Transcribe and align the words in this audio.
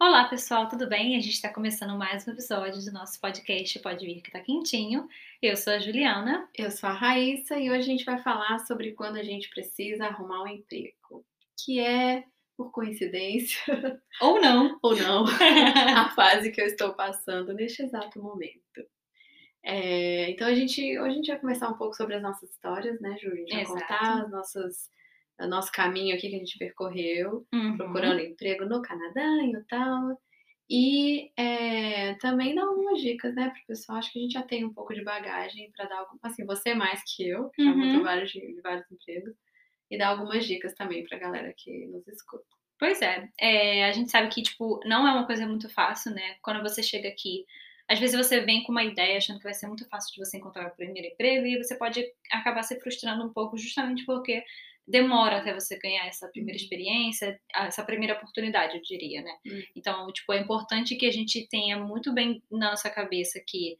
Olá, 0.00 0.24
pessoal, 0.28 0.68
tudo 0.68 0.88
bem? 0.88 1.16
A 1.16 1.20
gente 1.20 1.34
está 1.34 1.48
começando 1.52 1.96
mais 1.96 2.26
um 2.26 2.32
episódio 2.32 2.84
do 2.84 2.92
nosso 2.92 3.18
podcast 3.20 3.78
Pode 3.78 4.04
Vir 4.04 4.20
Que 4.20 4.30
Tá 4.30 4.40
Quentinho. 4.40 5.08
Eu 5.40 5.56
sou 5.56 5.72
a 5.72 5.78
Juliana. 5.78 6.48
Eu 6.54 6.70
sou 6.70 6.88
a 6.88 6.92
Raíssa 6.92 7.56
e 7.58 7.70
hoje 7.70 7.80
a 7.80 7.82
gente 7.82 8.04
vai 8.04 8.20
falar 8.22 8.58
sobre 8.66 8.92
quando 8.92 9.16
a 9.16 9.22
gente 9.22 9.48
precisa 9.50 10.06
arrumar 10.06 10.42
um 10.42 10.48
emprego, 10.48 11.24
que 11.58 11.80
é, 11.80 12.24
por 12.56 12.70
coincidência, 12.70 13.62
Ou 14.20 14.40
não. 14.40 14.78
ou 14.82 14.96
não, 14.96 15.24
a 15.96 16.10
fase 16.10 16.50
que 16.50 16.60
eu 16.60 16.66
estou 16.66 16.92
passando 16.94 17.54
neste 17.54 17.82
exato 17.82 18.20
momento. 18.22 18.60
É, 19.62 20.30
então 20.30 20.46
a 20.46 20.54
gente, 20.54 20.82
hoje 20.98 21.10
a 21.10 21.14
gente 21.14 21.28
vai 21.28 21.40
conversar 21.40 21.68
um 21.70 21.78
pouco 21.78 21.94
sobre 21.96 22.16
as 22.16 22.22
nossas 22.22 22.50
histórias, 22.50 23.00
né, 23.00 23.16
Ju? 23.16 23.32
A 23.32 23.36
gente 23.36 23.52
vai 23.52 23.62
Exato. 23.62 23.80
contar 23.80 24.22
as 24.24 24.30
nossas, 24.30 24.90
o 25.40 25.46
nosso 25.48 25.70
caminho 25.72 26.14
aqui 26.16 26.28
que 26.30 26.36
a 26.36 26.38
gente 26.38 26.58
percorreu, 26.58 27.46
Uhum. 27.52 27.76
procurando 27.76 28.20
emprego 28.20 28.64
no 28.66 28.82
Canadá 28.82 29.22
e 29.44 29.64
tal. 29.68 30.18
E 30.70 31.30
é, 31.36 32.14
também 32.16 32.54
dar 32.54 32.62
algumas 32.64 33.00
dicas, 33.00 33.34
né, 33.34 33.50
pro 33.50 33.66
pessoal. 33.68 33.98
Acho 33.98 34.12
que 34.12 34.18
a 34.18 34.22
gente 34.22 34.32
já 34.32 34.42
tem 34.42 34.64
um 34.64 34.72
pouco 34.72 34.94
de 34.94 35.02
bagagem 35.04 35.70
para 35.76 35.86
dar 35.86 35.98
algum, 36.00 36.16
assim, 36.22 36.44
você 36.46 36.74
mais 36.74 37.02
que 37.14 37.28
eu, 37.28 37.50
que 37.50 37.62
já 37.62 37.70
Uhum. 37.70 37.78
mudou 37.78 38.02
vários, 38.02 38.30
de 38.32 38.60
vários 38.62 38.90
empregos, 38.90 39.34
e 39.90 39.98
dar 39.98 40.08
algumas 40.08 40.46
dicas 40.46 40.74
também 40.74 41.04
pra 41.04 41.18
galera 41.18 41.52
que 41.56 41.86
nos 41.88 42.06
escuta. 42.08 42.44
Pois 42.78 43.00
é, 43.02 43.28
é, 43.40 43.84
a 43.84 43.92
gente 43.92 44.10
sabe 44.10 44.28
que, 44.28 44.42
tipo, 44.42 44.80
não 44.84 45.06
é 45.06 45.12
uma 45.12 45.26
coisa 45.26 45.46
muito 45.46 45.68
fácil, 45.70 46.12
né? 46.12 46.36
Quando 46.42 46.62
você 46.62 46.82
chega 46.82 47.08
aqui, 47.08 47.44
às 47.88 47.98
vezes 48.00 48.16
você 48.16 48.40
vem 48.40 48.62
com 48.64 48.72
uma 48.72 48.82
ideia 48.84 49.16
achando 49.18 49.38
que 49.38 49.44
vai 49.44 49.54
ser 49.54 49.68
muito 49.68 49.86
fácil 49.88 50.12
de 50.14 50.18
você 50.24 50.38
encontrar 50.38 50.68
o 50.68 50.74
primeiro 50.76 51.08
emprego 51.08 51.46
e 51.46 51.62
você 51.62 51.76
pode 51.76 52.04
acabar 52.32 52.62
se 52.62 52.78
frustrando 52.80 53.24
um 53.24 53.32
pouco 53.32 53.56
justamente 53.58 54.04
porque 54.06 54.42
demora 54.86 55.38
até 55.38 55.54
você 55.54 55.78
ganhar 55.78 56.06
essa 56.06 56.28
primeira 56.28 56.58
Uhum. 56.58 56.62
experiência, 56.62 57.40
essa 57.54 57.84
primeira 57.84 58.14
oportunidade, 58.14 58.76
eu 58.76 58.82
diria, 58.82 59.22
né? 59.22 59.32
Uhum. 59.46 59.62
Então, 59.76 60.06
tipo, 60.12 60.32
é 60.32 60.40
importante 60.40 60.94
que 60.96 61.06
a 61.06 61.10
gente 61.12 61.48
tenha 61.48 61.78
muito 61.78 62.12
bem 62.12 62.42
na 62.50 62.70
nossa 62.70 62.90
cabeça 62.90 63.42
que 63.46 63.76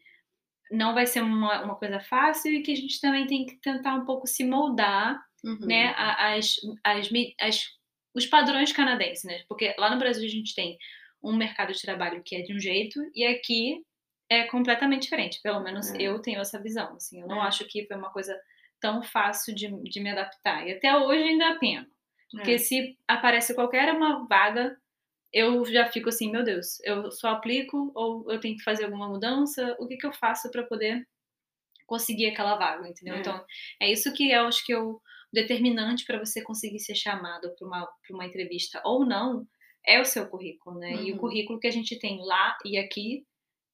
não 0.71 0.95
vai 0.95 1.07
ser 1.07 1.23
uma, 1.23 1.63
uma 1.63 1.77
coisa 1.77 2.01
fácil 2.01 2.53
e 2.53 2.63
que 2.63 2.73
a 2.73 2.77
gente 2.77 3.01
também 3.01 3.27
tem 3.27 3.45
que 3.47 3.57
tentar 3.61 3.95
um 3.95 4.05
pouco 4.05 4.27
se 4.27 4.45
moldar 4.45 5.21
Uhum. 5.45 5.59
né, 5.67 5.93
as, 5.97 6.55
as, 6.83 7.11
as- 7.39 7.67
os 8.15 8.25
padrões 8.25 8.73
canadenses, 8.73 9.25
né? 9.25 9.45
Porque 9.47 9.75
lá 9.79 9.91
no 9.91 9.99
Brasil 9.99 10.25
a 10.25 10.31
gente 10.31 10.55
tem 10.55 10.79
um 11.23 11.37
mercado 11.37 11.71
de 11.75 11.83
trabalho 11.83 12.23
que 12.25 12.35
é 12.35 12.41
de 12.41 12.55
um 12.55 12.59
jeito 12.59 12.99
e 13.15 13.27
aqui 13.27 13.83
é 14.31 14.45
completamente 14.45 15.03
diferente. 15.03 15.41
Pelo 15.43 15.61
menos 15.63 15.93
É. 15.93 15.99
eu 16.01 16.19
tenho 16.23 16.41
essa 16.41 16.59
visão. 16.63 16.95
Assim, 16.97 17.21
eu 17.21 17.29
não 17.29 17.43
É. 17.45 17.47
acho 17.49 17.67
que 17.67 17.87
foi 17.87 17.95
uma 17.97 18.11
coisa 18.11 18.35
tão 18.85 19.03
fácil 19.03 19.55
de, 19.55 19.67
de 19.85 20.01
me 20.01 20.11
adaptar. 20.11 20.67
E 20.67 20.73
até 20.73 20.95
hoje 20.97 21.23
ainda 21.23 21.59
pena. 21.59 21.87
Porque 22.31 22.53
É. 22.53 22.59
se 22.59 22.77
aparece 23.09 23.55
qualquer 23.55 23.95
uma 23.95 24.27
vaga, 24.27 24.77
eu 25.33 25.65
já 25.65 25.87
fico 25.95 26.09
assim, 26.11 26.31
meu 26.31 26.45
Deus, 26.45 26.79
eu 26.85 27.11
só 27.11 27.29
aplico 27.31 27.79
ou 27.95 28.31
eu 28.31 28.39
tenho 28.41 28.57
que 28.59 28.63
fazer 28.63 28.85
alguma 28.85 29.09
mudança? 29.09 29.75
O 29.81 29.87
que, 29.89 29.97
que 29.97 30.07
eu 30.07 30.13
faço 30.13 30.51
para 30.51 30.65
poder 30.65 30.95
conseguir 31.87 32.27
aquela 32.27 32.57
vaga, 32.57 32.89
entendeu? 32.89 33.15
É. 33.15 33.21
Então, 33.21 33.45
é 33.81 33.91
isso 33.91 34.13
que 34.13 34.31
eu 34.31 34.47
acho 34.47 34.65
que 34.67 34.73
é 34.73 34.79
o 34.79 35.01
determinante 35.33 36.05
para 36.07 36.19
você 36.19 36.43
conseguir 36.43 36.81
ser 36.81 36.95
chamado 36.95 37.55
para 37.57 37.67
uma, 37.67 37.87
pra 37.87 38.15
uma 38.17 38.27
entrevista 38.27 38.81
ou 38.85 39.05
não, 39.05 39.47
é 39.87 40.01
o 40.01 40.05
seu 40.05 40.27
currículo, 40.29 40.79
né? 40.79 40.95
E 41.03 41.11
o 41.11 41.15
Uhum. 41.15 41.21
currículo 41.21 41.59
que 41.61 41.67
a 41.67 41.73
gente 41.73 41.99
tem 41.99 42.19
lá 42.25 42.57
e 42.65 42.79
aqui 42.79 43.25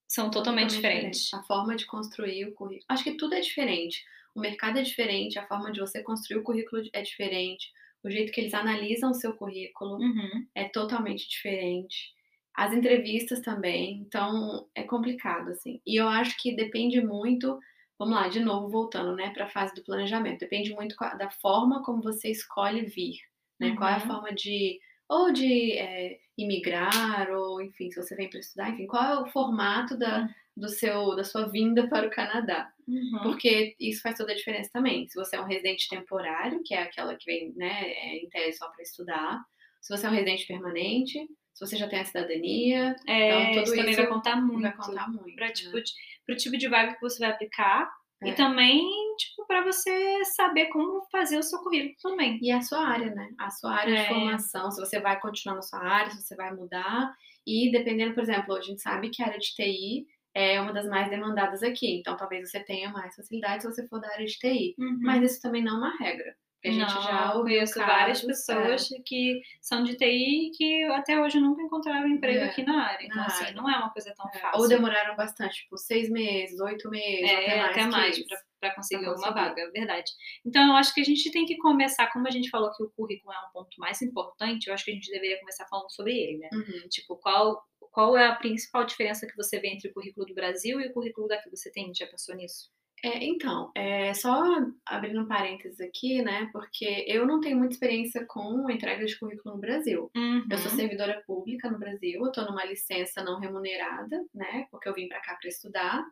são 0.09 0.31
totalmente, 0.31 0.75
diferentes. 0.75 1.33
A 1.35 1.43
forma 1.45 1.77
de 1.77 1.87
construir 1.87 2.47
o 2.47 2.55
currículo. 2.55 2.87
Acho 2.89 3.05
que 3.05 3.17
tudo 3.17 3.35
é 3.35 3.41
diferente. 3.41 4.03
O 4.35 4.41
mercado 4.41 4.79
é 4.79 4.83
diferente, 4.83 5.39
a 5.39 5.47
forma 5.47 5.73
de 5.73 5.81
você 5.81 6.03
construir 6.03 6.39
o 6.41 6.45
currículo 6.45 6.83
é 6.93 7.03
diferente, 7.03 7.69
o 8.05 8.11
jeito 8.11 8.33
que 8.33 8.41
eles 8.41 8.55
analisam 8.55 9.11
o 9.11 9.15
seu 9.15 9.35
currículo 9.35 9.99
Uhum. 9.99 10.49
é 10.55 10.69
totalmente 10.69 11.29
diferente. 11.29 12.13
As 12.55 12.73
entrevistas 12.73 13.41
também, 13.41 13.99
então 14.01 14.69
é 14.75 14.83
complicado, 14.83 15.51
assim. 15.51 15.81
E 15.87 15.97
eu 16.01 16.09
acho 16.09 16.37
que 16.39 16.55
depende 16.55 17.01
muito, 17.01 17.59
vamos 17.99 18.15
lá, 18.15 18.29
de 18.29 18.41
novo, 18.41 18.69
voltando, 18.69 19.15
né, 19.17 19.31
para 19.31 19.45
a 19.45 19.49
fase 19.51 19.75
do 19.75 19.85
planejamento. 19.85 20.41
Depende 20.41 20.73
muito 20.75 20.97
da 21.19 21.31
forma 21.31 21.83
como 21.85 22.03
você 22.03 22.31
escolhe 22.31 22.83
vir, 22.87 23.17
né? 23.61 23.75
Qual 23.77 23.89
é 23.89 23.95
a 23.95 24.01
Uhum. 24.01 24.07
forma 24.07 24.33
de, 24.35 24.79
ou 25.09 25.33
de 25.33 25.73
é, 25.79 26.19
imigrar, 26.37 27.31
ou 27.31 27.63
enfim, 27.63 27.91
se 27.91 28.03
você 28.03 28.15
vem 28.17 28.29
para 28.29 28.41
estudar, 28.41 28.71
enfim, 28.71 28.87
qual 28.87 29.05
é 29.05 29.21
o 29.23 29.27
formato 29.31 29.97
da, 29.97 30.29
do 30.57 30.69
seu, 30.69 31.15
da 31.17 31.25
sua 31.25 31.47
vinda 31.49 31.89
para 31.89 32.07
o 32.07 32.11
Canadá? 32.11 32.73
Uhum. 32.91 33.21
Porque 33.23 33.75
isso 33.79 34.03
faz 34.03 34.17
toda 34.19 34.33
a 34.33 34.35
diferença 34.35 34.71
também. 34.73 35.09
Se 35.09 35.15
você 35.15 35.37
é 35.37 35.41
um 35.41 35.47
residente 35.47 35.89
temporário, 35.89 36.61
que 36.65 36.75
é 36.75 36.83
aquela 36.83 37.15
que 37.17 37.25
vem, 37.25 37.53
né, 37.57 37.83
é, 37.91 38.17
em 38.17 38.29
tese 38.29 38.59
só 38.59 38.69
para 38.71 38.83
estudar, 38.83 39.41
se 39.81 39.97
você 39.97 40.07
é 40.07 40.11
um 40.11 40.13
residente 40.13 40.47
permanente, 40.47 41.19
se 41.55 41.67
você 41.67 41.77
já 41.77 41.89
tem 41.89 42.01
a 42.01 42.05
cidadania, 42.05 42.97
É, 43.07 43.51
então 43.51 43.53
tudo 43.53 43.63
isso 43.65 43.77
também 43.77 43.93
isso 43.93 44.01
vai 44.03 44.11
contar 44.11 44.37
muito. 44.37 44.63
vai 44.63 44.77
contar 44.77 45.09
muito. 45.09 45.35
Pra, 45.37 45.47
né? 45.47 45.53
tipo, 45.53 45.81
de- 45.83 45.93
pro 46.27 46.37
tipo 46.37 46.59
de 46.59 46.69
vaga 46.69 46.95
que 46.95 47.01
você 47.01 47.19
vai 47.21 47.31
aplicar 47.31 47.89
e 48.23 48.31
É. 48.31 48.35
também, 48.35 48.83
tipo, 49.19 49.47
para 49.47 49.65
você 49.65 50.25
saber 50.37 50.67
como 50.67 51.03
fazer 51.11 51.39
o 51.39 51.43
seu 51.43 51.59
currículo 51.61 51.95
também. 52.03 52.39
E 52.43 52.51
a 52.51 52.61
sua 52.61 52.87
área, 52.87 53.15
né? 53.15 53.31
A 53.39 53.51
sua 53.51 53.73
área 53.73 53.95
É. 53.95 54.03
de 54.03 54.09
formação, 54.09 54.71
se 54.71 54.81
você 54.81 55.01
vai 55.01 55.19
continuar 55.21 55.57
na 55.57 55.63
sua 55.63 55.81
área, 55.81 56.11
se 56.11 56.23
você 56.23 56.37
vai 56.37 56.53
mudar. 56.55 57.11
E 57.47 57.71
dependendo, 57.73 58.13
por 58.15 58.23
exemplo, 58.23 58.55
a 58.55 58.61
gente 58.61 58.81
sabe 58.83 59.09
que 59.11 59.23
a 59.23 59.27
área 59.27 59.39
de 59.39 59.55
TI 59.55 60.07
é 60.35 60.61
uma 60.61 60.73
das 60.73 60.87
mais 60.87 61.09
demandadas 61.11 61.63
aqui. 61.63 61.99
Então 61.99 62.17
talvez 62.17 62.51
você 62.51 62.61
tenha 62.65 62.91
mais 62.91 63.15
facilidade 63.15 63.63
se 63.63 63.71
você 63.71 63.87
for 63.89 64.01
da 64.01 64.09
área 64.09 64.27
de 64.27 64.39
TI. 64.39 64.75
Mas 65.01 65.23
isso 65.33 65.43
também 65.43 65.63
não 65.63 65.75
é 65.77 65.79
uma 65.79 65.97
regra. 65.99 66.35
Porque 66.63 66.69
a 66.69 66.73
gente 66.73 66.95
Não, 66.95 67.03
já 67.03 67.35
ouviu 67.37 67.55
conheço 67.57 67.79
várias 67.79 68.21
casos, 68.21 68.27
pessoas 68.27 68.89
que 69.07 69.41
são 69.63 69.83
de 69.83 69.97
TI 69.97 70.49
e 70.49 70.51
que 70.51 70.85
até 70.93 71.19
hoje 71.19 71.41
nunca 71.41 71.63
encontraram 71.63 72.07
emprego 72.07 72.41
É, 72.41 72.45
aqui 72.51 72.63
na 72.63 72.85
área. 72.87 73.07
Então, 73.07 73.17
na 73.17 73.27
assim, 73.29 73.45
área. 73.45 73.57
não 73.57 73.71
é 73.71 73.79
uma 73.79 73.91
coisa 73.91 74.13
tão 74.15 74.29
é, 74.29 74.39
fácil. 74.39 74.61
ou 74.61 74.69
demoraram 74.69 75.17
bastante, 75.17 75.55
tipo, 75.63 75.79
seis 75.79 76.11
meses, 76.11 76.61
oito 76.61 76.91
meses, 76.91 77.31
É, 77.31 77.61
até 77.61 77.87
mais. 77.87 78.15
que 78.15 78.21
isso. 78.21 78.35
para 78.61 78.75
conseguir 78.75 79.01
pra 79.05 79.11
alguma 79.13 79.29
conseguir. 79.33 79.49
vaga, 79.49 79.63
é 79.63 79.71
verdade. 79.71 80.11
Então, 80.45 80.67
eu 80.69 80.75
acho 80.75 80.93
que 80.93 81.01
a 81.01 81.05
gente 81.05 81.31
tem 81.33 81.47
que 81.47 81.57
começar, 81.57 82.13
como 82.13 82.29
a 82.29 82.31
gente 82.31 82.51
falou 82.51 82.71
que 82.77 82.83
o 82.83 82.91
currículo 82.91 83.33
é 83.33 83.39
um 83.39 83.53
ponto 83.55 83.71
mais 83.79 84.03
importante, 84.03 84.67
eu 84.67 84.75
acho 84.75 84.85
que 84.85 84.91
a 84.91 84.95
gente 84.95 85.11
deveria 85.11 85.39
começar 85.41 85.65
falando 85.67 85.91
sobre 85.91 86.13
ele, 86.13 86.37
né? 86.41 86.49
Uhum. 86.53 86.89
Tipo, 86.91 87.17
qual, 87.17 87.59
qual 87.91 88.17
é 88.17 88.27
a 88.27 88.37
principal 88.37 88.85
diferença 88.85 89.27
que 89.27 89.37
você 89.37 89.61
vê 89.61 89.69
entre 89.69 89.89
o 89.91 89.95
currículo 89.95 90.27
do 90.27 90.35
Brasil 90.35 90.81
e 90.81 90.89
o 90.89 90.93
currículo 90.93 91.29
daqui? 91.29 91.51
Você 91.51 91.71
tem, 91.73 91.93
já 91.95 92.07
pensou 92.07 92.35
nisso? 92.37 92.71
É, 93.03 93.25
então, 93.25 93.73
é, 93.75 94.13
só 94.13 94.43
abrindo 94.85 95.23
um 95.23 95.27
parênteses 95.29 95.81
aqui, 95.81 96.21
né? 96.23 96.51
Porque 96.53 97.05
eu 97.09 97.27
não 97.27 97.41
tenho 97.41 97.57
muita 97.57 97.73
experiência 97.75 98.27
com 98.27 98.69
entrega 98.71 99.07
de 99.07 99.19
currículo 99.19 99.55
no 99.55 99.61
Brasil. 99.61 100.13
Eu 100.51 100.59
sou 100.59 100.71
Uhum. 100.71 100.77
servidora 100.77 101.23
pública 101.27 101.71
no 101.71 101.79
Brasil, 101.79 102.21
eu 102.25 102.33
tô 102.33 102.43
numa 102.45 102.65
licença 102.65 103.23
não 103.25 103.39
remunerada, 103.41 104.23
né? 104.35 104.67
Porque 104.71 104.89
eu 104.89 104.93
vim 104.95 105.09
pra 105.09 105.21
cá 105.21 105.37
pra 105.41 105.49
estudar. 105.49 106.05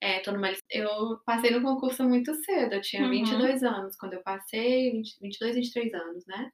É, 0.00 0.20
tô 0.20 0.32
numa, 0.32 0.52
eu 0.70 1.18
passei 1.26 1.50
no 1.50 1.62
concurso 1.62 2.04
muito 2.04 2.34
cedo, 2.44 2.74
eu 2.74 2.80
tinha 2.82 3.02
Uhum. 3.02 3.10
22 3.10 3.62
anos 3.64 3.96
quando 3.96 4.14
eu 4.14 4.22
passei, 4.22 4.92
20, 4.92 5.18
22, 5.20 5.56
23 5.56 5.94
anos, 5.94 6.26
né? 6.26 6.52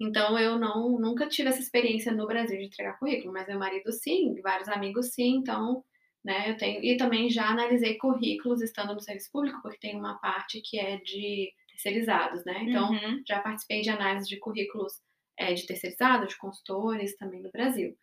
Então 0.00 0.38
eu 0.38 0.58
não 0.58 0.98
nunca 0.98 1.28
tive 1.28 1.48
essa 1.48 1.60
experiência 1.60 2.12
no 2.12 2.26
Brasil 2.26 2.58
de 2.58 2.66
entregar 2.66 2.98
currículo, 2.98 3.32
mas 3.32 3.46
meu 3.48 3.58
marido 3.58 3.90
sim, 3.92 4.34
vários 4.42 4.68
amigos 4.68 5.12
sim, 5.14 5.36
então, 5.36 5.84
né, 6.24 6.50
eu 6.50 6.56
tenho 6.56 6.82
e 6.84 6.96
também 6.96 7.30
já 7.30 7.48
analisei 7.48 7.96
currículos 7.98 8.60
estando 8.62 8.94
no 8.94 9.00
serviço 9.00 9.30
público, 9.32 9.60
porque 9.62 9.78
tem 9.78 9.96
uma 9.98 10.18
parte 10.18 10.60
que 10.62 10.78
é 10.78 10.98
de 10.98 11.50
terceirizados, 11.70 12.44
né? 12.44 12.62
Então, 12.64 12.90
Uhum. 12.90 13.22
já 13.26 13.40
participei 13.40 13.82
de 13.82 13.90
análise 13.90 14.28
de 14.28 14.38
currículos 14.38 14.92
é, 15.38 15.52
de 15.54 15.66
terceirizados, 15.66 16.28
de 16.30 16.38
consultores 16.38 17.16
também 17.16 17.42
no 17.42 17.50
Brasil. 17.50 17.96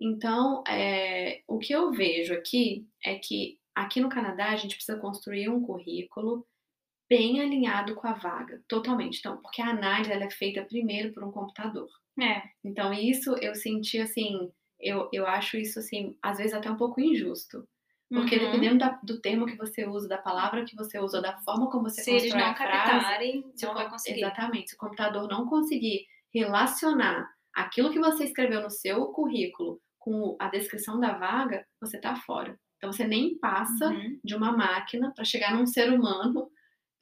Então, 0.00 0.62
é, 0.68 1.42
o 1.46 1.58
que 1.58 1.72
eu 1.72 1.92
vejo 1.92 2.34
aqui 2.34 2.86
é 3.04 3.16
que 3.18 3.58
aqui 3.74 4.00
no 4.00 4.08
Canadá 4.08 4.50
a 4.50 4.56
gente 4.56 4.74
precisa 4.76 4.98
construir 4.98 5.48
um 5.48 5.62
currículo 5.62 6.46
bem 7.14 7.40
alinhado 7.40 7.94
com 7.94 8.06
a 8.08 8.12
vaga, 8.14 8.62
totalmente. 8.68 9.18
Então, 9.18 9.36
porque 9.42 9.60
a 9.62 9.68
análise 9.70 10.10
ela 10.12 10.24
é 10.24 10.30
feita 10.30 10.64
primeiro 10.64 11.12
por 11.12 11.22
um 11.24 11.30
computador. 11.32 11.88
É. 12.20 12.42
Então, 12.64 12.92
isso 12.92 13.30
eu 13.40 13.54
senti 13.54 13.98
assim, 13.98 14.50
eu, 14.80 15.08
eu 15.12 15.26
acho 15.26 15.56
isso 15.56 15.78
assim, 15.78 16.16
às 16.22 16.38
vezes 16.38 16.54
até 16.54 16.70
um 16.70 16.76
pouco 16.76 17.00
injusto. 17.00 17.56
Porque 18.14 18.36
Uhum. 18.36 18.44
dependendo 18.44 18.78
da- 18.78 19.00
do 19.02 19.20
termo 19.20 19.46
que 19.46 19.56
você 19.56 19.86
usa, 19.86 20.06
da 20.08 20.18
palavra 20.18 20.64
que 20.66 20.76
você 20.76 20.98
usa, 20.98 21.20
da 21.22 21.34
forma 21.44 21.70
como 21.70 21.84
você 21.88 22.02
Se 22.02 22.10
eles 22.10 22.22
constrói 22.24 22.42
não 22.42 22.50
a 22.50 22.56
frase, 22.56 22.90
captarem, 22.90 23.52
se 23.56 23.66
não 23.66 23.74
vai 23.74 23.88
conseguir. 23.90 24.20
Exatamente. 24.20 24.68
Se 24.70 24.74
o 24.76 24.78
computador 24.78 25.28
não 25.28 25.46
conseguir 25.46 26.06
relacionar 26.34 27.26
aquilo 27.54 27.90
que 27.90 27.98
você 27.98 28.24
escreveu 28.24 28.60
no 28.62 28.70
seu 28.70 29.06
currículo 29.06 29.80
com 29.98 30.36
a 30.40 30.48
descrição 30.48 30.98
da 31.00 31.12
vaga, 31.16 31.64
você 31.80 31.98
tá 32.00 32.14
fora. 32.16 32.58
Então 32.76 32.92
você 32.92 33.06
nem 33.06 33.38
passa 33.38 33.88
Uhum. 33.88 34.18
de 34.24 34.34
uma 34.34 34.52
máquina 34.52 35.12
para 35.14 35.24
chegar 35.24 35.54
num 35.54 35.66
ser 35.66 35.90
humano 35.92 36.48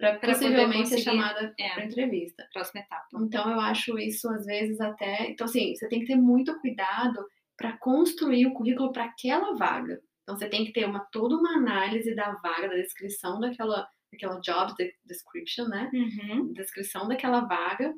para 0.01 0.19
possivelmente 0.19 0.89
ser 0.89 0.99
chamada 0.99 1.55
é. 1.59 1.69
para 1.75 1.85
entrevista. 1.85 2.49
Próxima 2.53 2.81
etapa. 2.81 3.07
Então 3.21 3.51
eu 3.51 3.61
acho 3.61 3.99
isso 3.99 4.29
às 4.31 4.47
vezes 4.47 4.81
até, 4.81 5.31
então 5.31 5.45
assim, 5.45 5.75
você 5.75 5.87
tem 5.89 6.01
que 6.01 6.07
ter 6.07 6.17
muito 6.17 6.59
cuidado 6.61 7.25
para 7.57 7.77
construir 7.77 8.47
o 8.47 8.55
currículo 8.55 8.93
para 8.93 9.05
aquela 9.05 9.55
vaga. 9.55 10.01
Então 10.23 10.37
você 10.37 10.49
tem 10.49 10.65
que 10.65 10.73
ter 10.73 10.87
uma 10.87 11.01
toda 11.13 11.37
uma 11.37 11.57
análise 11.57 12.15
da 12.15 12.33
vaga, 12.33 12.69
da 12.69 12.77
descrição 12.77 13.39
daquela 13.39 13.87
daquela 14.13 14.41
job 14.41 14.75
de- 14.77 14.95
description, 15.05 15.67
né? 15.69 15.89
Uhum. 15.93 16.53
descrição 16.53 17.07
daquela 17.07 17.43
vaga 17.43 17.95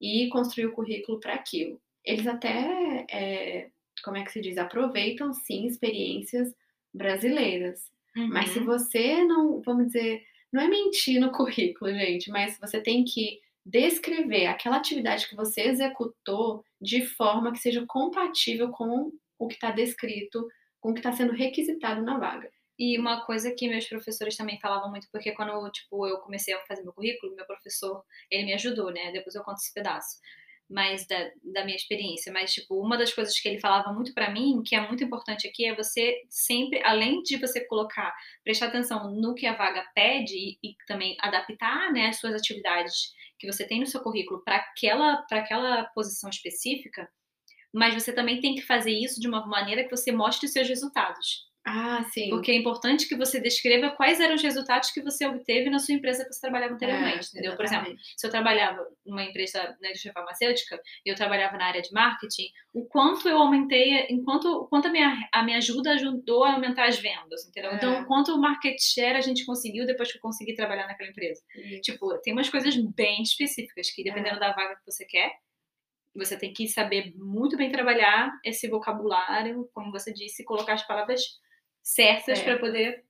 e 0.00 0.28
construir 0.28 0.66
o 0.66 0.72
currículo 0.72 1.20
para 1.20 1.34
aquilo. 1.34 1.80
Eles 2.04 2.26
até 2.26 3.06
é, 3.10 3.70
como 4.02 4.16
é 4.16 4.24
que 4.24 4.32
se 4.32 4.40
diz? 4.40 4.58
Aproveitam 4.58 5.32
sim 5.32 5.66
experiências 5.66 6.52
brasileiras. 6.92 7.90
Uhum. 8.16 8.28
Mas 8.28 8.50
se 8.50 8.60
você 8.60 9.22
não, 9.24 9.60
vamos 9.62 9.86
dizer, 9.86 10.22
não 10.54 10.62
é 10.62 10.68
mentir 10.68 11.20
no 11.20 11.32
currículo, 11.32 11.92
gente, 11.92 12.30
mas 12.30 12.56
você 12.60 12.80
tem 12.80 13.04
que 13.04 13.40
descrever 13.66 14.46
aquela 14.46 14.76
atividade 14.76 15.28
que 15.28 15.34
você 15.34 15.62
executou 15.62 16.64
de 16.80 17.04
forma 17.04 17.50
que 17.50 17.58
seja 17.58 17.84
compatível 17.88 18.70
com 18.70 19.10
o 19.36 19.48
que 19.48 19.54
está 19.54 19.72
descrito, 19.72 20.46
com 20.80 20.90
o 20.90 20.94
que 20.94 21.00
está 21.00 21.10
sendo 21.10 21.32
requisitado 21.32 22.02
na 22.02 22.18
vaga. 22.18 22.48
E 22.78 22.96
uma 22.96 23.26
coisa 23.26 23.52
que 23.52 23.66
meus 23.66 23.88
professores 23.88 24.36
também 24.36 24.60
falavam 24.60 24.90
muito, 24.90 25.08
porque 25.10 25.32
quando 25.32 25.68
tipo, 25.72 26.06
eu 26.06 26.18
comecei 26.18 26.54
a 26.54 26.64
fazer 26.66 26.84
meu 26.84 26.92
currículo, 26.92 27.34
meu 27.34 27.46
professor, 27.46 28.04
ele 28.30 28.44
me 28.44 28.54
ajudou, 28.54 28.92
né? 28.92 29.10
Depois 29.10 29.34
eu 29.34 29.42
conto 29.42 29.58
esse 29.58 29.74
pedaço 29.74 30.18
mais 30.74 31.06
da, 31.06 31.30
da 31.44 31.64
minha 31.64 31.76
experiência, 31.76 32.32
mas 32.32 32.52
tipo, 32.52 32.74
uma 32.74 32.98
das 32.98 33.14
coisas 33.14 33.38
que 33.38 33.48
ele 33.48 33.60
falava 33.60 33.92
muito 33.92 34.12
para 34.12 34.30
mim, 34.30 34.60
que 34.66 34.74
é 34.74 34.86
muito 34.86 35.04
importante 35.04 35.46
aqui, 35.46 35.64
é 35.64 35.74
você 35.74 36.20
sempre, 36.28 36.82
além 36.84 37.22
de 37.22 37.36
você 37.36 37.64
colocar, 37.66 38.12
prestar 38.42 38.66
atenção 38.66 39.10
no 39.12 39.34
que 39.34 39.46
a 39.46 39.54
vaga 39.54 39.86
pede 39.94 40.34
e, 40.34 40.58
e 40.62 40.74
também 40.88 41.16
adaptar, 41.20 41.92
né, 41.92 42.08
as 42.08 42.18
suas 42.18 42.34
atividades 42.34 43.12
que 43.38 43.50
você 43.50 43.64
tem 43.66 43.78
no 43.78 43.86
seu 43.86 44.02
currículo 44.02 44.42
para 44.44 44.56
aquela 44.56 45.22
para 45.28 45.38
aquela 45.38 45.84
posição 45.94 46.28
específica, 46.28 47.08
mas 47.72 47.94
você 47.94 48.12
também 48.12 48.40
tem 48.40 48.54
que 48.54 48.62
fazer 48.62 48.92
isso 48.92 49.20
de 49.20 49.28
uma 49.28 49.46
maneira 49.46 49.84
que 49.84 49.90
você 49.90 50.10
mostre 50.10 50.46
os 50.46 50.52
seus 50.52 50.68
resultados. 50.68 51.53
Ah, 51.66 52.04
sim. 52.12 52.28
Porque 52.28 52.52
é 52.52 52.56
importante 52.56 53.08
que 53.08 53.16
você 53.16 53.40
descreva 53.40 53.90
quais 53.90 54.20
eram 54.20 54.34
os 54.34 54.42
resultados 54.42 54.90
que 54.90 55.00
você 55.00 55.26
obteve 55.26 55.70
na 55.70 55.78
sua 55.78 55.94
empresa 55.94 56.22
que 56.24 56.32
você 56.32 56.40
trabalhava 56.40 56.74
anteriormente, 56.74 57.24
é, 57.24 57.28
entendeu? 57.30 57.56
Por 57.56 57.64
exemplo, 57.64 57.94
se 58.16 58.26
eu 58.26 58.30
trabalhava 58.30 58.86
numa 59.04 59.24
empresa 59.24 59.74
na 59.80 59.88
indústria 59.88 60.12
farmacêutica 60.12 60.78
e 61.06 61.10
eu 61.10 61.14
trabalhava 61.14 61.56
na 61.56 61.64
área 61.64 61.80
de 61.80 61.90
marketing, 61.90 62.48
o 62.74 62.84
quanto 62.84 63.26
eu 63.26 63.38
aumentei, 63.38 64.06
enquanto 64.10 64.44
o 64.44 64.68
quanto 64.68 64.88
a 64.88 64.90
minha, 64.90 65.16
a 65.32 65.42
minha 65.42 65.56
ajuda 65.56 65.92
ajudou 65.92 66.44
a 66.44 66.52
aumentar 66.52 66.86
as 66.86 66.98
vendas, 66.98 67.46
entendeu? 67.48 67.70
É. 67.70 67.76
Então, 67.76 68.04
quanto 68.04 68.34
o 68.34 68.40
market 68.40 68.76
share 68.78 69.16
a 69.16 69.22
gente 69.22 69.46
conseguiu 69.46 69.86
depois 69.86 70.12
que 70.12 70.18
eu 70.18 70.22
consegui 70.22 70.54
trabalhar 70.54 70.86
naquela 70.86 71.08
empresa. 71.08 71.40
Isso. 71.56 71.80
Tipo, 71.80 72.18
tem 72.18 72.34
umas 72.34 72.50
coisas 72.50 72.76
bem 72.94 73.22
específicas 73.22 73.90
que 73.90 74.04
dependendo 74.04 74.36
é. 74.36 74.40
da 74.40 74.52
vaga 74.52 74.76
que 74.76 74.84
você 74.84 75.06
quer, 75.06 75.32
você 76.14 76.36
tem 76.36 76.52
que 76.52 76.68
saber 76.68 77.12
muito 77.16 77.56
bem 77.56 77.72
trabalhar 77.72 78.30
esse 78.44 78.68
vocabulário, 78.68 79.68
como 79.72 79.90
você 79.90 80.12
disse, 80.12 80.44
colocar 80.44 80.74
as 80.74 80.86
palavras 80.86 81.22
certas 81.84 82.40
para 82.40 82.58
poder 82.58 83.04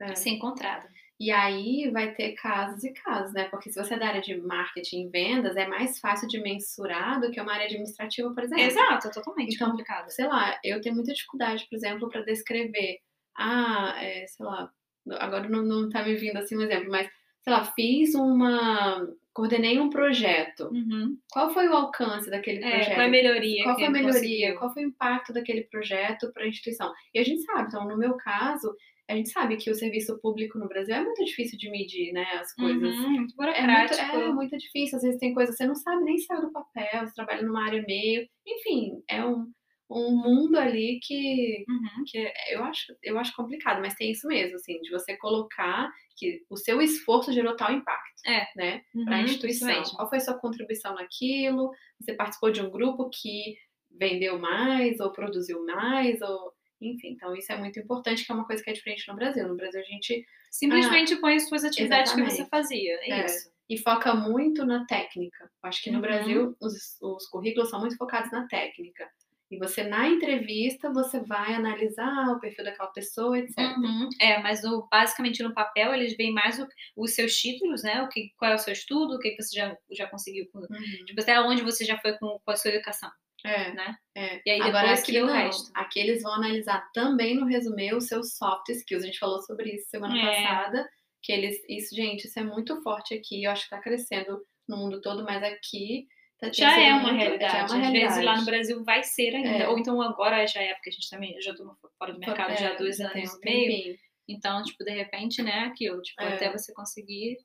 é. 0.00 0.14
ser 0.14 0.30
encontrada. 0.30 0.88
E 1.18 1.30
aí 1.30 1.90
vai 1.90 2.12
ter 2.12 2.32
casos 2.32 2.84
e 2.84 2.92
casos, 2.92 3.32
né? 3.32 3.44
Porque 3.48 3.70
se 3.70 3.82
você 3.82 3.94
é 3.94 3.98
da 3.98 4.08
área 4.08 4.20
de 4.20 4.36
marketing 4.36 5.06
e 5.06 5.08
vendas, 5.08 5.56
é 5.56 5.66
mais 5.66 5.98
fácil 5.98 6.28
de 6.28 6.38
mensurar 6.40 7.20
do 7.20 7.30
que 7.30 7.40
uma 7.40 7.54
área 7.54 7.66
administrativa, 7.66 8.32
por 8.34 8.44
exemplo. 8.44 8.64
Exato, 8.64 9.08
é 9.08 9.10
totalmente 9.10 9.54
então, 9.54 9.70
complicado. 9.70 10.10
Sei 10.10 10.26
lá, 10.26 10.58
eu 10.62 10.80
tenho 10.80 10.94
muita 10.94 11.14
dificuldade, 11.14 11.66
por 11.70 11.76
exemplo, 11.76 12.08
para 12.10 12.22
descrever. 12.22 12.98
Ah, 13.34 13.94
é, 13.98 14.26
sei 14.26 14.44
lá, 14.44 14.70
agora 15.12 15.48
não, 15.48 15.62
não 15.62 15.88
tá 15.88 16.02
me 16.02 16.14
vindo 16.16 16.36
assim 16.36 16.56
um 16.56 16.62
exemplo, 16.62 16.90
mas, 16.90 17.08
sei 17.42 17.52
lá, 17.52 17.64
fiz 17.64 18.14
uma 18.14 19.08
coordenei 19.36 19.78
um 19.78 19.90
projeto. 19.90 20.70
Uhum. 20.72 21.18
Qual 21.30 21.50
foi 21.50 21.68
o 21.68 21.74
alcance 21.74 22.30
daquele 22.30 22.60
projeto? 22.60 22.88
É, 22.88 22.94
qual 22.94 23.06
a 23.06 23.10
melhoria? 23.10 23.64
Qual 23.64 23.74
foi 23.76 23.84
a 23.84 23.90
melhoria? 23.90 24.56
Qual 24.56 24.72
foi 24.72 24.84
o 24.84 24.88
impacto 24.88 25.30
daquele 25.30 25.64
projeto 25.64 26.32
para 26.32 26.44
a 26.44 26.48
instituição? 26.48 26.90
E 27.12 27.18
a 27.18 27.22
gente 27.22 27.42
sabe, 27.42 27.68
então, 27.68 27.86
no 27.86 27.98
meu 27.98 28.16
caso, 28.16 28.74
a 29.06 29.14
gente 29.14 29.28
sabe 29.28 29.58
que 29.58 29.70
o 29.70 29.74
serviço 29.74 30.18
público 30.22 30.58
no 30.58 30.66
Brasil 30.66 30.94
é 30.94 31.04
muito 31.04 31.22
difícil 31.22 31.58
de 31.58 31.70
medir, 31.70 32.14
né? 32.14 32.24
As 32.40 32.54
coisas. 32.54 32.96
Uhum, 32.96 33.10
muito 33.10 33.42
é, 33.42 33.66
muito, 33.66 33.94
é 33.94 34.32
muito 34.32 34.56
difícil. 34.56 34.96
Às 34.96 35.02
vezes 35.02 35.20
tem 35.20 35.34
coisas 35.34 35.54
que 35.54 35.62
você 35.62 35.68
não 35.68 35.74
sabe 35.74 36.02
nem 36.02 36.16
sair 36.16 36.40
do 36.40 36.50
papel, 36.50 37.06
você 37.06 37.14
trabalha 37.14 37.42
numa 37.42 37.62
área 37.62 37.84
meio. 37.86 38.26
Enfim, 38.46 39.02
é 39.06 39.22
um, 39.22 39.52
um 39.88 40.16
mundo 40.16 40.56
ali 40.56 40.98
que, 41.02 41.64
uhum. 41.68 42.04
que 42.06 42.32
eu, 42.50 42.64
acho, 42.64 42.94
eu 43.02 43.18
acho 43.18 43.34
complicado, 43.34 43.80
mas 43.80 43.94
tem 43.94 44.10
isso 44.10 44.26
mesmo, 44.26 44.56
assim, 44.56 44.80
de 44.80 44.90
você 44.90 45.16
colocar 45.16 45.90
que 46.16 46.42
o 46.50 46.56
seu 46.56 46.80
esforço 46.80 47.32
gerou 47.32 47.54
tal 47.56 47.72
impacto, 47.72 48.22
é. 48.26 48.46
né, 48.56 48.82
uhum, 48.94 49.04
para 49.04 49.16
a 49.16 49.22
instituição. 49.22 49.82
Qual 49.94 50.08
foi 50.08 50.18
a 50.18 50.20
sua 50.20 50.38
contribuição 50.38 50.94
naquilo? 50.94 51.70
Você 52.00 52.14
participou 52.14 52.50
de 52.50 52.62
um 52.62 52.70
grupo 52.70 53.10
que 53.10 53.56
vendeu 53.90 54.38
mais 54.38 54.98
ou 55.00 55.12
produziu 55.12 55.64
mais 55.64 56.20
ou 56.20 56.54
enfim, 56.80 57.12
então 57.12 57.34
isso 57.34 57.50
é 57.50 57.56
muito 57.56 57.78
importante, 57.80 58.24
que 58.24 58.30
é 58.30 58.34
uma 58.34 58.46
coisa 58.46 58.62
que 58.62 58.68
é 58.68 58.72
diferente 58.72 59.08
no 59.08 59.14
Brasil. 59.14 59.48
No 59.48 59.56
Brasil 59.56 59.80
a 59.80 59.84
gente 59.84 60.26
simplesmente 60.50 61.14
ah, 61.14 61.20
põe 61.20 61.36
as 61.36 61.48
suas 61.48 61.64
atividades 61.64 62.12
exatamente. 62.12 62.36
que 62.36 62.42
você 62.42 62.48
fazia, 62.48 62.92
é, 63.02 63.10
é, 63.10 63.24
isso. 63.24 63.50
E 63.68 63.78
foca 63.78 64.14
muito 64.14 64.64
na 64.64 64.84
técnica. 64.84 65.50
Acho 65.62 65.82
que 65.82 65.90
no 65.90 65.96
uhum. 65.96 66.02
Brasil 66.02 66.56
os, 66.60 67.00
os 67.00 67.26
currículos 67.28 67.70
são 67.70 67.80
muito 67.80 67.96
focados 67.96 68.30
na 68.30 68.46
técnica. 68.46 69.08
E 69.56 69.58
você, 69.58 69.82
na 69.82 70.06
entrevista, 70.06 70.92
você 70.92 71.18
vai 71.20 71.54
analisar 71.54 72.28
o 72.28 72.38
perfil 72.38 72.62
daquela 72.62 72.90
pessoa, 72.90 73.38
etc. 73.38 73.56
Uhum. 73.58 74.08
É, 74.20 74.38
mas 74.42 74.62
o, 74.64 74.86
basicamente 74.90 75.42
no 75.42 75.54
papel 75.54 75.94
eles 75.94 76.14
veem 76.14 76.32
mais 76.32 76.58
o, 76.58 76.68
os 76.94 77.14
seus 77.14 77.34
títulos, 77.34 77.82
né? 77.82 78.02
O 78.02 78.08
que, 78.08 78.32
qual 78.36 78.52
é 78.52 78.54
o 78.54 78.58
seu 78.58 78.74
estudo, 78.74 79.14
o 79.14 79.18
que, 79.18 79.34
você 79.34 79.58
já, 79.58 79.74
já 79.90 80.06
conseguiu. 80.08 80.46
Com, 80.52 80.58
uhum. 80.58 81.04
Tipo, 81.06 81.22
até 81.22 81.40
onde 81.40 81.62
você 81.62 81.86
já 81.86 81.98
foi 81.98 82.18
com, 82.18 82.38
com 82.44 82.50
a 82.50 82.56
sua 82.56 82.70
educação. 82.70 83.10
É, 83.42 83.72
né? 83.72 83.96
É. 84.14 84.42
E 84.44 84.50
aí 84.50 84.58
depois 84.58 84.74
Agora, 84.74 84.92
aqui 84.92 85.22
o 85.22 85.26
resto. 85.26 85.70
Aqui 85.74 86.00
eles 86.00 86.22
vão 86.22 86.34
analisar 86.34 86.90
também 86.92 87.34
no 87.34 87.46
resumê 87.46 87.94
os 87.94 88.06
seus 88.06 88.36
soft 88.36 88.68
skills. 88.68 89.04
A 89.04 89.06
gente 89.06 89.18
falou 89.18 89.40
sobre 89.40 89.74
isso 89.74 89.88
semana 89.88 90.18
é. 90.18 90.42
passada. 90.42 90.86
Que 91.22 91.32
eles. 91.32 91.56
Isso, 91.66 91.94
gente, 91.96 92.26
isso 92.26 92.38
é 92.38 92.42
muito 92.42 92.82
forte 92.82 93.14
aqui. 93.14 93.44
Eu 93.44 93.52
acho 93.52 93.64
que 93.64 93.70
tá 93.70 93.80
crescendo 93.80 94.38
no 94.68 94.76
mundo 94.76 95.00
todo, 95.00 95.24
mas 95.24 95.42
aqui 95.42 96.06
Tá 96.38 96.52
já 96.52 96.78
é 96.78 96.92
uma 96.92 97.12
realidade. 97.12 97.52
Já 97.52 97.58
é 97.58 97.62
uma 97.62 97.64
Às 97.64 97.80
realidade. 97.80 98.08
vezes 98.08 98.24
lá 98.24 98.36
no 98.36 98.44
Brasil 98.44 98.84
vai 98.84 99.02
ser 99.02 99.34
ainda. 99.34 99.48
É. 99.48 99.68
Ou 99.68 99.78
então 99.78 100.00
agora 100.02 100.46
já 100.46 100.60
é, 100.60 100.74
porque 100.74 100.90
a 100.90 100.92
gente 100.92 101.08
também, 101.08 101.40
já 101.40 101.54
tô 101.54 101.74
fora 101.98 102.12
do 102.12 102.18
mercado 102.18 102.52
é, 102.52 102.56
já 102.56 102.72
há 102.72 102.76
dois 102.76 103.00
anos 103.00 103.34
e 103.34 103.44
meio. 103.44 103.98
Então, 104.28 104.62
tipo, 104.62 104.84
de 104.84 104.90
repente, 104.90 105.42
né, 105.42 105.60
aquilo, 105.60 106.02
tipo, 106.02 106.22
é. 106.22 106.34
até 106.34 106.50
você 106.50 106.74
conseguir. 106.74 107.38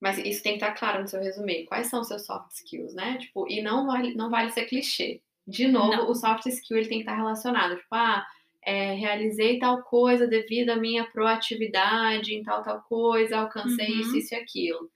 Mas 0.00 0.16
isso 0.18 0.42
tem 0.42 0.56
que 0.56 0.64
estar 0.64 0.74
claro 0.74 1.02
no 1.02 1.08
seu 1.08 1.20
resumê. 1.20 1.64
Quais 1.64 1.88
são 1.88 2.00
os 2.00 2.08
seus 2.08 2.24
soft 2.24 2.52
skills, 2.52 2.94
né? 2.94 3.18
Tipo, 3.18 3.46
e 3.50 3.60
não 3.60 3.86
vale, 3.86 4.14
não 4.14 4.30
vale 4.30 4.50
ser 4.50 4.64
clichê. 4.64 5.20
De 5.46 5.68
novo, 5.68 5.94
não. 5.94 6.10
o 6.10 6.14
soft 6.14 6.46
skill 6.46 6.78
ele 6.78 6.88
tem 6.88 6.98
que 6.98 7.02
estar 7.02 7.16
relacionado. 7.16 7.76
Tipo, 7.76 7.94
ah, 7.94 8.24
é, 8.62 8.94
realizei 8.94 9.58
tal 9.58 9.82
coisa 9.82 10.26
devido 10.26 10.70
à 10.70 10.76
minha 10.76 11.04
proatividade 11.04 12.34
em 12.34 12.42
tal, 12.42 12.62
tal 12.62 12.80
coisa, 12.82 13.38
alcancei 13.38 13.90
uhum. 13.90 14.00
isso, 14.00 14.16
isso 14.16 14.34
e 14.34 14.38
aquilo. 14.38 14.90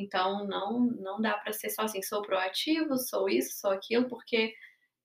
Então, 0.00 0.46
não, 0.46 0.80
não 0.80 1.20
dá 1.20 1.34
para 1.38 1.52
ser 1.52 1.70
só 1.70 1.82
assim, 1.82 2.02
sou 2.02 2.22
proativo, 2.22 2.96
sou 2.98 3.28
isso, 3.28 3.58
sou 3.60 3.70
aquilo, 3.70 4.08
porque 4.08 4.54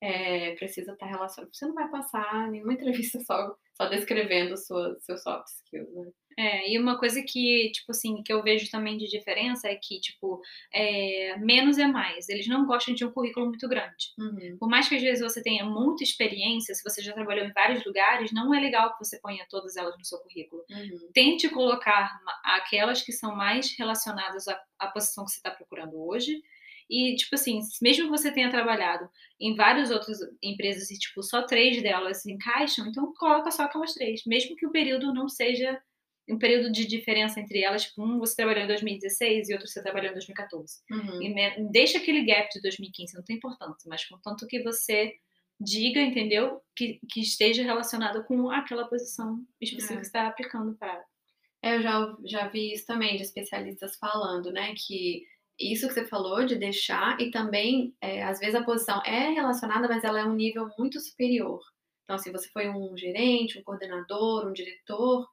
é, 0.01 0.56
precisa 0.56 0.94
estar 0.94 1.07
relacionado. 1.07 1.53
Você 1.53 1.65
não 1.65 1.74
vai 1.74 1.89
passar 1.89 2.50
nenhuma 2.50 2.74
entrevista 2.75 3.19
só, 3.22 3.55
só 3.74 3.88
descrevendo 3.89 4.58
sua, 4.58 4.98
seus 5.00 5.22
soft 5.24 5.48
skills, 5.48 5.93
né? 5.93 6.12
É, 6.38 6.70
e 6.72 6.77
uma 6.77 7.00
coisa 7.00 7.22
que, 7.22 7.72
tipo 7.74 7.92
assim, 7.92 8.22
que 8.22 8.32
eu 8.32 8.44
vejo 8.44 8.70
também 8.70 8.98
de 8.98 9.08
diferença 9.08 9.70
é 9.70 9.75
que, 9.75 10.00
tipo, 10.01 10.42
é, 10.74 11.38
menos 11.38 11.77
é 11.77 11.88
mais. 11.88 12.27
Eles 12.27 12.48
não 12.48 12.65
gostam 12.65 12.94
de 12.94 13.06
um 13.06 13.12
currículo 13.12 13.48
muito 13.48 13.68
grande. 13.70 14.13
Uhum. 14.20 14.58
Por 14.60 14.68
mais 14.68 14.89
que 14.89 14.96
às 14.96 15.01
vezes 15.01 15.24
você 15.24 15.42
tenha 15.42 15.63
muita 15.63 16.04
experiência, 16.04 16.75
se 16.75 16.84
você 16.84 17.01
já 17.01 17.13
trabalhou 17.13 17.46
em 17.46 17.54
vários 17.54 17.86
lugares, 17.86 18.34
não 18.34 18.54
é 18.54 18.60
legal 18.60 18.92
que 18.92 19.04
você 19.04 19.20
ponha 19.20 19.46
todas 19.50 19.77
elas 19.77 19.98
no 19.98 20.04
seu 20.04 20.20
currículo. 20.20 20.65
Uhum. 20.70 21.10
Tente 21.13 21.48
colocar 21.50 22.20
aquelas 22.44 23.01
que 23.01 23.13
são 23.13 23.36
mais 23.36 23.74
relacionadas 23.77 24.48
à, 24.48 24.62
à 24.77 24.88
posição 24.88 25.24
que 25.24 25.32
você 25.32 25.38
está 25.38 25.51
procurando 25.51 25.96
hoje. 25.98 26.42
E, 26.89 27.15
tipo 27.15 27.34
assim, 27.34 27.62
mesmo 27.82 28.06
que 28.06 28.12
você 28.12 28.32
tenha 28.32 28.51
trabalhado 28.51 29.10
em 29.39 29.56
várias 29.56 29.89
outras 29.89 30.20
empresas 30.44 30.92
e, 30.92 31.00
tipo, 31.00 31.24
só 31.24 31.42
três 31.42 31.82
delas 31.82 32.22
se 32.22 32.32
encaixam, 32.32 32.88
então 32.88 33.12
coloca 33.18 33.50
só 33.51 33.63
aquelas 33.63 33.94
três. 33.94 34.22
Mesmo 34.25 34.56
que 34.56 34.68
o 34.68 34.72
período 34.72 35.13
não 35.13 35.27
seja 35.27 35.82
um 36.27 36.38
período 36.38 36.72
de 36.72 36.86
diferença 36.86 37.39
entre 37.39 37.62
elas, 37.62 37.84
tipo, 37.84 38.03
um 38.03 38.20
você 38.20 38.36
trabalhou 38.36 38.63
em 38.63 38.67
2016 38.67 39.50
e 39.50 39.53
outro 39.53 39.67
você 39.67 39.82
trabalhou 39.82 40.10
em 40.10 40.13
2014. 40.13 40.82
Uhum. 40.89 41.22
E 41.22 41.72
deixa 41.72 41.98
aquele 41.98 42.25
gap 42.25 42.50
de 42.50 42.62
2015, 42.62 43.15
não 43.15 43.24
tem 43.24 43.38
importância, 43.38 43.88
mas 43.88 44.05
contanto 44.05 44.48
que 44.48 44.63
você 44.63 45.13
diga, 45.60 46.01
entendeu? 46.01 46.62
Que, 46.75 47.00
que 47.10 47.22
esteja 47.22 47.63
relacionado 47.63 48.24
com 48.25 48.50
aquela 48.50 48.88
posição 48.88 49.46
específica 49.62 49.94
é. 49.94 49.98
que 49.98 50.03
você 50.03 50.08
está 50.08 50.27
aplicando 50.27 50.75
para. 50.75 51.03
É, 51.62 51.77
eu 51.77 51.82
já, 51.82 52.17
já 52.25 52.48
vi 52.48 52.74
isso 52.74 52.86
também 52.86 53.15
de 53.15 53.24
especialistas 53.24 53.96
falando, 53.98 54.51
né? 54.51 54.74
Que 54.75 55.24
isso 55.60 55.88
que 55.88 55.94
você 55.94 56.05
falou 56.05 56.46
de 56.46 56.55
deixar, 56.55 57.20
e 57.20 57.32
também, 57.32 57.96
é, 58.01 58.24
às 58.24 58.39
vezes, 58.39 58.55
a 58.55 58.63
posição 58.63 59.01
é 59.05 59.29
relacionada, 59.29 59.88
mas 59.88 60.03
ela 60.03 60.20
é 60.20 60.25
um 60.25 60.36
nível 60.36 60.70
muito 60.77 61.00
superior. 61.00 61.62
Então, 62.03 62.17
se 62.17 62.32
você 62.32 62.50
foi 62.50 62.70
um 62.70 62.96
gerente, 62.98 63.58
um 63.58 63.63
coordenador, 63.63 64.48
um 64.48 64.53
diretor, 64.53 65.27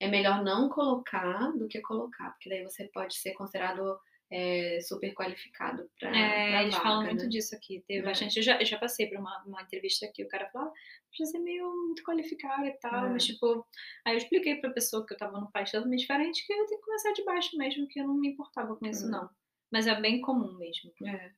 é 0.00 0.08
melhor 0.08 0.42
não 0.42 0.68
colocar 0.68 1.52
do 1.52 1.68
que 1.68 1.80
colocar, 1.80 2.30
porque 2.30 2.48
daí 2.48 2.62
você 2.62 2.84
pode 2.92 3.16
ser 3.16 3.32
considerado 3.32 3.98
é, 4.30 4.80
super 4.80 5.14
qualificado 5.14 5.88
para 5.98 6.16
é, 6.16 6.62
eles 6.62 6.74
vaga, 6.74 6.84
falam 6.84 7.02
né? 7.04 7.10
muito 7.10 7.28
disso 7.28 7.54
aqui. 7.54 7.82
Teve 7.86 8.00
é. 8.00 8.02
bastante. 8.02 8.36
Eu 8.36 8.42
já, 8.42 8.58
eu 8.58 8.66
já 8.66 8.78
passei 8.78 9.06
por 9.06 9.18
uma, 9.18 9.44
uma 9.46 9.62
entrevista 9.62 10.06
aqui, 10.06 10.24
o 10.24 10.28
cara 10.28 10.48
falou, 10.50 10.68
ah, 10.68 10.72
precisa 11.08 11.32
ser 11.32 11.38
meio 11.38 11.70
muito 11.70 12.02
qualificado 12.02 12.66
e 12.66 12.72
tal, 12.72 13.06
é. 13.06 13.10
mas 13.10 13.24
tipo, 13.24 13.66
aí 14.04 14.14
eu 14.14 14.18
expliquei 14.18 14.56
pra 14.56 14.70
pessoa 14.70 15.06
que 15.06 15.14
eu 15.14 15.18
tava 15.18 15.40
num 15.40 15.50
país 15.50 15.70
totalmente 15.70 16.00
diferente 16.00 16.46
que 16.46 16.52
eu 16.52 16.66
tenho 16.66 16.80
que 16.80 16.86
começar 16.86 17.12
de 17.12 17.24
baixo 17.24 17.56
mesmo, 17.56 17.86
que 17.88 18.00
eu 18.00 18.06
não 18.06 18.14
me 18.14 18.28
importava 18.28 18.76
com 18.76 18.86
isso, 18.86 19.08
não. 19.08 19.28
Mas 19.70 19.86
é 19.86 20.00
bem 20.00 20.20
comum 20.20 20.52
mesmo. 20.58 20.92
É. 21.06 21.32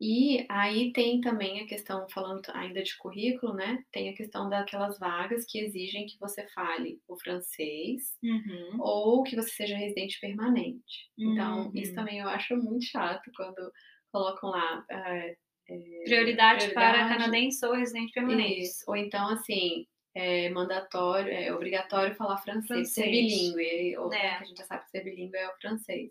E 0.00 0.46
aí 0.48 0.92
tem 0.92 1.20
também 1.20 1.60
a 1.60 1.66
questão, 1.66 2.06
falando 2.10 2.42
ainda 2.54 2.82
de 2.82 2.96
currículo, 2.98 3.54
né? 3.54 3.82
Tem 3.92 4.08
a 4.10 4.14
questão 4.16 4.48
daquelas 4.48 4.98
vagas 4.98 5.44
que 5.48 5.58
exigem 5.58 6.06
que 6.06 6.18
você 6.20 6.46
fale 6.54 7.00
o 7.08 7.18
francês 7.18 8.16
Uhum. 8.22 8.80
ou 8.80 9.22
que 9.24 9.36
você 9.36 9.50
seja 9.50 9.76
residente 9.76 10.20
permanente. 10.20 11.10
Então, 11.18 11.70
isso 11.74 11.90
Uhum. 11.90 11.94
também 11.94 12.20
eu 12.20 12.28
acho 12.28 12.56
muito 12.56 12.84
chato 12.86 13.30
quando 13.36 13.72
colocam 14.12 14.50
lá. 14.50 14.84
eh, 14.90 15.36
eh, 15.70 16.04
Prioridade 16.04 16.72
para 16.72 16.74
prioridade. 16.74 17.08
canadense 17.08 17.64
ou 17.66 17.74
residente 17.74 18.12
permanente. 18.12 18.60
Isso. 18.62 18.84
Ou 18.88 18.96
então, 18.96 19.28
assim, 19.30 19.86
é 20.14 20.48
mandatório, 20.50 21.32
é 21.32 21.52
obrigatório 21.54 22.14
falar 22.16 22.38
francês, 22.38 22.94
ser 22.94 23.02
Francês. 23.02 23.10
bilíngue. 23.10 23.96
Ou 23.98 24.10
É. 24.12 24.38
que 24.38 24.44
a 24.44 24.46
gente 24.46 24.58
já 24.58 24.64
sabe 24.66 24.84
que 24.84 24.90
ser 24.90 25.04
bilíngue 25.04 25.36
é 25.36 25.48
o 25.48 25.56
francês. 25.60 26.10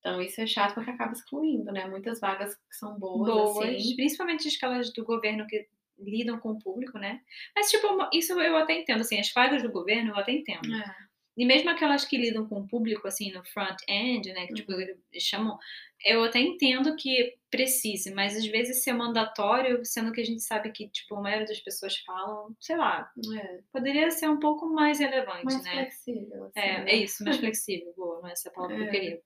Então, 0.00 0.20
isso 0.22 0.40
é 0.40 0.46
chato 0.46 0.74
porque 0.74 0.90
acaba 0.90 1.12
excluindo, 1.12 1.72
né? 1.72 1.86
Muitas 1.86 2.20
vagas 2.20 2.54
que 2.54 2.76
são 2.76 2.98
boas, 2.98 3.28
Boas, 3.32 3.58
assim. 3.74 3.96
principalmente 3.96 4.40
as 4.46 4.52
escalas 4.54 4.92
do 4.92 5.04
governo 5.04 5.46
que 5.46 5.66
lidam 5.98 6.38
com 6.38 6.50
o 6.52 6.58
público, 6.58 6.98
né? 6.98 7.20
Mas, 7.56 7.70
tipo, 7.70 7.86
isso 8.12 8.32
eu 8.40 8.56
até 8.56 8.74
entendo, 8.80 9.00
assim, 9.00 9.18
as 9.18 9.32
vagas 9.32 9.62
do 9.62 9.72
governo 9.72 10.12
eu 10.12 10.16
até 10.16 10.32
entendo. 10.32 10.72
É. 10.72 11.08
E 11.36 11.44
mesmo 11.46 11.70
aquelas 11.70 12.04
que 12.04 12.16
lidam 12.16 12.48
com 12.48 12.60
o 12.60 12.66
público, 12.68 13.06
assim, 13.06 13.32
no 13.32 13.44
front-end, 13.44 14.32
né, 14.32 14.46
que, 14.48 14.54
tipo, 14.54 14.72
Uhum. 14.72 14.80
eles 14.80 14.98
chamam, 15.22 15.56
eu 16.04 16.22
até 16.24 16.40
entendo 16.40 16.96
que 16.96 17.36
precise, 17.50 18.12
mas 18.12 18.36
às 18.36 18.46
vezes 18.46 18.82
ser 18.82 18.92
mandatório, 18.92 19.84
sendo 19.84 20.12
que 20.12 20.20
a 20.20 20.24
gente 20.24 20.42
sabe 20.42 20.70
que, 20.72 20.88
tipo, 20.88 21.14
a 21.16 21.20
maioria 21.20 21.46
das 21.46 21.60
pessoas 21.60 21.96
falam, 21.98 22.54
sei 22.60 22.76
lá, 22.76 23.10
É. 23.40 23.60
poderia 23.72 24.10
ser 24.10 24.28
um 24.28 24.38
pouco 24.40 24.66
mais 24.68 24.98
relevante, 25.00 25.44
Mais 25.44 25.62
né? 25.62 25.70
flexível, 25.72 26.44
assim. 26.46 26.60
É, 26.60 26.78
né? 26.84 26.90
é 26.90 26.96
isso, 26.96 27.24
mais 27.24 27.36
flexível, 27.38 27.92
boa, 27.96 28.20
não 28.20 28.28
é 28.28 28.32
essa 28.32 28.50
palavra 28.50 28.76
que 28.76 28.82
eu 28.82 28.88
É. 28.88 28.90
queria. 28.90 29.22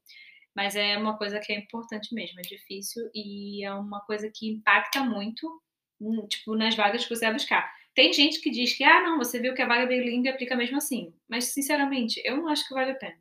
Mas 0.57 0.77
é 0.77 0.97
uma 0.99 1.17
coisa 1.17 1.41
que 1.41 1.53
é 1.53 1.59
importante 1.59 2.15
mesmo, 2.15 2.39
é 2.41 2.43
difícil 2.43 3.03
e 3.15 3.65
é 3.65 3.73
uma 3.75 4.01
coisa 4.03 4.31
que 4.35 4.49
impacta 4.51 5.03
muito, 5.05 5.47
hum, 6.01 6.27
tipo, 6.29 6.55
nas 6.57 6.75
vagas 6.75 7.05
que 7.05 7.15
você 7.15 7.25
vai 7.25 7.35
buscar. 7.35 7.73
Tem 7.95 8.13
gente 8.13 8.41
que 8.41 8.51
diz 8.51 8.77
que, 8.77 8.85
ah, 8.85 9.03
não, 9.03 9.19
você 9.19 9.39
viu 9.41 9.55
que 9.55 9.63
a 9.63 9.67
vaga 9.69 9.83
é 9.85 9.87
bilíngue 9.87 10.29
aplica 10.29 10.57
mesmo 10.57 10.77
assim. 10.79 11.15
Mas, 11.29 11.47
sinceramente, 11.53 12.21
eu 12.25 12.37
não 12.39 12.49
acho 12.49 12.67
que 12.69 12.75
vale 12.75 12.93
a 12.93 12.95
pena. 12.95 13.19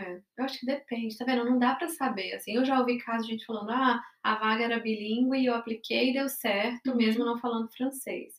É, 0.00 0.20
eu 0.38 0.44
acho 0.44 0.58
que 0.58 0.66
depende, 0.66 1.16
tá 1.16 1.24
vendo? 1.24 1.44
Não 1.44 1.58
dá 1.60 1.76
pra 1.76 1.88
saber, 1.88 2.34
assim, 2.34 2.54
eu 2.56 2.64
já 2.64 2.78
ouvi 2.80 2.98
casos 2.98 3.26
de 3.26 3.32
gente 3.34 3.46
falando, 3.46 3.70
ah, 3.70 4.02
a 4.22 4.34
vaga 4.34 4.64
era 4.64 4.80
bilíngue 4.80 5.38
e 5.38 5.46
eu 5.46 5.54
apliquei 5.54 6.10
e 6.10 6.12
deu 6.12 6.28
certo, 6.28 6.90
Uhum. 6.90 6.96
mesmo 6.96 7.24
não 7.24 7.38
falando 7.38 7.70
francês. 7.72 8.34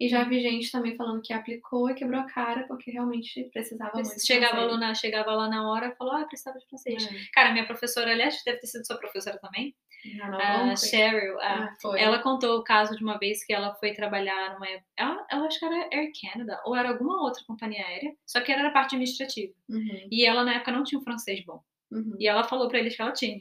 E 0.00 0.08
já 0.08 0.22
vi 0.24 0.40
gente 0.40 0.70
também 0.70 0.94
falando 0.96 1.20
que 1.20 1.32
aplicou 1.32 1.90
e 1.90 1.94
quebrou 1.94 2.20
a 2.20 2.24
cara 2.24 2.64
porque 2.68 2.90
realmente 2.90 3.42
precisava 3.52 3.92
muito 3.94 4.24
Chegava 4.24 4.52
francês. 4.52 4.72
lá, 4.72 4.78
na, 4.78 4.94
chegava 4.94 5.32
lá 5.34 5.48
na 5.48 5.68
hora 5.68 5.88
e 5.88 5.96
falou, 5.96 6.14
ah, 6.14 6.24
precisava 6.24 6.56
de 6.58 6.66
francês. 6.68 7.04
É. 7.04 7.10
Cara, 7.32 7.52
minha 7.52 7.66
professora, 7.66 8.12
aliás, 8.12 8.40
deve 8.44 8.58
ter 8.58 8.66
sido 8.68 8.86
sua 8.86 8.96
professora 8.96 9.38
também, 9.38 9.74
Na 10.16 10.28
Nova 10.30 10.72
a? 10.72 10.76
Cheryl, 10.76 11.40
a- 11.40 11.64
Ah, 11.84 11.98
ela 11.98 12.20
contou 12.22 12.58
o 12.58 12.62
caso 12.62 12.96
de 12.96 13.02
uma 13.02 13.18
vez 13.18 13.44
que 13.44 13.52
ela 13.52 13.74
foi 13.74 13.92
trabalhar 13.92 14.54
numa. 14.54 14.66
Ela, 14.96 15.26
ela 15.30 15.46
acho 15.46 15.58
que 15.58 15.64
era 15.64 15.88
Air 15.92 16.12
Canada, 16.22 16.60
ou 16.64 16.76
era 16.76 16.90
alguma 16.90 17.20
outra 17.22 17.42
companhia 17.44 17.84
aérea, 17.84 18.14
só 18.24 18.40
que 18.40 18.52
era 18.52 18.62
na 18.62 18.70
parte 18.70 18.94
administrativa. 18.94 19.52
Uhum, 19.68 20.06
E 20.12 20.24
ela, 20.24 20.44
na 20.44 20.54
época, 20.54 20.70
não 20.70 20.84
tinha 20.84 21.00
um 21.00 21.04
francês 21.04 21.44
bom. 21.44 21.60
uhum. 21.90 22.14
E 22.20 22.28
ela 22.28 22.44
falou 22.44 22.68
pra 22.68 22.78
eles 22.78 22.94
que 22.94 23.02
ela 23.02 23.12
tinha. 23.12 23.40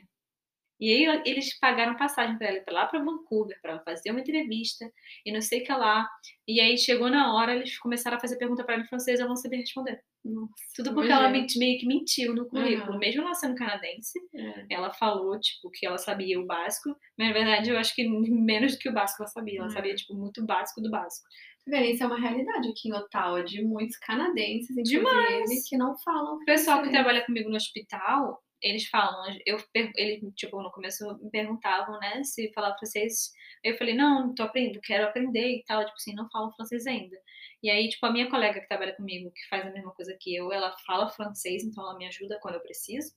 E 0.80 0.94
aí 0.94 1.22
eles 1.26 1.58
pagaram 1.60 1.96
passagem 1.98 2.38
pra 2.38 2.48
ela 2.48 2.58
ir 2.58 2.64
pra 2.64 2.74
lá 2.74 2.86
pra 2.86 3.00
Vancouver 3.04 3.60
pra 3.62 3.72
ela 3.72 3.82
fazer 3.84 4.12
uma 4.12 4.20
entrevista 4.20 4.86
e 5.26 5.32
não 5.32 5.42
sei 5.42 5.62
o 5.62 5.64
que 5.64 5.72
lá. 5.72 6.08
E 6.48 6.60
aí 6.62 6.78
chegou 6.78 7.10
na 7.10 7.34
hora, 7.34 7.56
eles 7.56 7.78
começaram 7.80 8.18
a 8.18 8.20
fazer 8.20 8.38
pergunta 8.38 8.64
pra 8.64 8.76
ela 8.76 8.84
em 8.84 8.88
francês, 8.88 9.20
ela 9.20 9.30
não 9.30 9.36
sabia 9.36 9.60
responder. 9.60 10.00
Nossa, 10.24 10.52
Tudo 10.76 10.94
porque 10.94 11.12
ela 11.12 11.30
menti- 11.30 11.58
meio 11.58 11.80
que 11.80 11.88
mentiu 11.88 12.36
no 12.36 12.48
currículo, 12.48 12.92
Aham. 12.92 13.00
mesmo 13.00 13.22
ela 13.22 13.34
sendo 13.34 13.56
canadense. 13.56 14.20
É. 14.36 14.66
Ela 14.70 14.92
falou, 14.94 15.40
tipo, 15.40 15.70
que 15.72 15.86
ela 15.86 15.98
sabia 15.98 16.40
o 16.40 16.46
básico, 16.46 16.90
mas 17.18 17.28
na 17.30 17.34
verdade 17.34 17.70
eu 17.70 17.78
acho 17.78 17.96
que 17.96 18.04
menos 18.30 18.74
do 18.74 18.78
que 18.80 18.90
o 18.90 18.94
básico 18.94 19.24
ela 19.24 19.32
sabia. 19.32 19.60
Ela 19.60 19.68
É. 19.68 19.72
sabia, 19.72 19.96
tipo, 19.96 20.14
muito 20.16 20.46
básico 20.46 20.82
do 20.82 20.92
básico. 20.92 21.26
Tá? 21.70 21.82
Isso 21.82 22.04
é 22.04 22.08
uma 22.08 22.20
realidade 22.20 22.70
aqui 22.70 22.88
em 22.90 22.94
Ottawa, 22.94 23.44
de 23.44 23.62
muitos 23.64 23.98
canadenses, 23.98 24.76
Demais. 24.84 25.68
que 25.68 25.76
não 25.78 25.98
falam 25.98 26.36
O 26.36 26.46
pessoal 26.46 26.82
que 26.84 26.90
trabalha 26.90 27.26
comigo 27.26 27.50
no 27.50 27.56
hospital, 27.58 28.40
eles 28.62 28.88
falam, 28.88 29.38
eu, 29.46 29.58
eles, 29.74 30.22
tipo, 30.36 30.62
no 30.62 30.72
começo 30.72 31.06
me 31.22 31.30
perguntavam, 31.30 32.00
né, 32.00 32.24
se 32.24 32.52
falava 32.54 32.78
francês. 32.78 33.32
Eu 33.64 33.78
falei, 33.78 33.94
não, 33.94 34.34
tô 34.34 34.44
aprendendo, 34.44 34.82
quero 34.82 35.06
aprender 35.06 35.58
e 35.58 35.64
tal, 35.66 35.84
tipo 35.84 35.96
assim, 35.96 36.14
não 36.14 36.30
falo 36.30 36.52
francês 36.54 36.86
ainda. 36.88 37.18
E 37.62 37.70
aí, 37.70 37.90
tipo, 37.90 38.06
a 38.06 38.12
minha 38.12 38.30
colega 38.30 38.60
que 38.62 38.68
trabalha 38.68 38.96
comigo, 38.96 39.32
que 39.32 39.48
faz 39.50 39.66
a 39.66 39.72
mesma 39.72 39.92
coisa 39.92 40.16
que 40.20 40.36
eu, 40.36 40.52
ela 40.52 40.76
fala 40.86 41.10
francês, 41.10 41.64
então 41.64 41.84
ela 41.84 41.98
me 41.98 42.08
ajuda 42.08 42.40
quando 42.42 42.56
eu 42.56 42.62
preciso. 42.62 43.16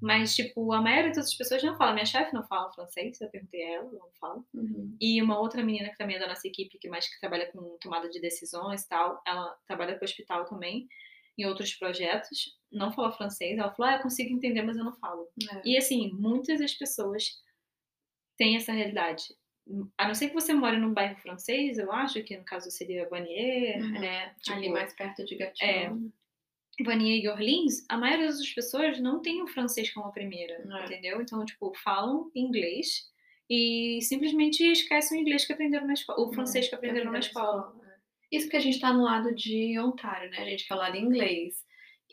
Mas, 0.00 0.34
tipo, 0.34 0.72
a 0.72 0.80
maioria 0.80 1.12
das 1.12 1.34
pessoas 1.34 1.62
não 1.62 1.76
fala. 1.76 1.92
Minha 1.92 2.06
chefe 2.06 2.32
não 2.34 2.46
fala 2.46 2.72
francês, 2.72 3.20
eu 3.20 3.30
perguntei 3.30 3.62
a 3.62 3.74
ela, 3.76 3.84
ela 3.84 3.92
não 3.92 4.10
fala. 4.18 4.44
Uhum. 4.54 4.96
E 5.00 5.22
uma 5.22 5.38
outra 5.38 5.62
menina 5.62 5.90
que 5.90 5.98
também 5.98 6.16
é 6.16 6.18
da 6.18 6.28
nossa 6.28 6.46
equipe, 6.46 6.78
que 6.78 6.88
mais 6.88 7.08
que 7.08 7.20
trabalha 7.20 7.50
com 7.52 7.76
tomada 7.80 8.08
de 8.08 8.20
decisões 8.20 8.82
e 8.82 8.88
tal, 8.88 9.20
ela 9.26 9.56
trabalha 9.66 9.94
com 9.94 10.04
o 10.04 10.04
hospital 10.04 10.44
também, 10.46 10.86
em 11.38 11.44
outros 11.46 11.74
projetos, 11.74 12.56
não 12.72 12.92
fala 12.92 13.12
francês. 13.12 13.58
Ela 13.58 13.72
falou, 13.72 13.92
ah, 13.92 13.96
eu 13.96 14.02
consigo 14.02 14.34
entender, 14.34 14.62
mas 14.62 14.76
eu 14.76 14.84
não 14.84 14.94
falo. 14.96 15.28
É. 15.52 15.62
E 15.64 15.76
assim, 15.76 16.10
muitas 16.12 16.58
das 16.60 16.74
pessoas 16.74 17.24
têm 18.36 18.56
essa 18.56 18.72
realidade. 18.72 19.24
A 19.98 20.06
não 20.06 20.14
ser 20.14 20.28
que 20.28 20.34
você 20.34 20.52
more 20.54 20.76
num 20.78 20.94
bairro 20.94 21.16
francês, 21.18 21.76
eu 21.78 21.90
acho, 21.92 22.22
que 22.22 22.36
no 22.36 22.44
caso 22.44 22.70
seria 22.70 23.08
Vanier, 23.08 23.82
Uhum. 23.82 23.90
né? 24.00 24.34
Tipo, 24.42 24.56
Ali 24.58 24.68
mais 24.68 24.92
perto 24.94 25.24
de 25.24 25.34
Gatineau. 25.36 25.98
é, 26.78 26.84
Vanier 26.84 27.24
e 27.24 27.28
Orleans, 27.28 27.84
a 27.88 27.96
maioria 27.96 28.26
das 28.26 28.48
pessoas 28.52 29.00
não 29.00 29.20
tem 29.20 29.42
o 29.42 29.46
francês 29.48 29.92
como 29.92 30.06
a 30.06 30.12
primeira, 30.12 30.54
É. 30.54 30.84
entendeu? 30.84 31.20
Então, 31.20 31.44
tipo, 31.44 31.72
falam 31.82 32.30
inglês 32.34 33.10
e 33.50 33.98
simplesmente 34.02 34.62
esquecem 34.62 35.18
o 35.18 35.20
inglês 35.22 35.44
que 35.44 35.52
aprenderam 35.52 35.86
na 35.86 35.94
escola, 35.94 36.20
o 36.20 36.32
francês 36.32 36.68
que 36.68 36.74
aprenderam 36.74 37.10
na 37.10 37.18
escola. 37.18 37.74
É. 38.32 38.36
Isso 38.36 38.46
porque 38.46 38.56
a 38.56 38.60
gente 38.60 38.80
tá 38.80 38.92
no 38.92 39.02
lado 39.04 39.34
de 39.34 39.78
Ontário, 39.78 40.30
né? 40.30 40.38
A 40.38 40.44
gente 40.44 40.66
que 40.66 40.72
é 40.72 40.76
o 40.76 40.78
lado 40.78 40.96
inglês. 40.96 41.64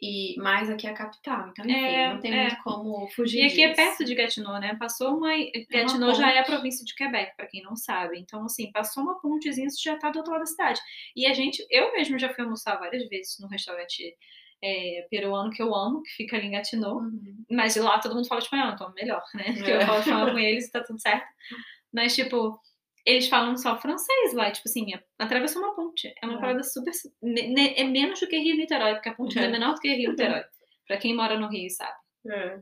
E 0.06 0.36
mais 0.38 0.70
aqui 0.70 0.86
é 0.86 0.90
a 0.90 0.94
capital. 0.94 1.48
Então, 1.50 1.64
enfim, 1.66 1.74
É, 1.80 2.14
não 2.14 2.20
tem 2.20 2.34
é. 2.34 2.42
muito 2.50 2.64
como 2.64 3.08
fugir 3.12 3.42
E 3.44 3.46
aqui 3.46 3.64
é 3.64 3.70
disso. 3.70 3.76
perto 3.78 4.04
de 4.04 4.16
Gatineau, 4.16 4.60
né? 4.60 4.76
Passou 4.78 5.16
uma. 5.18 5.30
Gatineau 5.70 6.14
já 6.14 6.30
é 6.32 6.40
a 6.40 6.44
província 6.44 6.84
de 6.84 6.94
Quebec, 6.94 7.34
pra 7.38 7.48
quem 7.48 7.62
não 7.62 7.76
sabe. 7.76 8.20
Então, 8.20 8.44
assim, 8.44 8.70
passou 8.72 9.02
uma 9.04 9.22
pontezinha, 9.22 9.70
você 9.70 9.82
já 9.82 9.96
tá 9.98 10.10
do 10.10 10.18
outro 10.18 10.32
lado 10.34 10.42
da 10.42 10.46
cidade. 10.48 10.82
E 11.16 11.26
a 11.26 11.34
gente, 11.34 11.66
eu 11.70 11.94
mesmo 11.94 12.20
já 12.20 12.28
fui 12.34 12.44
almoçar 12.44 12.78
várias 12.80 13.08
vezes 13.08 13.38
num 13.40 13.48
restaurante 13.48 14.14
é, 14.62 15.08
peruano 15.10 15.52
que 15.52 15.62
eu 15.62 15.74
amo, 15.74 16.02
que 16.02 16.10
fica 16.12 16.36
ali 16.36 16.48
em 16.48 16.52
Gatineau. 16.52 16.98
Uhum. 16.98 17.46
Mas 17.52 17.74
de 17.76 17.80
lá 17.80 17.98
todo 18.00 18.16
mundo 18.16 18.28
fala 18.28 18.42
espanhol, 18.42 18.72
então 18.74 18.92
melhor, 18.96 19.24
né? 19.36 19.44
Porque 19.56 19.72
eu 19.72 19.78
É. 19.80 19.86
falo 19.86 20.00
espanhol 20.00 20.32
com 20.32 20.40
eles 20.40 20.68
e 20.68 20.72
tá 20.72 20.84
tudo 20.84 21.00
certo. 21.00 21.28
Mas, 21.94 22.14
tipo, 22.16 22.60
eles 23.06 23.28
falam 23.28 23.56
só 23.58 23.78
francês 23.80 24.34
lá, 24.34 24.52
tipo 24.52 24.68
assim, 24.68 24.94
é- 24.94 25.04
atravessou 25.20 25.62
uma 25.62 25.76
ponte. 25.76 26.14
É 26.22 26.26
uma 26.26 26.38
É. 26.38 26.40
parada 26.42 26.64
super. 26.64 26.92
É 27.78 27.84
menos 27.84 28.20
do 28.20 28.28
que 28.28 28.38
Rio 28.38 28.56
Niterói, 28.58 28.94
porque 28.96 29.10
a 29.10 29.14
ponte 29.16 29.38
É. 29.40 29.44
é 29.44 29.48
menor 29.48 29.74
do 29.76 29.80
que 29.80 29.94
Rio 29.94 30.12
Niterói. 30.12 30.44
Pra 30.88 30.98
quem 30.98 31.16
mora 31.16 31.40
no 31.40 31.48
Rio, 31.50 31.70
sabe? 31.70 31.96
É. 32.30 32.60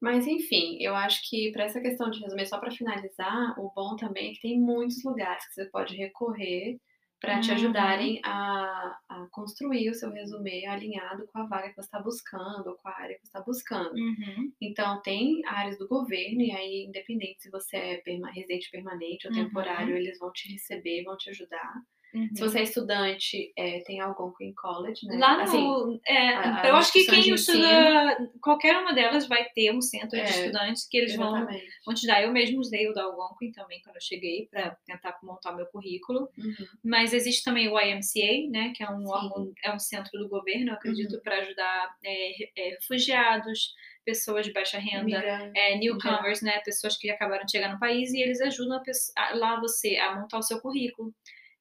Mas 0.00 0.26
enfim, 0.26 0.76
eu 0.82 0.94
acho 0.94 1.20
que 1.28 1.50
para 1.52 1.64
essa 1.64 1.80
questão 1.80 2.10
de 2.10 2.20
resumir, 2.20 2.46
só 2.46 2.58
para 2.58 2.70
finalizar, 2.70 3.58
o 3.58 3.72
bom 3.74 3.96
também 3.96 4.30
é 4.30 4.34
que 4.34 4.40
tem 4.42 4.60
muitos 4.60 5.02
lugares 5.02 5.46
que 5.46 5.54
você 5.54 5.64
pode 5.70 5.96
recorrer 5.96 6.78
para 7.24 7.40
te 7.40 7.50
Uhum. 7.50 7.56
ajudarem 7.56 8.20
a, 8.24 8.98
a 9.08 9.26
construir 9.30 9.90
o 9.90 9.94
seu 9.94 10.10
resumê 10.10 10.66
alinhado 10.66 11.26
com 11.28 11.38
a 11.38 11.46
vaga 11.46 11.68
que 11.70 11.74
você 11.76 11.86
está 11.86 12.00
buscando 12.00 12.66
ou 12.68 12.76
com 12.76 12.88
a 12.88 12.92
área 12.96 13.14
que 13.16 13.22
você 13.22 13.28
está 13.28 13.40
buscando. 13.40 13.94
Uhum. 13.94 14.52
Então, 14.60 15.00
tem 15.02 15.40
áreas 15.46 15.78
do 15.78 15.88
governo, 15.88 16.40
e 16.42 16.52
aí, 16.52 16.84
independente 16.88 17.42
se 17.42 17.50
você 17.50 17.76
é 17.76 17.96
perma- 17.98 18.30
residente 18.30 18.70
permanente 18.70 19.26
ou 19.26 19.32
Uhum. 19.34 19.44
temporário, 19.44 19.96
eles 19.96 20.18
vão 20.18 20.32
te 20.32 20.52
receber, 20.52 21.04
vão 21.04 21.16
te 21.16 21.30
ajudar. 21.30 21.74
Uhum. 22.14 22.28
Se 22.32 22.40
você 22.42 22.60
é 22.60 22.62
estudante, 22.62 23.52
é, 23.56 23.80
tem 23.80 24.00
Algonquin 24.00 24.52
College, 24.54 25.04
né? 25.06 25.16
Lá 25.18 25.36
no. 25.36 25.42
Assim, 25.42 26.00
é, 26.06 26.28
a- 26.28 26.62
eu 26.68 26.76
acho 26.76 26.92
que 26.92 27.04
quem 27.06 27.34
estuda. 27.34 28.30
Qualquer 28.40 28.76
uma 28.76 28.92
delas 28.92 29.26
vai 29.26 29.44
ter 29.50 29.72
um 29.72 29.80
centro 29.80 30.16
É, 30.16 30.22
de 30.22 30.30
estudantes 30.30 30.86
que 30.88 30.96
eles 30.96 31.16
vão, 31.16 31.36
exatamente. 31.36 31.66
vão 31.84 31.94
te 31.94 32.06
dar. 32.06 32.22
Eu 32.22 32.32
mesmo 32.32 32.60
usei 32.60 32.88
o 32.88 32.92
da 32.92 33.02
Algonquin 33.02 33.50
também 33.52 33.80
quando 33.82 33.96
eu 33.96 34.00
cheguei 34.02 34.46
para 34.50 34.76
tentar 34.86 35.18
montar 35.24 35.52
meu 35.56 35.66
currículo. 35.66 36.28
Uhum. 36.38 36.54
Mas 36.84 37.12
existe 37.12 37.42
também 37.42 37.68
o 37.68 37.78
YMCA, 37.78 38.48
né, 38.50 38.72
que 38.76 38.82
é 38.84 38.88
um 38.90 39.00
Sim. 39.00 39.12
órgão, 39.12 39.52
é 39.64 39.72
um 39.74 39.78
centro 39.80 40.12
do 40.18 40.28
governo, 40.28 40.70
eu 40.70 40.74
acredito, 40.74 41.14
Uhum. 41.16 41.20
para 41.22 41.38
ajudar 41.38 41.94
é, 42.04 42.44
é, 42.68 42.70
refugiados, 42.76 43.74
pessoas 44.04 44.46
de 44.46 44.52
baixa 44.52 44.78
renda, 44.78 45.16
é, 45.56 45.74
em 45.74 45.80
newcomers, 45.80 46.42
né, 46.42 46.60
pessoas 46.64 46.96
que 46.96 47.10
acabaram 47.10 47.44
de 47.44 47.52
chegar 47.52 47.72
no 47.72 47.80
país 47.80 48.12
e 48.12 48.20
eles 48.22 48.40
ajudam 48.40 48.80
a- 49.16 49.34
lá 49.34 49.58
você 49.58 49.96
a 49.96 50.14
montar 50.20 50.38
o 50.38 50.42
seu 50.42 50.60
currículo. 50.60 51.12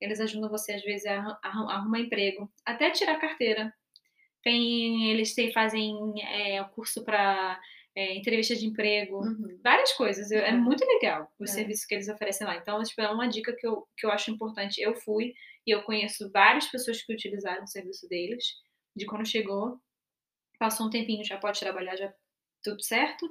Eles 0.04 0.20
ajudam 0.20 0.50
você 0.50 0.74
às 0.74 0.84
vezes 0.84 1.06
a, 1.06 1.16
arru- 1.18 1.38
a 1.44 1.48
arru- 1.48 1.70
arrumar 1.70 2.00
emprego, 2.00 2.52
até 2.66 2.92
tirar 2.92 3.20
carteira. 3.20 3.74
Tem, 4.42 5.10
eles 5.10 5.34
têm, 5.34 5.52
fazem 5.54 5.96
é, 6.22 6.62
o 6.62 6.70
curso 6.70 7.04
para 7.06 7.60
entrevista 7.96 8.56
de 8.56 8.66
emprego, 8.66 9.18
Uhum. 9.24 9.60
várias 9.64 9.94
coisas. 9.94 10.32
Eu- 10.32 10.40
É 10.42 10.52
Uhum. 10.52 10.62
muito 10.62 10.84
legal 10.84 11.32
os 11.40 11.52
É. 11.52 11.54
serviços 11.54 11.86
que 11.86 11.94
eles 11.94 12.10
oferecem 12.10 12.46
lá. 12.48 12.58
Então, 12.58 12.82
tipo, 12.84 13.00
é 13.02 13.10
uma 13.10 13.28
dica 13.28 13.56
que 13.56 13.66
eu, 13.68 13.88
que 13.96 14.06
eu 14.06 14.12
acho 14.12 14.32
importante. 14.32 14.82
Eu 14.82 14.96
fui 14.96 15.34
e 15.66 15.72
eu 15.72 15.84
conheço 15.84 16.30
várias 16.32 16.68
pessoas 16.68 17.02
que 17.04 17.14
utilizaram 17.14 17.64
o 17.64 17.68
serviço 17.68 18.08
deles, 18.10 18.44
de 18.96 19.06
quando 19.06 19.28
chegou, 19.28 19.80
passou 20.60 20.88
um 20.88 20.90
tempinho, 20.90 21.24
já 21.24 21.38
pode 21.38 21.60
trabalhar, 21.60 21.96
já 21.96 22.12
tudo 22.64 22.82
certo. 22.84 23.28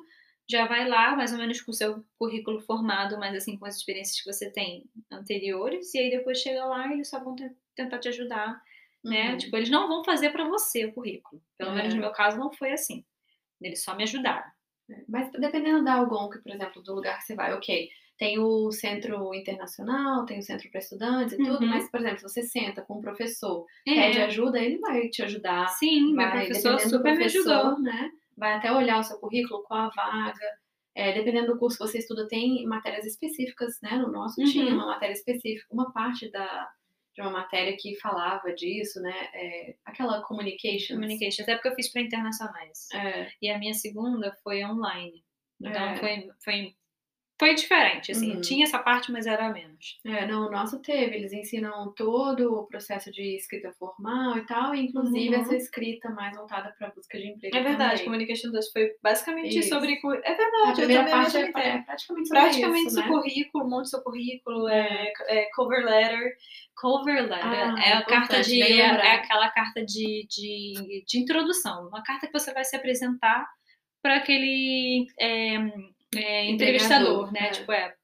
Já 0.51 0.67
vai 0.67 0.89
lá, 0.89 1.17
mais 1.17 1.33
ou 1.33 1.39
menos 1.39 1.61
com 1.63 1.71
o 1.71 1.75
seu 1.75 2.05
currículo 2.19 2.61
formado, 2.61 3.19
mas 3.19 3.35
assim, 3.35 3.57
com 3.59 3.65
as 3.67 3.77
experiências 3.77 4.21
que 4.21 4.31
você 4.33 4.51
tem 4.51 4.85
anteriores, 5.11 5.95
e 5.95 5.99
aí 5.99 6.11
depois 6.11 6.39
chega 6.39 6.65
lá 6.65 6.89
e 6.89 6.95
eles 6.95 7.09
só 7.09 7.23
vão 7.23 7.35
tentar 7.75 7.99
te 7.99 8.09
ajudar, 8.09 8.61
né? 9.05 9.33
Uhum. 9.33 9.39
Tipo, 9.39 9.57
eles 9.57 9.71
não 9.71 9.89
vão 9.89 10.05
fazer 10.05 10.31
para 10.31 10.45
você 10.49 10.85
o 10.87 10.93
currículo. 10.93 11.43
Pelo 11.57 11.71
É. 11.71 11.75
menos 11.77 11.95
no 11.95 12.01
meu 12.01 12.13
caso 12.13 12.39
não 12.39 12.53
foi 12.53 12.73
assim. 12.73 13.05
Eles 13.61 13.83
só 13.83 13.95
me 13.97 14.03
ajudaram. 14.03 14.51
É, 14.91 15.05
Mas 15.09 15.31
dependendo 15.33 15.85
da 15.85 15.95
Algonquin, 15.95 16.41
por 16.43 16.53
exemplo, 16.53 16.83
do 16.83 16.95
lugar 16.95 17.19
que 17.19 17.25
você 17.25 17.35
vai, 17.35 17.53
ok. 17.55 17.89
Tem 18.19 18.39
o 18.39 18.71
centro 18.71 19.35
internacional, 19.35 20.27
tem 20.27 20.39
o 20.39 20.43
centro 20.43 20.71
para 20.71 20.81
estudantes 20.81 21.35
e 21.35 21.41
tudo, 21.43 21.63
Uhum. 21.63 21.69
mas, 21.69 21.91
por 21.91 22.01
exemplo, 22.01 22.19
se 22.19 22.25
você 22.29 22.43
senta 22.43 22.83
com 22.83 22.99
um 22.99 23.01
professor, 23.01 23.67
É, 23.87 23.95
pede 23.95 24.19
ajuda, 24.21 24.59
ele 24.61 24.79
vai 24.79 25.09
te 25.09 25.23
ajudar. 25.23 25.69
sim, 25.69 26.15
meu 26.15 26.29
vai, 26.29 26.31
professor 26.31 26.77
dependendo 26.77 26.99
do 26.99 26.99
super 26.99 27.17
me 27.17 27.25
ajudou. 27.25 27.77
professor, 27.77 27.81
né? 27.81 28.11
Vai 28.37 28.55
até 28.55 28.73
olhar 28.73 28.99
o 28.99 29.03
seu 29.05 29.19
currículo, 29.19 29.62
qual 29.65 29.81
a 29.81 29.91
vaga. 29.91 30.62
É, 30.95 31.12
dependendo 31.12 31.55
do 31.55 31.59
curso 31.59 31.79
que 31.79 31.85
você 31.87 31.99
estuda, 31.99 32.29
tem 32.29 32.67
matérias 32.67 33.07
específicas, 33.07 33.79
né? 33.83 33.97
No 33.97 34.12
nosso 34.12 34.41
Uhum. 34.41 34.47
tinha 34.47 34.75
uma 34.75 34.87
matéria 34.87 35.15
específica, 35.15 35.67
uma 35.73 35.91
parte 35.93 36.31
da, 36.31 36.71
de 37.15 37.23
uma 37.23 37.31
matéria 37.31 37.75
que 37.79 37.99
falava 37.99 38.53
disso, 38.53 39.01
né? 39.01 39.15
É, 39.33 39.75
aquela 39.87 40.21
communications. 40.23 40.89
Communication, 41.01 41.43
até 41.45 41.55
porque 41.55 41.69
eu 41.69 41.75
fiz 41.75 41.91
para 41.91 42.03
internacionais. 42.03 42.89
É, 42.93 43.31
E 43.41 43.51
a 43.51 43.59
minha 43.59 43.73
segunda 43.75 44.37
foi 44.43 44.62
online. 44.65 45.25
Então 45.61 45.83
É. 45.83 45.97
foi, 45.97 46.29
foi, 46.45 46.75
foi 47.43 47.55
diferente, 47.57 48.13
assim. 48.13 48.37
Uhum. 48.37 48.41
Tinha 48.41 48.63
essa 48.63 48.79
parte, 48.79 49.11
mas 49.11 49.27
era 49.27 49.49
menos. 49.53 49.99
É, 50.07 50.25
não, 50.29 50.47
o 50.47 50.51
nosso 50.53 50.81
teve. 50.81 51.17
Eles 51.17 51.33
ensinam 51.33 51.93
todo 51.97 52.55
o 52.55 52.67
processo 52.69 53.11
de 53.11 53.35
escrita 53.35 53.73
formal 53.81 54.39
e 54.39 54.47
tal, 54.47 54.73
e 54.77 54.87
inclusive 54.87 55.35
Uhum. 55.35 55.41
essa 55.43 55.57
escrita 55.57 56.09
mais 56.11 56.37
voltada 56.37 56.73
para 56.79 56.91
busca 56.91 57.19
de 57.19 57.27
emprego. 57.27 57.57
É 57.57 57.61
verdade, 57.61 57.91
também. 57.95 58.05
Communication 58.05 58.53
2 58.53 58.71
foi 58.71 58.91
basicamente 59.03 59.59
Isso. 59.59 59.71
sobre. 59.71 59.95
É 60.23 60.33
A 60.33 60.37
verdade, 60.37 60.69
eu 60.69 60.75
primeira 60.87 61.11
parte 61.11 61.37
é, 61.37 61.41
é 61.41 61.53
tenho. 61.53 61.85
praticamente 61.85 62.29
sobre 62.29 62.43
Praticamente 62.43 62.87
isso, 62.87 62.95
seu 62.95 63.03
né? 63.03 63.09
currículo, 63.09 63.69
monte 63.69 63.91
seu 63.91 64.03
currículo, 64.05 64.69
é, 64.69 65.13
é 65.29 65.49
cover 65.57 65.85
letter. 65.85 66.37
Cover 66.77 67.23
letter 67.29 67.45
Ah, 67.45 67.75
é 67.85 67.93
a 67.95 68.03
carta 68.05 68.41
de. 68.41 68.63
É, 68.63 68.79
é 68.83 69.11
aquela 69.17 69.51
carta 69.51 69.85
de, 69.85 70.27
de, 70.31 71.05
de 71.09 71.19
introdução. 71.19 71.89
Uma 71.89 72.05
carta 72.05 72.29
que 72.29 72.33
você 72.33 72.55
vai 72.55 72.65
se 72.65 72.77
apresentar 72.77 73.49
para 74.01 74.17
aquele 74.17 75.07
é, 75.21 75.59
é, 76.16 76.50
entrevistador, 76.50 77.33
né? 77.33 77.49
é. 77.49 77.50
Tipo, 77.50 77.73
é. 77.73 77.95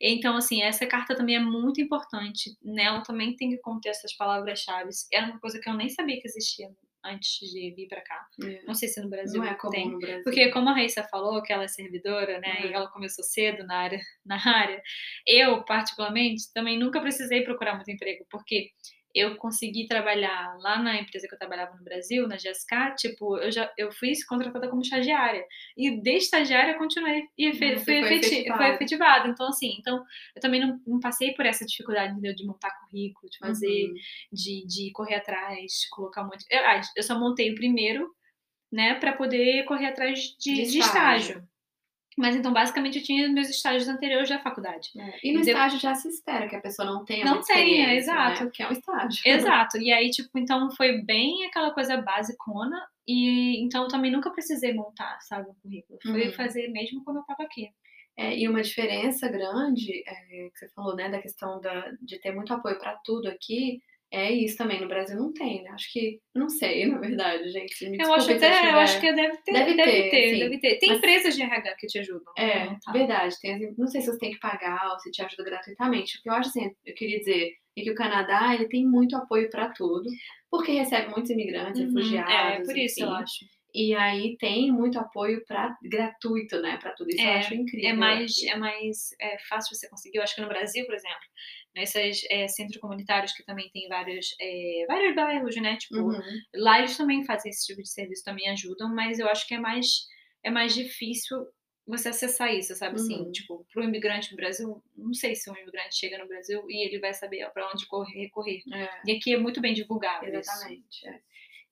Então, 0.00 0.36
assim, 0.36 0.62
essa 0.62 0.86
carta 0.86 1.14
também 1.16 1.36
é 1.36 1.40
muito 1.40 1.80
importante. 1.80 2.50
Nela 2.62 3.02
também 3.02 3.36
tem 3.36 3.50
que 3.50 3.58
conter 3.58 3.90
essas 3.90 4.14
palavras-chave. 4.16 4.90
Era 5.12 5.26
uma 5.26 5.40
coisa 5.40 5.60
que 5.60 5.68
eu 5.68 5.74
nem 5.74 5.88
sabia 5.88 6.20
que 6.20 6.26
existia 6.26 6.68
antes 7.04 7.50
de 7.50 7.72
vir 7.74 7.88
para 7.88 8.00
cá. 8.00 8.26
É. 8.44 8.62
Não 8.64 8.74
sei 8.74 8.88
se 8.88 9.00
no 9.00 9.08
Brasil 9.08 9.40
Não 9.42 9.48
é 9.48 9.54
comum 9.54 9.70
tem. 9.72 9.90
no 9.90 9.98
Brasil. 9.98 10.22
Porque 10.22 10.50
como 10.50 10.68
a 10.68 10.72
Raíssa 10.72 11.02
falou, 11.10 11.42
que 11.42 11.52
ela 11.52 11.64
é 11.64 11.68
servidora, 11.68 12.38
né, 12.40 12.60
Uhum. 12.62 12.70
e 12.70 12.72
ela 12.72 12.88
começou 12.90 13.24
cedo 13.24 13.64
na 13.66 13.76
área, 13.78 14.00
na 14.24 14.36
área, 14.36 14.80
eu, 15.26 15.64
particularmente, 15.64 16.52
também 16.54 16.78
nunca 16.78 17.00
precisei 17.00 17.42
procurar 17.42 17.74
muito 17.74 17.90
emprego, 17.90 18.24
porque 18.30 18.70
eu 19.14 19.36
consegui 19.36 19.86
trabalhar 19.86 20.56
lá 20.58 20.82
na 20.82 21.00
empresa 21.00 21.28
que 21.28 21.34
eu 21.34 21.38
trabalhava 21.38 21.76
no 21.76 21.84
Brasil, 21.84 22.26
na 22.26 22.36
GSK, 22.36 22.94
tipo, 22.96 23.36
eu 23.38 23.50
já 23.52 23.70
eu 23.76 23.92
fui 23.92 24.12
contratada 24.28 24.68
como 24.68 24.82
estagiária. 24.82 25.44
E 25.76 26.00
de 26.00 26.10
estagiária 26.16 26.72
eu 26.72 26.78
continuei 26.78 27.24
e 27.36 27.52
fui, 27.54 27.76
foi 27.78 27.94
efeti- 27.94 28.48
efetivada. 28.74 29.28
Então, 29.28 29.48
assim, 29.48 29.76
então, 29.78 30.02
eu 30.34 30.40
também 30.40 30.60
não, 30.60 30.80
não 30.86 31.00
passei 31.00 31.34
por 31.34 31.44
essa 31.46 31.64
dificuldade 31.66 32.12
entendeu, 32.12 32.34
de 32.34 32.46
montar 32.46 32.70
currículo, 32.80 33.28
de 33.30 33.38
fazer 33.38 33.86
Uhum. 33.88 33.94
de, 34.32 34.66
de 34.66 34.92
correr 34.92 35.16
atrás, 35.16 35.88
colocar 35.90 36.22
um 36.22 36.26
monte. 36.26 36.44
Eu, 36.50 36.60
ah, 36.60 36.80
eu 36.96 37.02
só 37.02 37.18
montei 37.18 37.52
o 37.52 37.54
primeiro, 37.54 38.08
né, 38.72 38.94
para 38.94 39.12
poder 39.12 39.64
correr 39.64 39.86
atrás 39.86 40.18
de, 40.40 40.54
De 40.54 40.70
de 40.70 40.78
estágio. 40.78 41.46
Mas 42.18 42.36
então, 42.36 42.52
basicamente, 42.52 42.98
eu 42.98 43.04
tinha 43.04 43.28
meus 43.28 43.48
estágios 43.48 43.88
anteriores 43.88 44.28
da 44.28 44.38
faculdade. 44.38 44.90
É. 44.98 45.18
E 45.22 45.32
no 45.32 45.40
Deu- 45.40 45.54
estágio 45.54 45.78
já 45.78 45.94
se 45.94 46.08
espera 46.08 46.48
que 46.48 46.56
a 46.56 46.60
pessoa 46.60 46.86
não 46.86 47.04
tenha 47.04 47.24
Não 47.24 47.40
tenha, 47.42 47.58
experiência, 47.60 47.96
exato. 47.96 48.44
Né? 48.44 48.50
Que 48.52 48.62
é 48.62 48.68
um 48.68 48.72
estágio. 48.72 49.22
Exato. 49.24 49.78
E 49.78 49.92
aí, 49.92 50.10
tipo, 50.10 50.30
então 50.38 50.70
foi 50.72 51.00
bem 51.02 51.44
aquela 51.46 51.70
coisa 51.72 51.96
basicona. 51.96 52.80
E 53.08 53.62
então 53.64 53.82
eu 53.84 53.88
também 53.88 54.10
nunca 54.12 54.30
precisei 54.30 54.72
montar, 54.74 55.18
sabe, 55.22 55.48
o 55.50 55.54
currículo. 55.62 55.98
Foi 56.02 56.26
Uhum. 56.26 56.32
fazer 56.34 56.68
mesmo 56.68 57.02
quando 57.04 57.16
eu 57.18 57.24
tava 57.24 57.42
aqui. 57.42 57.68
É, 58.16 58.36
e 58.38 58.46
uma 58.46 58.60
diferença 58.62 59.26
grande 59.28 60.04
é, 60.06 60.14
que 60.50 60.58
você 60.58 60.68
falou, 60.74 60.94
né, 60.94 61.08
da 61.08 61.18
questão 61.20 61.58
da, 61.62 61.90
de 62.02 62.20
ter 62.20 62.30
muito 62.34 62.52
apoio 62.52 62.78
para 62.78 62.94
tudo 63.02 63.26
aqui, 63.26 63.80
é 64.12 64.30
isso 64.30 64.56
também. 64.58 64.80
No 64.80 64.86
Brasil 64.88 65.16
não 65.16 65.32
tem, 65.32 65.62
né? 65.62 65.70
Acho 65.70 65.90
que, 65.92 66.20
não 66.34 66.48
sei, 66.48 66.84
na 66.86 66.98
verdade, 66.98 67.48
gente. 67.50 67.88
Me 67.88 67.98
eu 67.98 68.12
acho 68.12 68.30
até, 68.32 68.70
eu 68.70 68.78
acho 68.78 69.00
que 69.00 69.12
deve 69.12 69.36
ter, 69.38 69.52
Deve 69.52 69.74
deve, 69.74 69.90
ter, 69.90 70.10
ter, 70.10 70.38
deve 70.38 70.58
ter. 70.60 70.78
Tem 70.78 70.88
Mas- 70.90 70.98
empresas 70.98 71.34
de 71.34 71.42
RH 71.42 71.74
que 71.78 71.86
te 71.86 71.98
ajudam. 71.98 72.32
É, 72.36 72.64
montar. 72.66 72.92
verdade. 72.92 73.34
Tem, 73.40 73.74
não 73.76 73.86
sei 73.88 74.00
se 74.00 74.06
você 74.12 74.18
tem 74.18 74.32
que 74.32 74.38
pagar 74.40 74.90
ou 74.92 74.98
se 75.00 75.10
te 75.10 75.22
ajuda 75.22 75.44
gratuitamente. 75.44 76.18
O 76.18 76.22
que 76.22 76.28
eu 76.28 76.34
acho 76.34 76.50
assim, 76.50 76.70
eu 76.84 76.94
queria 76.94 77.18
dizer 77.18 77.52
é 77.76 77.82
que 77.82 77.90
o 77.90 77.94
Canadá 77.94 78.54
ele 78.54 78.68
tem 78.68 78.86
muito 78.86 79.16
apoio 79.16 79.48
para 79.48 79.70
tudo, 79.70 80.08
porque 80.50 80.72
recebe 80.72 81.10
muitos 81.10 81.30
imigrantes, 81.30 81.80
Uhum, 81.80 81.86
refugiados. 81.86 82.32
É, 82.34 82.62
por 82.64 82.76
isso 82.76 83.02
eu 83.02 83.08
enfim. 83.08 83.22
acho. 83.22 83.44
E 83.74 83.94
aí 83.94 84.36
tem 84.36 84.70
muito 84.70 84.98
apoio 84.98 85.42
para 85.48 85.74
gratuito, 85.82 86.60
né, 86.60 86.76
para 86.76 86.92
tudo 86.92 87.08
isso. 87.08 87.22
eu 87.22 87.26
É, 87.26 87.38
acho 87.38 87.54
incrível. 87.54 87.88
é 87.88 87.92
mais, 87.94 88.42
é 88.42 88.56
mais 88.56 88.98
é, 89.18 89.38
fácil 89.48 89.74
você 89.74 89.88
conseguir. 89.88 90.18
Eu 90.18 90.22
acho 90.22 90.34
que 90.34 90.42
no 90.42 90.48
Brasil, 90.48 90.84
por 90.84 90.94
exemplo, 90.94 91.16
nesses 91.74 92.22
é, 92.30 92.46
centros 92.48 92.78
comunitários 92.80 93.32
que 93.32 93.44
também 93.44 93.70
tem 93.72 93.88
vários, 93.88 94.34
é, 94.40 94.84
vários 94.86 95.14
bairros, 95.14 95.56
né? 95.56 95.76
Tipo, 95.76 95.96
Uhum. 96.00 96.20
lá 96.54 96.78
eles 96.78 96.96
também 96.96 97.24
fazem 97.24 97.50
esse 97.50 97.66
tipo 97.66 97.82
de 97.82 97.88
serviço, 97.90 98.24
também 98.24 98.48
ajudam, 98.50 98.94
mas 98.94 99.18
eu 99.18 99.28
acho 99.28 99.46
que 99.46 99.54
é 99.54 99.58
mais, 99.58 100.06
é 100.44 100.50
mais 100.50 100.74
difícil 100.74 101.38
você 101.86 102.10
acessar 102.10 102.54
isso, 102.54 102.74
sabe? 102.76 102.94
Assim, 102.94 103.16
Uhum. 103.22 103.32
tipo, 103.32 103.66
pro 103.72 103.82
imigrante 103.82 104.30
no 104.30 104.36
Brasil, 104.36 104.82
não 104.96 105.12
sei 105.12 105.34
se 105.34 105.50
um 105.50 105.56
imigrante 105.56 105.96
chega 105.96 106.16
no 106.18 106.28
Brasil 106.28 106.62
e 106.68 106.86
ele 106.86 107.00
vai 107.00 107.12
saber 107.12 107.48
para 107.52 107.68
onde 107.72 107.86
correr, 107.88 108.20
recorrer. 108.20 108.62
É. 108.72 108.88
E 109.06 109.16
aqui 109.16 109.34
é 109.34 109.38
muito 109.38 109.60
bem 109.60 109.74
divulgado 109.74 110.24
isso. 110.26 110.36
Exatamente. 110.38 111.08
é. 111.08 111.20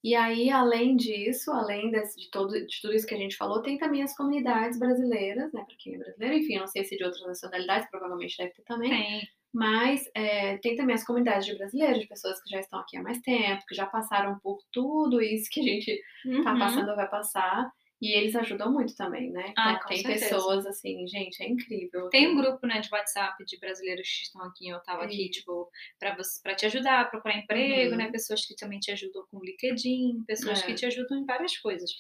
E 0.03 0.15
aí, 0.15 0.49
além 0.51 0.97
disso, 0.97 1.53
além 1.53 1.91
desse- 1.91 2.17
de, 2.19 2.31
todo, 2.31 2.53
de 2.67 2.81
tudo 2.81 2.95
isso 2.95 3.07
que 3.07 3.15
a 3.15 3.19
gente 3.19 3.37
falou, 3.37 3.61
tem 3.63 3.77
também 3.77 4.03
as 4.03 4.17
comunidades 4.17 4.79
brasileiras, 4.79 5.53
né? 5.53 5.63
Para 5.67 5.77
quem 5.79 5.95
é 5.95 5.99
brasileiro, 5.99 6.35
enfim, 6.37 6.57
não 6.59 6.67
sei 6.67 6.85
se 6.85 6.97
de 6.97 7.05
outras 7.05 7.23
nacionalidades, 7.27 7.89
provavelmente 7.91 8.35
deve 8.39 8.51
ter 8.55 8.63
também. 8.63 8.89
Tem. 8.91 9.29
Mas 9.53 10.05
é, 10.15 10.59
tem 10.59 10.77
também 10.77 10.95
as 10.95 11.05
comunidades 11.05 11.47
de 11.47 11.57
brasileiros, 11.57 12.01
de 12.01 12.07
pessoas 12.09 12.41
que 12.43 12.51
já 12.51 12.61
estão 12.61 12.79
aqui 12.81 12.97
há 12.97 13.03
mais 13.03 13.21
tempo, 13.21 13.65
que 13.69 13.75
já 13.75 13.87
passaram 13.87 14.39
por 14.41 14.59
tudo 14.73 15.21
isso 15.21 15.49
que 15.51 15.61
a 15.61 15.65
gente 15.65 16.01
tá 16.43 16.53
Uhum. 16.53 16.59
passando 16.59 16.91
ou 16.91 16.97
vai 16.97 17.09
passar. 17.09 17.71
E 18.03 18.13
eles 18.17 18.35
ajudam 18.35 18.73
muito 18.73 18.95
também, 18.97 19.31
né? 19.31 19.53
Ah, 19.59 19.73
Então, 19.75 19.89
tem 19.89 19.99
certeza. 19.99 20.37
pessoas 20.37 20.65
assim, 20.67 21.07
gente, 21.07 21.43
é 21.43 21.49
incrível. 21.49 22.09
Tem 22.09 22.29
um 22.29 22.37
grupo, 22.37 22.67
né, 22.67 22.81
de 22.81 22.89
WhatsApp 22.91 23.45
de 23.45 23.59
brasileiros 23.59 24.09
que 24.09 24.23
estão 24.25 24.43
aqui 24.43 24.69
em 24.69 24.75
Ottawa, 24.75 25.05
aqui, 25.05 25.29
tipo, 25.31 25.69
pra, 25.99 26.17
você, 26.17 26.41
pra 26.43 26.55
te 26.55 26.65
ajudar 26.67 27.01
a 27.03 27.05
procurar 27.05 27.37
emprego, 27.37 27.91
Uhum. 27.93 27.99
né? 27.99 28.11
Pessoas 28.11 28.47
que 28.47 28.57
também 28.57 28.79
te 28.81 28.91
ajudam 28.91 29.27
com 29.31 29.37
o 29.39 29.45
LinkedIn, 29.45 30.25
pessoas 30.27 30.61
É. 30.61 30.67
que 30.67 30.75
te 30.75 30.87
ajudam 30.87 31.19
em 31.19 31.27
várias 31.27 31.59
coisas. 31.59 31.91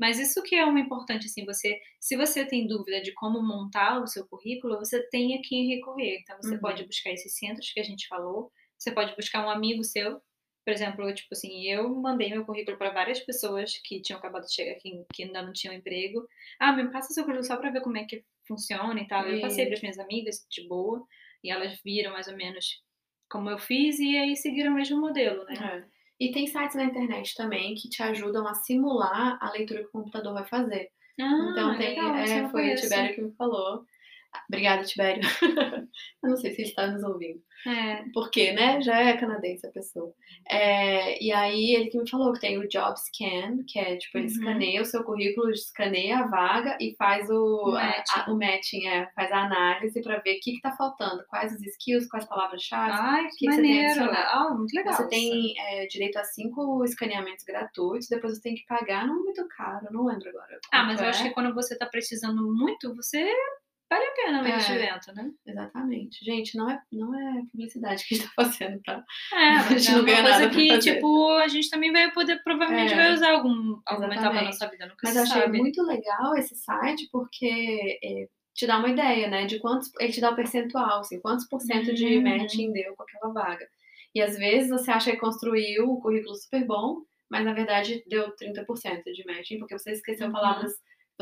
Mas 0.00 0.18
isso 0.18 0.42
que 0.42 0.54
é 0.56 0.64
o 0.66 0.78
importante, 0.78 1.26
assim, 1.26 1.44
você, 1.44 1.78
se 2.00 2.16
você 2.16 2.46
tem 2.46 2.66
dúvida 2.66 3.02
de 3.02 3.12
como 3.12 3.42
montar 3.42 4.00
o 4.02 4.06
seu 4.06 4.26
currículo, 4.26 4.78
você 4.78 5.06
tem 5.10 5.36
a 5.38 5.42
quem 5.42 5.68
recorrer. 5.68 6.20
Então, 6.22 6.38
você 6.42 6.54
Uhum. 6.54 6.60
pode 6.60 6.84
buscar 6.86 7.10
esses 7.10 7.36
centros 7.36 7.70
que 7.70 7.80
a 7.80 7.84
gente 7.84 8.08
falou, 8.08 8.50
você 8.78 8.90
pode 8.92 9.14
buscar 9.14 9.46
um 9.46 9.50
amigo 9.50 9.84
seu. 9.84 10.20
Por 10.64 10.72
exemplo, 10.72 11.12
tipo 11.14 11.28
assim, 11.32 11.64
eu 11.68 11.88
mandei 11.96 12.30
meu 12.30 12.44
currículo 12.46 12.78
para 12.78 12.90
várias 12.92 13.20
pessoas 13.20 13.72
que 13.84 14.00
tinham 14.00 14.18
acabado 14.18 14.46
de 14.46 14.54
chegar 14.54 14.72
aqui, 14.72 15.04
que 15.12 15.24
ainda 15.24 15.42
não 15.42 15.52
tinham 15.52 15.74
emprego. 15.74 16.26
Ah, 16.58 16.72
me 16.72 16.90
passa 16.90 17.12
seu 17.12 17.24
currículo 17.24 17.46
só 17.46 17.56
para 17.58 17.70
ver 17.70 17.82
como 17.82 17.98
é 17.98 18.04
que 18.04 18.24
funciona 18.48 18.98
e 19.00 19.06
tal. 19.06 19.26
Eu 19.26 19.40
passei 19.40 19.66
para 19.66 19.74
as 19.74 19.82
minhas 19.82 19.98
amigas 19.98 20.46
de 20.50 20.66
boa 20.66 21.06
e 21.44 21.50
elas 21.50 21.78
viram 21.84 22.12
mais 22.12 22.26
ou 22.28 22.36
menos 22.36 22.82
como 23.30 23.48
eu 23.50 23.58
fiz 23.58 23.98
e 23.98 24.16
aí 24.16 24.36
seguiram 24.36 24.72
o 24.72 24.74
mesmo 24.74 25.00
modelo, 25.00 25.44
né? 25.44 25.54
É. 25.54 25.99
E 26.20 26.30
tem 26.30 26.46
sites 26.46 26.76
na 26.76 26.84
internet 26.84 27.34
também 27.34 27.74
que 27.74 27.88
te 27.88 28.02
ajudam 28.02 28.46
a 28.46 28.54
simular 28.54 29.38
a 29.40 29.50
leitura 29.52 29.80
que 29.80 29.88
o 29.88 29.92
computador 29.92 30.34
vai 30.34 30.44
fazer. 30.44 30.90
Ah, 31.18 31.48
Então 31.50 31.78
tem, 31.78 31.88
legal, 31.90 32.14
é, 32.14 32.48
foi 32.50 32.72
o. 32.72 32.76
Tibério 32.76 33.14
que 33.14 33.22
me 33.22 33.32
falou. 33.32 33.84
Obrigada, 34.48 34.84
Tibério. 34.84 35.22
eu 36.22 36.30
não 36.30 36.36
sei 36.36 36.52
se 36.52 36.62
ele 36.62 36.68
está 36.68 36.86
nos 36.86 37.02
ouvindo. 37.02 37.40
É, 37.66 38.04
Porque, 38.14 38.52
né, 38.52 38.80
já 38.80 38.98
é 39.00 39.16
canadense 39.16 39.66
a 39.66 39.70
pessoa. 39.70 40.14
É, 40.48 41.22
e 41.22 41.30
aí 41.30 41.74
ele 41.74 41.90
que 41.90 41.98
me 41.98 42.08
falou 42.08 42.32
que 42.32 42.40
tem 42.40 42.56
o 42.58 42.66
Job 42.68 42.94
Scan, 42.98 43.58
que 43.68 43.78
é 43.78 43.96
tipo, 43.96 44.16
ele 44.18 44.26
Uhum. 44.26 44.32
escaneia 44.32 44.80
o 44.82 44.84
seu 44.84 45.04
currículo, 45.04 45.50
escaneia 45.50 46.18
a 46.20 46.26
vaga 46.26 46.78
e 46.80 46.94
faz 46.96 47.28
o, 47.28 47.68
O 47.68 47.72
matching. 47.72 48.02
a- 48.20 48.30
o 48.30 48.34
matching, 48.38 48.86
é, 48.88 49.10
faz 49.14 49.30
a 49.30 49.44
análise 49.44 50.00
para 50.02 50.18
ver 50.20 50.36
o 50.36 50.40
que, 50.40 50.52
que 50.52 50.60
tá 50.60 50.72
faltando, 50.72 51.24
quais 51.28 51.52
os 51.52 51.60
skills, 51.62 52.08
quais 52.08 52.24
palavras-chave. 52.26 52.92
Ai, 52.92 53.24
que, 53.24 53.30
que 53.30 53.36
que 53.46 53.52
você 53.52 53.62
tem 53.62 53.76
maneiro. 53.84 54.10
Ah, 54.12 54.54
muito 54.56 54.72
legal. 54.74 54.94
Você 54.94 55.02
isso. 55.02 55.08
tem 55.10 55.54
é, 55.58 55.86
direito 55.86 56.16
a 56.18 56.24
cinco 56.24 56.82
escaneamentos 56.84 57.44
gratuitos, 57.44 58.08
depois 58.08 58.36
você 58.36 58.42
tem 58.42 58.54
que 58.54 58.64
pagar, 58.66 59.06
não 59.06 59.16
é 59.16 59.22
muito 59.24 59.46
caro, 59.48 59.86
não 59.90 60.06
lembro 60.06 60.28
agora. 60.30 60.58
Ah, 60.72 60.84
mas 60.84 60.98
eu 61.00 61.06
é. 61.06 61.10
acho 61.10 61.22
que 61.24 61.30
quando 61.30 61.52
você 61.54 61.76
tá 61.76 61.84
precisando 61.86 62.42
muito, 62.54 62.94
você 62.96 63.30
vale 63.90 64.04
a 64.06 64.12
pena 64.12 64.42
meio 64.42 64.54
É. 64.54 64.58
de 64.58 64.72
evento, 64.72 65.12
né? 65.14 65.30
Exatamente. 65.46 66.24
Gente, 66.24 66.56
não 66.56 66.70
é, 66.70 66.80
não 66.92 67.14
é 67.14 67.42
publicidade 67.50 68.04
que 68.06 68.14
a 68.14 68.18
gente 68.18 68.26
tá 68.28 68.32
fazendo, 68.70 68.80
tá? 68.84 69.04
É, 69.32 69.36
A 69.36 69.62
gente 69.62 69.88
é 69.88 69.92
não 69.92 69.98
uma 70.00 70.06
ganha 70.06 70.22
coisa 70.22 70.38
nada 70.40 70.50
que, 70.50 70.78
tipo, 70.78 71.28
a 71.38 71.48
gente 71.48 71.68
também 71.70 71.92
vai 71.92 72.10
poder, 72.12 72.42
provavelmente 72.42 72.92
É. 72.92 72.96
vai 72.96 73.12
usar 73.12 73.32
algum, 73.32 73.80
alguma 73.84 74.06
etapa 74.14 74.20
da 74.34 74.42
Exatamente. 74.42 74.44
nossa 74.46 74.68
vida, 74.70 74.86
nunca 74.86 74.96
Mas 75.02 75.12
se 75.12 75.18
eu 75.18 75.22
achei 75.24 75.42
sabe. 75.42 75.58
muito 75.58 75.82
legal 75.82 76.36
esse 76.36 76.54
site 76.54 77.08
porque 77.10 77.98
é, 78.02 78.26
te 78.54 78.66
dá 78.66 78.78
uma 78.78 78.88
ideia, 78.88 79.28
né? 79.28 79.46
De 79.46 79.58
quantos. 79.58 79.90
Ele 79.98 80.12
te 80.12 80.20
dá 80.20 80.30
o 80.30 80.36
percentual, 80.36 81.00
assim, 81.00 81.20
quantos 81.20 81.46
por 81.48 81.60
cento 81.60 81.92
de 81.94 82.16
Uhum. 82.18 82.22
matching 82.22 82.72
deu 82.72 82.94
com 82.96 83.02
aquela 83.02 83.32
vaga. 83.32 83.66
E 84.14 84.20
às 84.20 84.36
vezes 84.36 84.70
você 84.70 84.90
acha 84.90 85.10
que 85.12 85.16
construiu 85.18 85.88
o 85.90 86.00
currículo 86.00 86.34
super 86.36 86.64
bom, 86.66 86.98
mas 87.30 87.44
na 87.44 87.52
verdade 87.52 88.02
deu 88.08 88.34
30% 88.36 89.02
de 89.14 89.24
matching, 89.24 89.58
porque 89.58 89.78
você 89.78 89.92
esqueceu 89.92 90.26
Uhum. 90.26 90.32
palavras. 90.32 90.72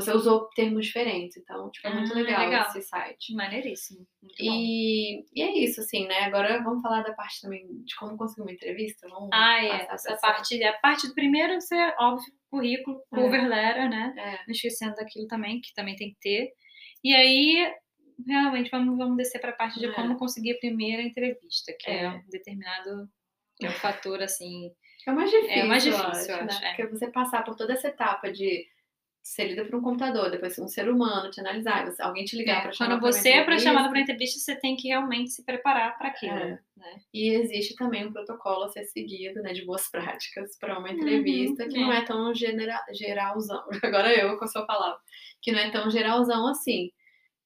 Você 0.00 0.12
usou 0.12 0.48
termos 0.50 0.86
diferentes. 0.86 1.36
Então, 1.36 1.70
tipo, 1.70 1.86
é 1.88 1.94
muito 1.94 2.12
Ah, 2.12 2.16
legal, 2.16 2.40
legal. 2.48 2.66
esse 2.68 2.82
site. 2.82 3.34
Maneiríssimo. 3.34 4.06
E, 4.38 5.24
e 5.34 5.42
é 5.42 5.58
isso, 5.64 5.80
assim, 5.80 6.06
né? 6.06 6.20
Agora 6.24 6.62
vamos 6.62 6.82
falar 6.82 7.02
da 7.02 7.12
parte 7.12 7.40
também 7.40 7.66
de 7.84 7.94
como 7.96 8.16
conseguir 8.16 8.42
uma 8.42 8.52
entrevista. 8.52 9.08
Vamos 9.08 9.30
Ah, 9.32 9.62
é. 9.64 9.88
Essa 9.90 10.16
parte, 10.16 10.62
a 10.62 10.72
parte 10.78 11.08
do 11.08 11.14
primeiro, 11.14 11.60
você, 11.60 11.74
óbvio, 11.98 12.32
currículo, 12.50 13.00
É. 13.12 13.16
cover 13.16 13.48
letter, 13.48 13.90
né? 13.90 14.14
É. 14.16 14.30
Não 14.46 14.52
esquecendo 14.52 14.94
daquilo 14.94 15.26
também, 15.26 15.60
que 15.60 15.74
também 15.74 15.96
tem 15.96 16.10
que 16.10 16.18
ter. 16.20 16.52
E 17.02 17.14
aí, 17.14 17.72
realmente, 18.26 18.70
vamos, 18.70 18.96
vamos 18.96 19.16
descer 19.16 19.40
para 19.40 19.50
a 19.50 19.56
parte 19.56 19.78
de 19.78 19.86
É. 19.86 19.92
como 19.92 20.16
conseguir 20.16 20.52
a 20.52 20.58
primeira 20.58 21.02
entrevista, 21.02 21.72
que 21.78 21.90
é, 21.90 22.02
É. 22.04 22.08
um 22.10 22.22
determinado 22.30 23.08
é 23.60 23.66
um 23.68 23.72
fator, 23.72 24.22
assim. 24.22 24.70
É 25.06 25.10
o 25.12 25.14
mais 25.16 25.30
difícil, 25.30 25.52
É 25.56 25.64
mais 25.64 25.82
difícil, 25.82 26.06
acho, 26.06 26.28
né? 26.28 26.52
acho, 26.52 26.64
é. 26.64 26.68
Porque 26.74 26.86
você 26.86 27.10
passar 27.10 27.42
por 27.44 27.56
toda 27.56 27.72
essa 27.72 27.88
etapa 27.88 28.30
de 28.30 28.64
ser 29.30 29.44
lida 29.48 29.64
por 29.64 29.74
um 29.76 29.82
computador, 29.82 30.30
depois 30.30 30.58
um 30.58 30.66
ser 30.68 30.88
humano 30.88 31.30
te 31.30 31.40
analisar, 31.40 31.92
alguém 32.00 32.24
te 32.24 32.36
ligar 32.36 32.58
é, 32.58 32.62
pra 32.62 32.72
chamar 32.72 32.90
quando 32.98 33.00
pra 33.02 33.12
você 33.12 33.28
é 33.30 33.44
para 33.44 33.58
chamada 33.58 33.88
para 33.90 34.00
entrevista. 34.00 34.38
você 34.40 34.56
tem 34.56 34.74
que 34.76 34.88
realmente 34.88 35.30
se 35.30 35.44
preparar 35.44 35.96
para 35.98 36.08
aquilo. 36.08 36.32
É. 36.34 36.58
Né? 36.76 37.00
E 37.12 37.28
existe 37.30 37.74
também 37.76 38.06
um 38.06 38.12
protocolo 38.12 38.64
a 38.64 38.68
ser 38.68 38.84
seguido, 38.84 39.42
né, 39.42 39.52
de 39.52 39.64
boas 39.64 39.88
práticas 39.90 40.56
para 40.58 40.78
uma 40.78 40.90
entrevista, 40.90 41.64
Uhum, 41.64 41.68
que 41.68 41.78
não 41.78 41.92
é 41.92 42.04
tão 42.04 42.34
genera 42.34 42.80
geralzão. 42.92 43.62
Agora 43.82 44.12
eu 44.14 44.38
com 44.38 44.44
a 44.44 44.48
sua 44.48 44.64
palavra. 44.66 44.98
Que 45.42 45.52
não 45.52 45.58
é 45.58 45.70
tão 45.70 45.90
geralzão 45.90 46.46
assim. 46.48 46.90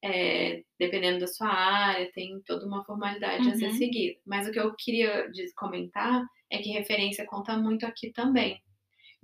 É, 0.04 0.62
dependendo 0.80 1.20
da 1.20 1.26
sua 1.28 1.48
área, 1.48 2.10
tem 2.12 2.40
toda 2.44 2.66
uma 2.66 2.84
formalidade 2.84 3.48
a 3.48 3.54
ser 3.54 3.66
Uhum. 3.66 3.72
seguida. 3.74 4.18
Mas 4.26 4.48
o 4.48 4.52
que 4.52 4.58
eu 4.58 4.74
queria 4.76 5.30
comentar 5.56 6.22
é 6.50 6.58
que 6.58 6.70
referência 6.70 7.24
conta 7.24 7.56
muito 7.56 7.86
aqui 7.86 8.10
também. 8.12 8.60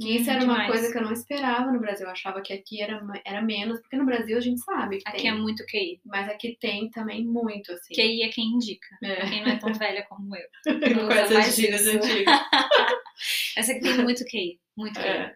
Que 0.00 0.16
isso 0.16 0.30
Hum, 0.30 0.32
era 0.34 0.44
uma 0.44 0.52
demais. 0.54 0.70
coisa 0.70 0.92
que 0.92 0.98
eu 0.98 1.02
não 1.02 1.12
esperava 1.12 1.72
no 1.72 1.80
Brasil. 1.80 2.06
Eu 2.06 2.12
achava 2.12 2.40
que 2.40 2.52
aqui 2.52 2.80
era, 2.80 3.02
era 3.24 3.42
menos, 3.42 3.80
porque 3.80 3.96
no 3.96 4.04
Brasil 4.06 4.36
a 4.36 4.40
gente 4.40 4.60
sabe 4.60 4.98
que 4.98 5.08
Aqui 5.08 5.22
tem. 5.22 5.30
é 5.30 5.34
muito 5.34 5.64
QI. 5.66 6.00
Mas 6.06 6.28
aqui 6.28 6.56
tem 6.60 6.88
também 6.90 7.24
muito, 7.24 7.72
assim. 7.72 7.94
QI 7.94 8.22
é 8.22 8.28
quem 8.28 8.44
indica. 8.46 8.86
É. 9.02 9.26
Quem 9.28 9.42
não 9.44 9.50
é 9.52 9.56
tão 9.56 9.72
velha 9.74 10.04
como 10.08 10.36
eu. 10.36 10.46
Com 11.06 11.12
essas 11.12 11.56
gírias 11.56 11.86
antigas. 11.86 12.24
Essa 13.56 13.72
aqui 13.72 13.80
tem 13.80 13.98
muito 13.98 14.24
QI. 14.24 14.60
Muito 14.76 15.00
QI. 15.00 15.06
É. 15.08 15.34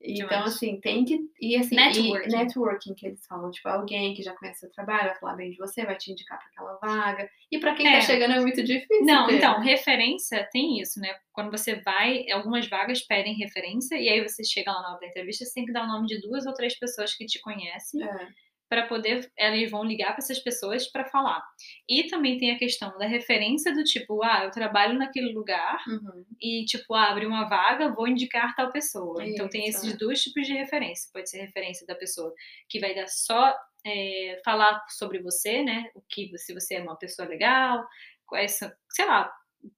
Então, 0.00 0.28
Demais. 0.28 0.54
assim, 0.54 0.78
tem 0.80 1.04
que. 1.04 1.18
E 1.40 1.56
assim, 1.56 1.74
Networking. 1.74 2.28
E 2.28 2.32
networking 2.36 2.94
que 2.94 3.06
eles 3.06 3.26
falam, 3.26 3.50
tipo, 3.50 3.66
alguém 3.68 4.14
que 4.14 4.22
já 4.22 4.34
conhece 4.34 4.58
o 4.58 4.60
seu 4.60 4.70
trabalho 4.70 5.08
vai 5.08 5.18
falar 5.18 5.34
bem 5.36 5.50
de 5.50 5.56
você, 5.56 5.84
vai 5.84 5.96
te 5.96 6.12
indicar 6.12 6.38
para 6.38 6.46
aquela 6.48 6.74
vaga. 6.78 7.28
E 7.50 7.58
para 7.58 7.74
quem 7.74 7.86
É. 7.88 7.92
tá 7.92 8.00
chegando 8.02 8.34
é 8.34 8.40
muito 8.40 8.62
difícil. 8.62 9.04
Não, 9.06 9.26
ter. 9.26 9.36
então, 9.36 9.60
referência 9.60 10.46
tem 10.52 10.80
isso, 10.80 11.00
né? 11.00 11.14
Quando 11.32 11.50
você 11.50 11.76
vai, 11.76 12.30
algumas 12.30 12.68
vagas 12.68 13.00
pedem 13.00 13.34
referência, 13.36 13.96
e 13.96 14.08
aí 14.08 14.22
você 14.22 14.44
chega 14.44 14.70
lá 14.70 14.82
na 14.82 14.90
hora 14.90 15.00
da 15.00 15.06
entrevista, 15.06 15.44
você 15.44 15.54
tem 15.54 15.64
que 15.66 15.72
dar 15.72 15.84
o 15.84 15.88
nome 15.88 16.06
de 16.06 16.20
duas 16.20 16.46
ou 16.46 16.52
três 16.52 16.78
pessoas 16.78 17.14
que 17.14 17.24
te 17.26 17.40
conhecem, 17.40 18.02
É. 18.02 18.28
para 18.68 18.86
poder, 18.86 19.30
eles 19.38 19.70
vão 19.70 19.84
ligar 19.84 20.08
para 20.08 20.18
essas 20.18 20.38
pessoas 20.40 20.86
para 20.90 21.04
falar. 21.04 21.42
E 21.88 22.04
também 22.08 22.36
tem 22.38 22.50
a 22.50 22.58
questão 22.58 22.96
da 22.98 23.06
referência 23.06 23.72
do 23.72 23.84
tipo, 23.84 24.22
ah, 24.24 24.42
eu 24.44 24.50
trabalho 24.50 24.98
naquele 24.98 25.32
lugar, 25.32 25.82
Uhum. 25.86 26.24
e 26.40 26.64
tipo, 26.64 26.94
ah, 26.94 27.10
abre 27.10 27.26
uma 27.26 27.48
vaga, 27.48 27.92
vou 27.94 28.08
indicar 28.08 28.54
tal 28.56 28.72
pessoa. 28.72 29.24
então 29.24 29.48
tem 29.48 29.68
Isso, 29.68 29.78
esses 29.78 29.94
é. 29.94 29.96
dois 29.96 30.20
tipos 30.22 30.46
de 30.46 30.52
referência. 30.54 31.08
Pode 31.12 31.30
ser 31.30 31.40
referência 31.42 31.86
da 31.86 31.94
pessoa 31.94 32.32
que 32.68 32.80
vai 32.80 32.94
dar 32.94 33.06
só 33.08 33.54
é, 33.86 34.40
falar 34.44 34.84
sobre 34.88 35.20
você, 35.22 35.62
né? 35.62 35.90
O 35.94 36.02
que 36.08 36.36
se 36.38 36.52
você 36.52 36.74
é 36.74 36.82
uma 36.82 36.96
pessoa 36.96 37.28
legal, 37.28 37.86
quais 38.26 38.52
são, 38.58 38.70
sei 38.90 39.06
lá, 39.06 39.32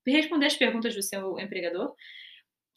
responder 0.07 0.46
as 0.46 0.57
perguntas 0.57 0.94
do 0.94 1.03
seu 1.03 1.38
empregador, 1.38 1.94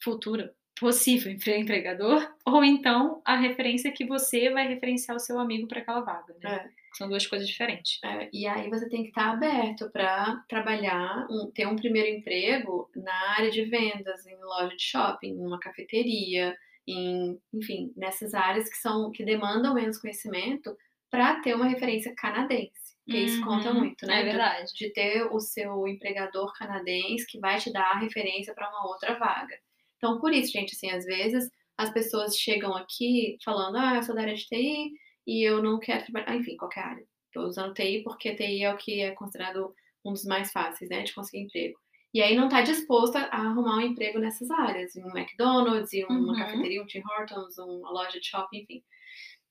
futuro 0.02 0.50
possível 0.82 1.32
empre- 1.32 1.56
empregador, 1.58 2.20
ou 2.46 2.62
então 2.64 3.22
a 3.24 3.36
referência 3.36 3.90
que 3.92 4.04
você 4.04 4.50
vai 4.50 4.68
referenciar 4.68 5.16
o 5.16 5.20
seu 5.20 5.38
amigo 5.38 5.66
para 5.66 5.80
aquela 5.80 6.00
vaga, 6.00 6.34
né? 6.42 6.56
É. 6.68 6.82
São 6.98 7.08
duas 7.08 7.26
coisas 7.26 7.48
diferentes. 7.48 7.98
É, 8.04 8.28
e 8.30 8.46
aí 8.46 8.68
você 8.68 8.86
tem 8.86 9.02
que 9.02 9.08
estar 9.08 9.30
aberto 9.30 9.90
para 9.90 10.44
trabalhar, 10.46 11.26
um- 11.30 11.50
ter 11.50 11.66
um 11.66 11.74
primeiro 11.76 12.08
emprego 12.08 12.90
na 12.94 13.30
área 13.38 13.50
de 13.50 13.64
vendas, 13.64 14.26
em 14.26 14.36
loja 14.44 14.76
de 14.76 14.82
shopping, 14.82 15.32
numa 15.34 15.58
cafeteria, 15.58 16.54
em, 16.86 17.38
enfim, 17.54 17.92
nessas 17.96 18.34
áreas 18.34 18.68
que 18.68 18.76
são 18.76 19.10
que 19.10 19.24
demandam 19.24 19.72
menos 19.72 19.98
conhecimento 19.98 20.76
para 21.10 21.40
ter 21.40 21.54
uma 21.54 21.66
referência 21.66 22.12
canadense, 22.14 22.96
porque 23.06 23.18
isso 23.20 23.42
conta 23.44 23.70
Uhum, 23.70 23.78
muito, 23.80 24.04
né? 24.06 24.20
É 24.20 24.24
verdade. 24.24 24.72
de 24.74 24.90
ter 24.92 25.22
o 25.30 25.38
seu 25.40 25.86
empregador 25.88 26.52
canadense 26.58 27.26
que 27.26 27.38
vai 27.38 27.58
te 27.58 27.72
dar 27.72 27.92
a 27.92 27.98
referência 27.98 28.52
para 28.54 28.68
uma 28.68 28.86
outra 28.88 29.18
vaga. 29.18 29.54
Então, 30.02 30.18
por 30.20 30.32
isso, 30.32 30.50
gente, 30.50 30.74
assim, 30.74 30.90
às 30.90 31.04
vezes 31.04 31.48
as 31.78 31.90
pessoas 31.92 32.36
chegam 32.36 32.74
aqui 32.74 33.36
falando, 33.44 33.76
ah, 33.76 33.94
eu 33.96 34.02
sou 34.02 34.14
da 34.16 34.22
área 34.22 34.34
de 34.34 34.44
TI 34.46 34.90
e 35.26 35.48
eu 35.48 35.62
não 35.62 35.78
quero 35.78 36.02
trabalhar, 36.04 36.30
ah, 36.30 36.36
enfim, 36.36 36.56
qualquer 36.56 36.80
área. 36.80 37.04
Estou 37.26 37.44
usando 37.46 37.72
TI 37.72 38.02
porque 38.02 38.34
TI 38.34 38.64
é 38.64 38.74
o 38.74 38.76
que 38.76 39.00
é 39.00 39.12
considerado 39.12 39.72
um 40.04 40.12
dos 40.12 40.24
mais 40.24 40.50
fáceis, 40.50 40.90
né, 40.90 41.04
de 41.04 41.14
conseguir 41.14 41.44
emprego. 41.44 41.78
E 42.12 42.20
aí 42.20 42.34
não 42.36 42.46
está 42.46 42.62
disposta 42.62 43.20
a 43.20 43.36
arrumar 43.46 43.76
um 43.76 43.80
emprego 43.80 44.18
nessas 44.18 44.50
áreas, 44.50 44.94
em 44.96 45.04
um 45.04 45.16
McDonald's, 45.16 45.92
em 45.94 46.04
uma 46.04 46.32
Uhum. 46.32 46.36
cafeteria, 46.36 46.82
um 46.82 46.86
Tim 46.86 47.00
Hortons, 47.08 47.56
uma 47.58 47.90
loja 47.92 48.18
de 48.20 48.26
shopping, 48.28 48.58
enfim. 48.58 48.82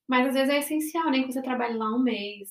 Mas 0.08 0.28
às 0.28 0.34
vezes 0.34 0.50
é 0.54 0.58
essencial, 0.60 1.10
nem 1.10 1.26
que 1.26 1.32
você 1.32 1.42
trabalhe 1.42 1.78
lá 1.78 1.90
um 1.96 2.04
mês, 2.04 2.50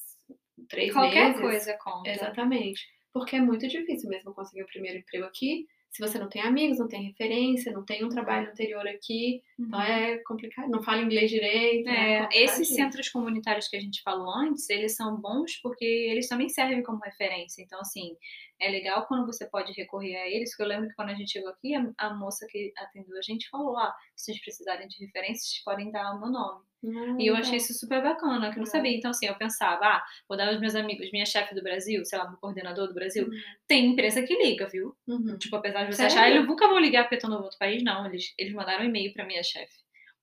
três 0.71 0.91
Qualquer 0.93 1.27
meses. 1.27 1.41
coisa 1.41 1.77
conta. 1.85 2.11
Exatamente. 2.11 2.81
Porque 3.13 3.37
é 3.37 3.41
muito 3.41 3.69
difícil 3.69 4.09
mesmo 4.09 4.33
conseguir 4.33 4.63
o 4.63 4.67
primeiro 4.67 4.99
emprego 4.99 5.27
aqui. 5.27 5.67
Se 5.91 6.01
você 6.01 6.19
não 6.21 6.29
tem 6.29 6.41
amigos, 6.43 6.79
não 6.79 6.87
tem 6.87 7.03
referência, 7.03 7.73
não 7.73 7.85
tem 7.85 8.05
um 8.05 8.09
trabalho 8.09 8.49
anterior 8.51 8.87
aqui, 8.87 9.43
então 9.59 9.79
Uhum. 9.81 9.85
é 9.85 10.19
complicado. 10.19 10.69
Não 10.71 10.83
fala 10.83 11.03
inglês 11.03 11.31
direito. 11.31 11.85
né? 11.85 11.93
É, 11.93 12.19
complicadíssimo. 12.21 12.63
esses 12.63 12.75
centros 12.77 13.09
comunitários 13.09 13.67
que 13.67 13.77
a 13.77 13.81
gente 13.81 14.01
falou 14.03 14.31
antes, 14.33 14.71
eles 14.71 14.95
são 14.95 15.21
bons 15.21 15.59
porque 15.61 15.85
eles 15.85 16.29
também 16.29 16.49
servem 16.49 16.83
como 16.85 17.01
referência. 17.01 17.61
Então, 17.63 17.81
assim, 17.81 18.17
é 18.61 18.71
legal 18.71 19.05
quando 19.09 19.27
você 19.27 19.49
pode 19.51 19.73
recorrer 19.73 20.15
a 20.17 20.29
eles, 20.29 20.55
que 20.55 20.63
eu 20.63 20.67
lembro 20.67 20.89
que 20.89 20.95
quando 20.95 21.11
a 21.11 21.15
gente 21.15 21.33
chegou 21.33 21.51
aqui, 21.51 21.75
a, 21.75 21.93
a 21.99 22.15
moça 22.15 22.47
que 22.49 22.73
atendeu 22.79 23.19
a 23.19 23.23
gente 23.23 23.49
falou, 23.49 23.77
ah, 23.77 23.93
se 24.15 24.27
vocês 24.27 24.41
precisarem 24.41 24.87
de 24.87 25.05
referências, 25.05 25.61
podem 25.65 25.91
dar 25.91 26.15
o 26.15 26.21
meu 26.21 26.31
nome. 26.31 26.70
Ah, 26.85 27.17
E 27.19 27.27
eu 27.27 27.37
achei 27.37 27.57
isso 27.57 27.75
super 27.75 28.03
bacana, 28.03 28.51
que 28.51 28.57
eu 28.59 28.61
não 28.61 28.67
sabia. 28.67 28.97
Então, 28.97 29.11
assim, 29.11 29.27
eu 29.27 29.35
pensava, 29.37 29.85
ah, 29.85 30.05
vou 30.29 30.37
dar 30.39 30.49
aos 30.49 30.61
meus 30.61 30.75
amigos, 30.75 31.11
minha 31.13 31.27
chefe 31.27 31.55
do 31.55 31.63
Brasil, 31.63 32.05
sei 32.05 32.19
lá, 32.19 32.29
meu 32.29 32.39
coordenador 32.39 32.89
do 32.89 32.95
Brasil, 32.95 33.27
Uhum. 33.27 33.39
tem 33.67 33.87
empresa 33.87 34.23
que 34.23 34.35
liga, 34.35 34.67
viu? 34.67 34.97
Uhum. 35.07 35.37
Tipo, 35.39 35.57
apesar 35.57 35.85
de 35.85 35.93
você 35.95 36.03
Sério? 36.09 36.17
achar, 36.17 36.31
eles 36.31 36.47
nunca 36.47 36.67
vão 36.69 36.79
ligar 36.79 37.05
porque 37.05 37.17
eu 37.17 37.21
tô 37.21 37.29
no 37.29 37.43
outro 37.43 37.59
país, 37.59 37.83
não. 37.83 38.07
Eles, 38.07 38.33
eles 38.39 38.53
mandaram 38.55 38.85
um 38.85 38.89
e-mail 38.89 39.13
pra 39.13 39.27
minha 39.27 39.43
chefe. 39.43 39.75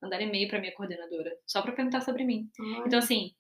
Mandaram 0.02 0.24
e-mail 0.26 0.48
pra 0.48 0.60
minha 0.60 0.74
coordenadora, 0.74 1.32
só 1.46 1.62
pra 1.62 1.72
perguntar 1.74 2.02
sobre 2.02 2.24
mim. 2.24 2.50
Olha. 2.60 2.84
Então, 2.88 3.00
assim, 3.00 3.32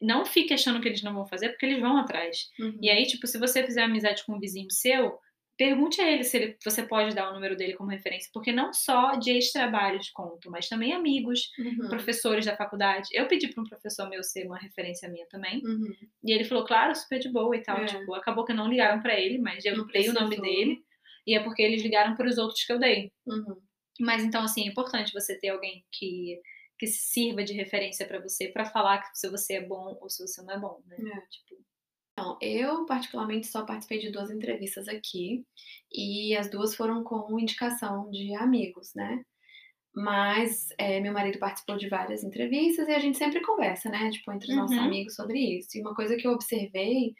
não 0.00 0.24
fique 0.24 0.52
achando 0.54 0.80
que 0.80 0.88
eles 0.88 1.02
não 1.02 1.14
vão 1.14 1.26
fazer, 1.26 1.50
porque 1.50 1.66
eles 1.66 1.80
vão 1.80 1.96
atrás. 1.96 2.48
Uhum. 2.60 2.78
E 2.82 2.90
aí, 2.90 3.06
tipo, 3.06 3.26
se 3.26 3.38
você 3.38 3.64
fizer 3.64 3.82
amizade 3.82 4.24
com 4.24 4.34
um 4.34 4.40
vizinho 4.40 4.68
seu, 4.70 5.18
pergunte 5.58 6.00
a 6.00 6.10
ele 6.10 6.24
se 6.24 6.36
ele, 6.36 6.56
você 6.64 6.82
pode 6.82 7.14
dar 7.14 7.30
o 7.30 7.34
número 7.34 7.56
dele 7.56 7.74
como 7.74 7.90
referência, 7.90 8.30
porque 8.32 8.52
não 8.52 8.72
só 8.72 9.14
de 9.16 9.30
ex-trabalhos 9.32 10.10
contam, 10.10 10.50
mas 10.50 10.68
também 10.68 10.92
amigos, 10.92 11.50
Uhum. 11.58 11.88
professores 11.88 12.44
da 12.46 12.56
faculdade. 12.56 13.08
Eu 13.12 13.28
pedi 13.28 13.48
para 13.48 13.62
um 13.62 13.66
professor 13.66 14.08
meu 14.08 14.22
ser 14.24 14.46
uma 14.46 14.58
referência 14.58 15.08
minha 15.08 15.26
também, 15.28 15.62
Uhum. 15.64 15.92
e 16.24 16.32
ele 16.32 16.44
falou, 16.44 16.64
claro, 16.64 16.94
super 16.94 17.18
de 17.20 17.28
boa 17.30 17.56
e 17.56 17.62
tal. 17.62 17.78
É. 17.78 17.86
Tipo, 17.86 18.14
acabou 18.14 18.44
que 18.44 18.52
não 18.52 18.68
ligaram 18.68 19.00
pra 19.02 19.18
ele, 19.18 19.38
mas 19.38 19.64
eu 19.64 19.76
Não 19.76 19.86
dei 19.86 20.08
o 20.08 20.12
nome 20.14 20.40
dele, 20.40 20.82
e 21.26 21.34
é 21.36 21.40
porque 21.42 21.62
eles 21.62 21.82
ligaram 21.82 22.14
para 22.16 22.28
os 22.28 22.38
outros 22.38 22.64
que 22.64 22.72
eu 22.72 22.78
dei. 22.78 23.12
Uhum. 23.26 23.60
Mas 24.00 24.24
então, 24.24 24.42
assim, 24.42 24.62
é 24.66 24.70
importante 24.70 25.12
você 25.12 25.38
ter 25.38 25.50
alguém 25.50 25.84
que, 25.92 26.40
que 26.78 26.86
sirva 26.86 27.44
de 27.44 27.52
referência 27.52 28.06
pra 28.08 28.18
você, 28.20 28.48
pra 28.48 28.64
falar 28.64 28.98
que 29.02 29.16
se 29.18 29.28
você 29.30 29.54
é 29.54 29.60
bom 29.60 29.96
ou 30.00 30.08
se 30.10 30.26
você 30.26 30.42
não 30.42 30.54
é 30.54 30.58
bom, 30.58 30.80
né? 30.86 30.96
É. 30.98 31.20
Tipo, 31.30 31.62
Então, 32.22 32.38
eu 32.40 32.86
particularmente 32.86 33.48
só 33.48 33.64
participei 33.64 33.98
de 33.98 34.10
duas 34.12 34.30
entrevistas 34.30 34.86
aqui 34.86 35.44
e 35.92 36.36
as 36.36 36.48
duas 36.48 36.74
foram 36.76 37.02
com 37.02 37.38
indicação 37.38 38.08
de 38.10 38.32
amigos, 38.36 38.92
né? 38.94 39.24
Mas 39.94 40.68
é, 40.78 41.00
meu 41.00 41.12
marido 41.12 41.38
participou 41.38 41.76
de 41.76 41.88
várias 41.88 42.24
entrevistas 42.24 42.88
e 42.88 42.92
a 42.92 42.98
gente 43.00 43.18
sempre 43.18 43.42
conversa, 43.42 43.90
né? 43.90 44.10
Tipo, 44.10 44.32
entre 44.32 44.50
os 44.50 44.56
nossos 44.56 44.78
Uhum. 44.78 44.84
amigos 44.84 45.14
sobre 45.14 45.38
isso. 45.58 45.76
E 45.76 45.80
uma 45.80 45.94
coisa 45.94 46.16
que 46.16 46.26
eu 46.26 46.32
observei 46.32 47.14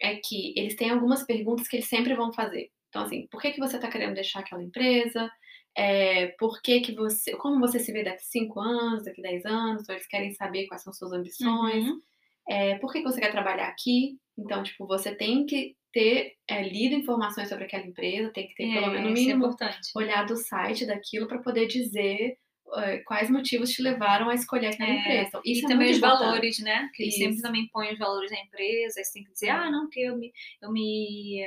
é 0.00 0.16
que 0.16 0.54
eles 0.56 0.76
têm 0.76 0.90
algumas 0.90 1.24
perguntas 1.24 1.68
que 1.68 1.76
eles 1.76 1.88
sempre 1.88 2.14
vão 2.14 2.32
fazer. 2.32 2.70
Então, 2.88 3.02
assim, 3.02 3.28
por 3.30 3.40
que, 3.40 3.52
que 3.52 3.60
você 3.60 3.76
está 3.76 3.90
querendo 3.90 4.14
deixar 4.14 4.40
aquela 4.40 4.62
empresa? 4.62 5.30
É, 5.76 6.28
por 6.38 6.60
que, 6.62 6.80
que 6.80 6.94
você. 6.94 7.36
Como 7.36 7.60
você 7.60 7.78
se 7.78 7.92
vê 7.92 8.04
daqui 8.04 8.24
5 8.24 8.60
anos, 8.60 9.04
daqui 9.04 9.22
10 9.22 9.46
anos? 9.46 9.82
Então, 9.82 9.94
eles 9.94 10.08
querem 10.08 10.32
saber 10.34 10.66
quais 10.68 10.82
são 10.82 10.92
suas 10.92 11.12
ambições. 11.12 11.84
uhum. 11.86 12.00
É, 12.50 12.78
por 12.78 12.92
que 12.92 13.02
você 13.02 13.20
quer 13.20 13.30
trabalhar 13.32 13.68
aqui? 13.68 14.18
Então, 14.38 14.62
tipo, 14.62 14.86
você 14.86 15.14
tem 15.14 15.46
que 15.46 15.76
ter 15.92 16.34
é, 16.48 16.62
lido 16.62 16.94
informações 16.94 17.48
sobre 17.48 17.64
aquela 17.64 17.84
empresa, 17.86 18.32
tem 18.32 18.48
que 18.48 18.54
ter, 18.54 18.72
pelo 18.72 18.88
menos, 18.88 19.02
no 19.02 19.08
é 19.08 19.12
mínimo, 19.12 19.46
importante. 19.46 19.78
olhado 19.94 20.34
o 20.34 20.36
site 20.36 20.86
daquilo 20.86 21.26
para 21.28 21.42
poder 21.42 21.66
dizer 21.66 22.36
uh, 22.66 23.04
quais 23.06 23.28
motivos 23.30 23.70
te 23.70 23.82
levaram 23.82 24.28
a 24.30 24.34
escolher 24.34 24.68
aquela 24.68 24.88
É, 24.90 25.00
empresa. 25.00 25.28
Então, 25.28 25.42
E 25.44 25.52
isso 25.52 25.66
é 25.66 25.68
também 25.68 25.90
os 25.90 25.98
importante. 25.98 26.20
valores, 26.20 26.58
né? 26.60 26.88
Que 26.94 27.02
eles 27.04 27.16
sempre 27.16 27.40
também 27.42 27.68
põem 27.72 27.92
os 27.92 27.98
valores 27.98 28.30
da 28.30 28.38
empresa, 28.40 29.00
aí 29.00 29.04
você 29.04 29.12
tem 29.12 29.24
que 29.24 29.32
dizer, 29.32 29.48
É. 29.48 29.50
ah, 29.50 29.70
não, 29.70 29.88
que 29.90 30.00
eu 30.00 30.16
me, 30.16 30.32
eu 30.62 30.72
me 30.72 31.44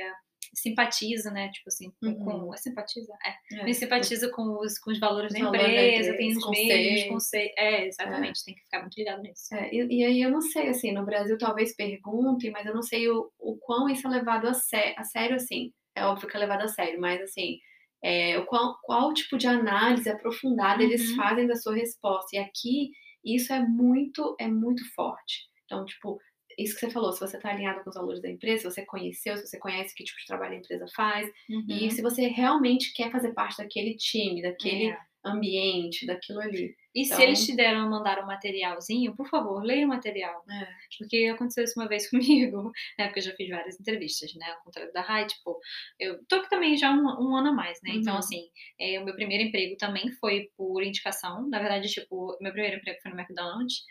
simpatizo, 0.54 1.30
né? 1.30 1.50
Tipo 1.50 1.68
assim, 1.68 1.90
com. 2.00 2.06
Uhum. 2.06 2.24
com 2.46 2.54
é 2.54 2.56
simpatiza? 2.56 3.12
É. 3.24 3.60
É. 3.60 3.64
Me 3.64 3.74
simpatizo 3.74 4.30
com 4.30 4.58
os, 4.60 4.78
com 4.78 4.90
os 4.90 4.98
valores 4.98 5.32
Os 5.32 5.40
da 5.40 5.46
empresa, 5.46 6.16
tem 6.16 6.36
os 6.36 6.48
mesmos 6.50 7.08
conceitos. 7.08 7.56
É, 7.58 7.86
exatamente, 7.86 8.44
tem 8.44 8.54
que 8.54 8.62
ficar 8.62 8.80
muito 8.80 8.96
ligado 8.96 9.22
nisso. 9.22 9.54
É, 9.54 9.72
e, 9.72 9.98
e 10.00 10.04
aí 10.04 10.22
eu 10.22 10.30
não 10.30 10.40
sei, 10.40 10.68
assim, 10.68 10.92
no 10.92 11.04
Brasil 11.04 11.36
talvez 11.38 11.74
perguntem, 11.74 12.50
mas 12.50 12.66
eu 12.66 12.74
não 12.74 12.82
sei 12.82 13.08
o, 13.08 13.30
o 13.38 13.56
quão 13.56 13.88
isso 13.88 14.06
é 14.06 14.10
levado 14.10 14.46
a, 14.46 14.54
sé 14.54 14.94
a 14.96 15.04
sério, 15.04 15.36
assim. 15.36 15.72
É 15.94 16.04
óbvio 16.04 16.28
que 16.28 16.36
é 16.36 16.40
levado 16.40 16.62
a 16.62 16.68
sério, 16.68 17.00
mas 17.00 17.20
assim, 17.22 17.58
é, 18.02 18.40
qual, 18.42 18.78
qual 18.82 19.14
tipo 19.14 19.38
de 19.38 19.46
análise 19.46 20.08
aprofundada 20.10 20.82
eles 20.82 21.10
Uhum. 21.10 21.16
fazem 21.16 21.46
da 21.46 21.56
sua 21.56 21.74
resposta. 21.74 22.36
E 22.36 22.38
aqui 22.38 22.90
isso 23.24 23.52
é 23.52 23.60
muito, 23.60 24.36
é 24.38 24.46
muito 24.46 24.84
forte. 24.94 25.48
Então, 25.64 25.84
tipo, 25.86 26.18
isso 26.58 26.74
que 26.74 26.80
você 26.80 26.90
falou, 26.90 27.12
se 27.12 27.20
você 27.20 27.36
está 27.36 27.50
alinhado 27.50 27.82
com 27.82 27.90
os 27.90 27.96
valores 27.96 28.20
da 28.22 28.30
empresa, 28.30 28.62
se 28.68 28.74
você 28.74 28.84
conheceu, 28.86 29.36
se 29.36 29.46
você 29.46 29.58
conhece 29.58 29.94
que 29.94 30.04
tipo 30.04 30.18
de 30.18 30.26
trabalho 30.26 30.54
a 30.54 30.58
empresa 30.58 30.86
faz, 30.94 31.30
e 31.48 31.54
Uhum. 31.84 31.90
se 31.90 32.02
você 32.02 32.28
realmente 32.28 32.92
quer 32.92 33.10
fazer 33.10 33.32
parte 33.34 33.58
daquele 33.58 33.96
time, 33.96 34.42
daquele 34.42 34.88
É. 34.90 34.98
ambiente, 35.26 36.06
daquilo 36.06 36.40
ali. 36.40 36.74
E 36.94 37.02
Então- 37.02 37.16
se 37.16 37.22
eles 37.22 37.44
te 37.44 37.56
deram, 37.56 37.88
mandaram 37.90 38.22
um 38.22 38.26
materialzinho, 38.26 39.16
por 39.16 39.26
favor, 39.28 39.64
leia 39.64 39.84
o 39.84 39.88
material. 39.88 40.44
É. 40.48 40.68
Porque 40.98 41.26
aconteceu 41.34 41.64
isso 41.64 41.80
uma 41.80 41.88
vez 41.88 42.08
comigo, 42.52 42.70
né? 42.98 43.06
Porque 43.06 43.20
eu 43.20 43.24
já 43.24 43.32
fiz 43.34 43.48
várias 43.48 43.80
entrevistas, 43.80 44.32
né? 44.34 44.46
Ao 44.50 44.62
contrário 44.62 44.92
da 44.92 45.00
Rai, 45.00 45.26
tipo, 45.26 45.58
eu 45.98 46.24
tô 46.28 46.36
aqui 46.36 46.50
também 46.50 46.76
já 46.76 46.90
um, 46.92 47.02
um 47.02 47.34
ano 47.36 47.48
a 47.48 47.52
mais, 47.52 47.80
né? 47.82 47.90
Então, 47.94 48.12
Uhum. 48.12 48.18
assim, 48.18 48.42
é, 48.78 49.00
o 49.00 49.04
meu 49.04 49.14
primeiro 49.14 49.42
emprego 49.44 49.76
também 49.78 50.12
foi 50.20 50.50
por 50.56 50.82
indicação. 50.84 51.48
Na 51.48 51.58
verdade, 51.58 51.88
tipo, 51.88 52.36
meu 52.40 52.52
primeiro 52.52 52.76
emprego 52.76 52.98
foi 53.02 53.10
no 53.10 53.18
McDonald's. 53.18 53.82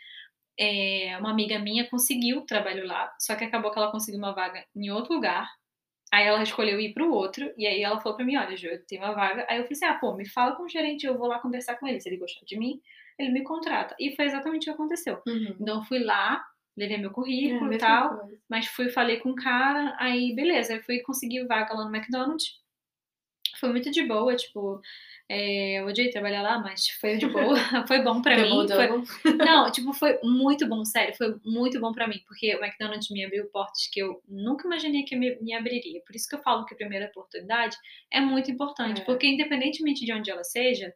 É, 0.58 1.16
uma 1.18 1.30
amiga 1.30 1.58
minha 1.58 1.88
conseguiu 1.88 2.42
trabalho 2.42 2.86
lá, 2.86 3.12
só 3.18 3.34
que 3.34 3.44
acabou 3.44 3.70
que 3.72 3.78
ela 3.78 3.90
conseguiu 3.90 4.18
uma 4.18 4.32
vaga 4.32 4.64
em 4.74 4.90
outro 4.90 5.14
lugar. 5.14 5.48
Aí 6.12 6.26
ela 6.26 6.42
escolheu 6.44 6.78
ir 6.80 6.94
pro 6.94 7.12
outro, 7.12 7.52
e 7.58 7.66
aí 7.66 7.82
ela 7.82 7.98
falou 8.00 8.16
pra 8.16 8.24
mim, 8.24 8.36
olha, 8.36 8.56
Ju, 8.56 8.68
eu 8.68 8.84
tenho 8.86 9.02
uma 9.02 9.12
vaga. 9.14 9.44
Aí 9.48 9.58
eu 9.58 9.64
falei 9.64 9.72
assim, 9.72 9.84
ah, 9.86 9.94
pô, 9.98 10.14
me 10.14 10.28
fala 10.28 10.54
com 10.54 10.62
o 10.62 10.68
gerente, 10.68 11.04
eu 11.06 11.18
vou 11.18 11.26
lá 11.26 11.40
conversar 11.40 11.74
com 11.76 11.88
ele. 11.88 12.00
Se 12.00 12.08
ele 12.08 12.18
gostar 12.18 12.44
de 12.46 12.56
mim, 12.56 12.80
ele 13.18 13.30
me 13.30 13.42
contrata. 13.42 13.96
E 13.98 14.14
foi 14.14 14.26
exatamente 14.26 14.62
o 14.62 14.64
que 14.66 14.70
aconteceu. 14.70 15.20
Uhum. 15.26 15.56
Então 15.60 15.78
eu 15.78 15.84
fui 15.84 15.98
lá, 15.98 16.44
levei 16.76 16.98
meu 16.98 17.10
É, 17.10 17.12
currículo 17.12 17.66
e 17.66 17.70
mesma 17.70 17.78
tal, 17.88 18.18
coisa. 18.18 18.38
mas 18.48 18.66
fui, 18.66 18.88
falei 18.90 19.18
com 19.18 19.30
o 19.30 19.34
cara, 19.34 19.96
aí 19.98 20.32
beleza, 20.36 20.74
eu 20.74 20.82
fui 20.84 21.00
conseguir 21.00 21.44
vaga 21.46 21.74
lá 21.74 21.84
no 21.84 21.94
McDonald's. 21.96 22.62
Foi 23.58 23.70
muito 23.70 23.90
de 23.90 24.02
boa, 24.02 24.34
tipo, 24.36 24.80
é, 25.28 25.80
eu 25.80 25.86
odiei 25.86 26.10
trabalhar 26.10 26.42
lá, 26.42 26.58
mas 26.58 26.88
foi 27.00 27.16
de 27.16 27.26
boa, 27.26 27.54
foi 27.88 28.02
bom 28.02 28.20
pra 28.22 28.36
mim. 28.36 28.66
Foi- 28.68 29.32
não, 29.38 29.70
tipo, 29.70 29.92
foi 29.92 30.18
muito 30.22 30.66
bom, 30.68 30.84
sério, 30.84 31.14
foi 31.16 31.34
muito 31.44 31.80
bom 31.80 31.92
pra 31.92 32.06
mim, 32.06 32.20
porque 32.26 32.54
o 32.56 32.64
McDonald's 32.64 33.10
me 33.10 33.24
abriu 33.24 33.46
portas 33.46 33.86
que 33.90 34.00
eu 34.00 34.22
nunca 34.28 34.66
imaginei 34.66 35.02
que 35.04 35.16
me, 35.16 35.36
me 35.40 35.54
abriria. 35.54 36.00
Por 36.06 36.14
isso 36.14 36.28
que 36.28 36.34
eu 36.34 36.42
falo 36.42 36.64
que 36.66 36.74
a 36.74 36.76
primeira 36.76 37.06
oportunidade 37.06 37.76
é 38.10 38.20
muito 38.20 38.50
importante, 38.50 39.00
É. 39.00 39.04
porque 39.04 39.26
independentemente 39.26 40.04
de 40.04 40.12
onde 40.12 40.30
ela 40.30 40.44
seja, 40.44 40.92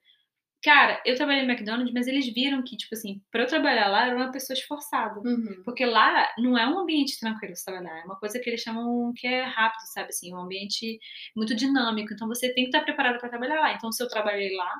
cara, 0.62 1.00
eu 1.06 1.16
trabalhei 1.16 1.44
no 1.44 1.50
McDonald's, 1.52 1.92
mas 1.94 2.06
eles 2.08 2.26
viram 2.32 2.62
que, 2.64 2.76
tipo 2.76 2.94
assim, 2.94 3.20
pra 3.30 3.42
eu 3.42 3.46
trabalhar 3.46 3.88
lá, 3.88 4.06
eu 4.06 4.12
era 4.12 4.16
uma 4.16 4.32
pessoa 4.32 4.56
esforçada. 4.56 5.20
Uhum. 5.24 5.62
Porque 5.64 5.84
lá 5.86 6.28
não 6.38 6.56
é 6.58 6.66
um 6.68 6.78
ambiente 6.78 7.18
tranquilo 7.20 7.54
de 7.54 7.64
trabalhar, 7.64 8.00
é 8.00 8.04
uma 8.04 8.18
coisa 8.18 8.38
que 8.40 8.48
eles 8.50 8.60
chamam 8.62 9.12
que 9.16 9.26
é 9.26 9.42
rápido, 9.44 9.80
sabe 9.92 10.08
assim, 10.10 10.34
um 10.34 10.38
ambiente 10.40 10.98
muito 11.36 11.54
dinâmico. 11.54 12.12
Então 12.12 12.28
você 12.28 12.52
tem 12.54 12.64
que 12.64 12.70
estar 12.70 12.82
preparado 12.84 13.18
para 13.20 13.28
trabalhar 13.28 13.60
lá. 13.60 13.72
Então 13.74 13.90
se 13.92 14.02
eu 14.02 14.08
trabalhei 14.08 14.54
lá 14.56 14.72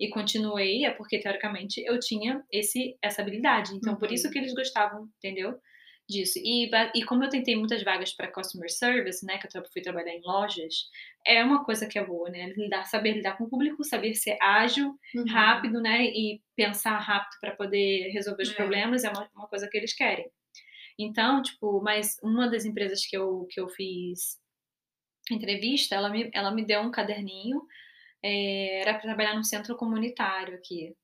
e 0.00 0.08
continuei, 0.10 0.84
é 0.84 0.90
porque 0.90 1.20
teoricamente 1.20 1.82
eu 1.86 1.98
tinha 2.00 2.42
esse 2.52 2.96
essa 3.02 3.22
habilidade. 3.22 3.72
Então 3.76 3.96
por 3.96 4.08
Uhum. 4.08 4.14
isso 4.14 4.30
que 4.30 4.38
eles 4.38 4.54
gostavam, 4.54 5.08
entendeu? 5.18 5.56
Disso. 6.08 6.38
E, 6.38 6.70
e 6.94 7.02
como 7.04 7.24
eu 7.24 7.30
tentei 7.30 7.56
muitas 7.56 7.82
vagas 7.82 8.12
para 8.12 8.30
customer 8.30 8.70
service, 8.70 9.24
né, 9.24 9.38
que 9.38 9.46
eu 9.56 9.64
fui 9.72 9.80
trabalhar 9.80 10.12
em 10.12 10.20
lojas, 10.22 10.90
é 11.26 11.42
uma 11.42 11.64
coisa 11.64 11.86
que 11.86 11.98
é 11.98 12.04
boa, 12.04 12.28
né? 12.28 12.52
Lidar, 12.56 12.84
saber 12.84 13.12
lidar 13.14 13.38
com 13.38 13.44
o 13.44 13.48
público, 13.48 13.82
saber 13.82 14.14
ser 14.14 14.36
ágil, 14.42 14.98
Uhum. 15.14 15.24
rápido, 15.26 15.80
né? 15.80 16.04
E 16.04 16.42
pensar 16.54 16.98
rápido 16.98 17.38
para 17.40 17.56
poder 17.56 18.10
resolver 18.10 18.42
os 18.42 18.50
É. 18.50 18.54
problemas 18.54 19.02
é 19.02 19.08
uma, 19.08 19.30
uma 19.34 19.48
coisa 19.48 19.66
que 19.66 19.78
eles 19.78 19.94
querem. 19.94 20.30
Então, 20.98 21.40
tipo, 21.42 21.80
mas 21.82 22.16
uma 22.22 22.48
das 22.50 22.64
empresas 22.66 23.06
que 23.06 23.16
eu, 23.16 23.46
que 23.50 23.58
eu 23.60 23.68
fiz 23.68 24.38
entrevista, 25.30 25.94
ela 25.94 26.10
me, 26.10 26.30
ela 26.34 26.50
me 26.50 26.64
deu 26.66 26.80
um 26.82 26.90
caderninho, 26.90 27.62
é, 28.22 28.80
era 28.82 28.92
para 28.94 29.02
trabalhar 29.02 29.34
num 29.34 29.44
centro 29.44 29.76
comunitário 29.76 30.54
aqui. 30.56 30.94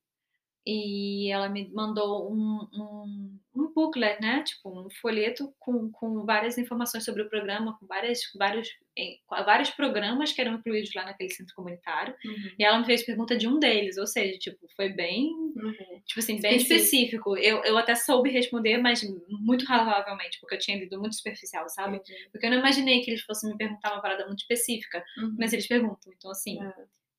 E 0.66 1.30
ela 1.32 1.48
me 1.48 1.70
mandou 1.72 2.30
um, 2.30 2.68
um, 2.74 3.38
um 3.56 3.72
booklet, 3.72 4.20
né? 4.20 4.42
Tipo, 4.44 4.78
um 4.86 4.90
folheto 5.00 5.54
com, 5.58 5.90
com 5.90 6.24
várias 6.26 6.58
informações 6.58 7.02
sobre 7.04 7.22
o 7.22 7.30
programa, 7.30 7.78
com 7.78 7.86
várias, 7.86 8.20
vários, 8.38 8.68
em- 8.94 9.18
vários 9.28 9.70
programas 9.70 10.32
que 10.32 10.40
eram 10.40 10.54
incluídos 10.56 10.92
lá 10.94 11.04
naquele 11.06 11.30
centro 11.30 11.54
comunitário. 11.54 12.14
Uhum. 12.24 12.52
E 12.58 12.62
ela 12.64 12.78
me 12.78 12.84
fez 12.84 13.02
pergunta 13.02 13.36
de 13.38 13.48
um 13.48 13.58
deles, 13.58 13.96
ou 13.96 14.06
seja, 14.06 14.38
tipo, 14.38 14.58
foi 14.76 14.90
bem, 14.90 15.30
Uhum. 15.56 15.72
tipo 16.06 16.18
assim, 16.20 16.38
bem 16.40 16.56
Específico. 16.56 17.34
específico. 17.34 17.36
Eu, 17.38 17.64
eu 17.64 17.78
até 17.78 17.94
soube 17.94 18.28
responder, 18.30 18.76
mas 18.76 19.02
muito 19.30 19.64
razoavelmente, 19.64 20.38
porque 20.40 20.56
eu 20.56 20.58
tinha 20.60 20.78
lido 20.78 21.00
muito 21.00 21.16
superficial, 21.16 21.68
sabe? 21.70 21.96
Entendi. 21.96 22.28
Porque 22.30 22.46
eu 22.46 22.50
não 22.50 22.58
imaginei 22.58 23.00
que 23.00 23.10
eles 23.10 23.22
fossem 23.22 23.50
me 23.50 23.56
perguntar 23.56 23.92
uma 23.94 24.02
parada 24.02 24.26
muito 24.26 24.40
específica, 24.40 25.02
Uhum. 25.16 25.36
mas 25.38 25.54
eles 25.54 25.66
perguntam. 25.66 26.12
Então, 26.14 26.30
assim, 26.30 26.62
É. 26.62 26.72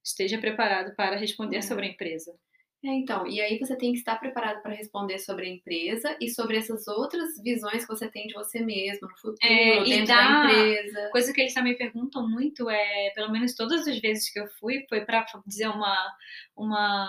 esteja 0.04 0.38
preparado 0.38 0.96
para 0.96 1.16
responder 1.16 1.58
É. 1.58 1.62
sobre 1.64 1.88
a 1.88 1.90
empresa. 1.90 2.32
É, 2.84 2.88
então, 2.89 3.28
e 3.28 3.39
aí 3.39 3.60
você 3.60 3.76
tem 3.78 3.91
que 3.91 4.00
estar 4.00 4.15
preparado 4.15 4.62
para 4.63 4.74
responder 4.74 5.20
sobre 5.20 5.46
a 5.46 5.50
empresa 5.50 6.17
e 6.20 6.28
sobre 6.30 6.58
essas 6.58 6.88
outras 6.88 7.39
visões 7.44 7.86
que 7.86 7.94
você 7.94 8.10
tem 8.10 8.26
de 8.26 8.34
você 8.34 8.60
mesmo 8.60 9.08
no 9.08 9.15
futuro, 9.17 9.36
É, 9.44 9.82
e 9.82 9.89
dentro 9.89 10.08
dá- 10.08 10.44
da 10.44 10.50
empresa. 10.50 11.10
Coisa 11.12 11.32
que 11.32 11.41
eles 11.41 11.54
também 11.54 11.78
perguntam 11.78 12.28
muito 12.28 12.67
é, 12.72 13.12
pelo 13.13 13.32
menos 13.32 13.54
todas 13.56 13.88
as 13.88 14.00
vezes 14.00 14.34
que 14.34 14.39
eu 14.39 14.48
fui, 14.60 14.84
foi 14.89 15.02
para 15.06 15.24
dizer 15.46 15.67
uma, 15.67 15.96
uma, 16.58 17.08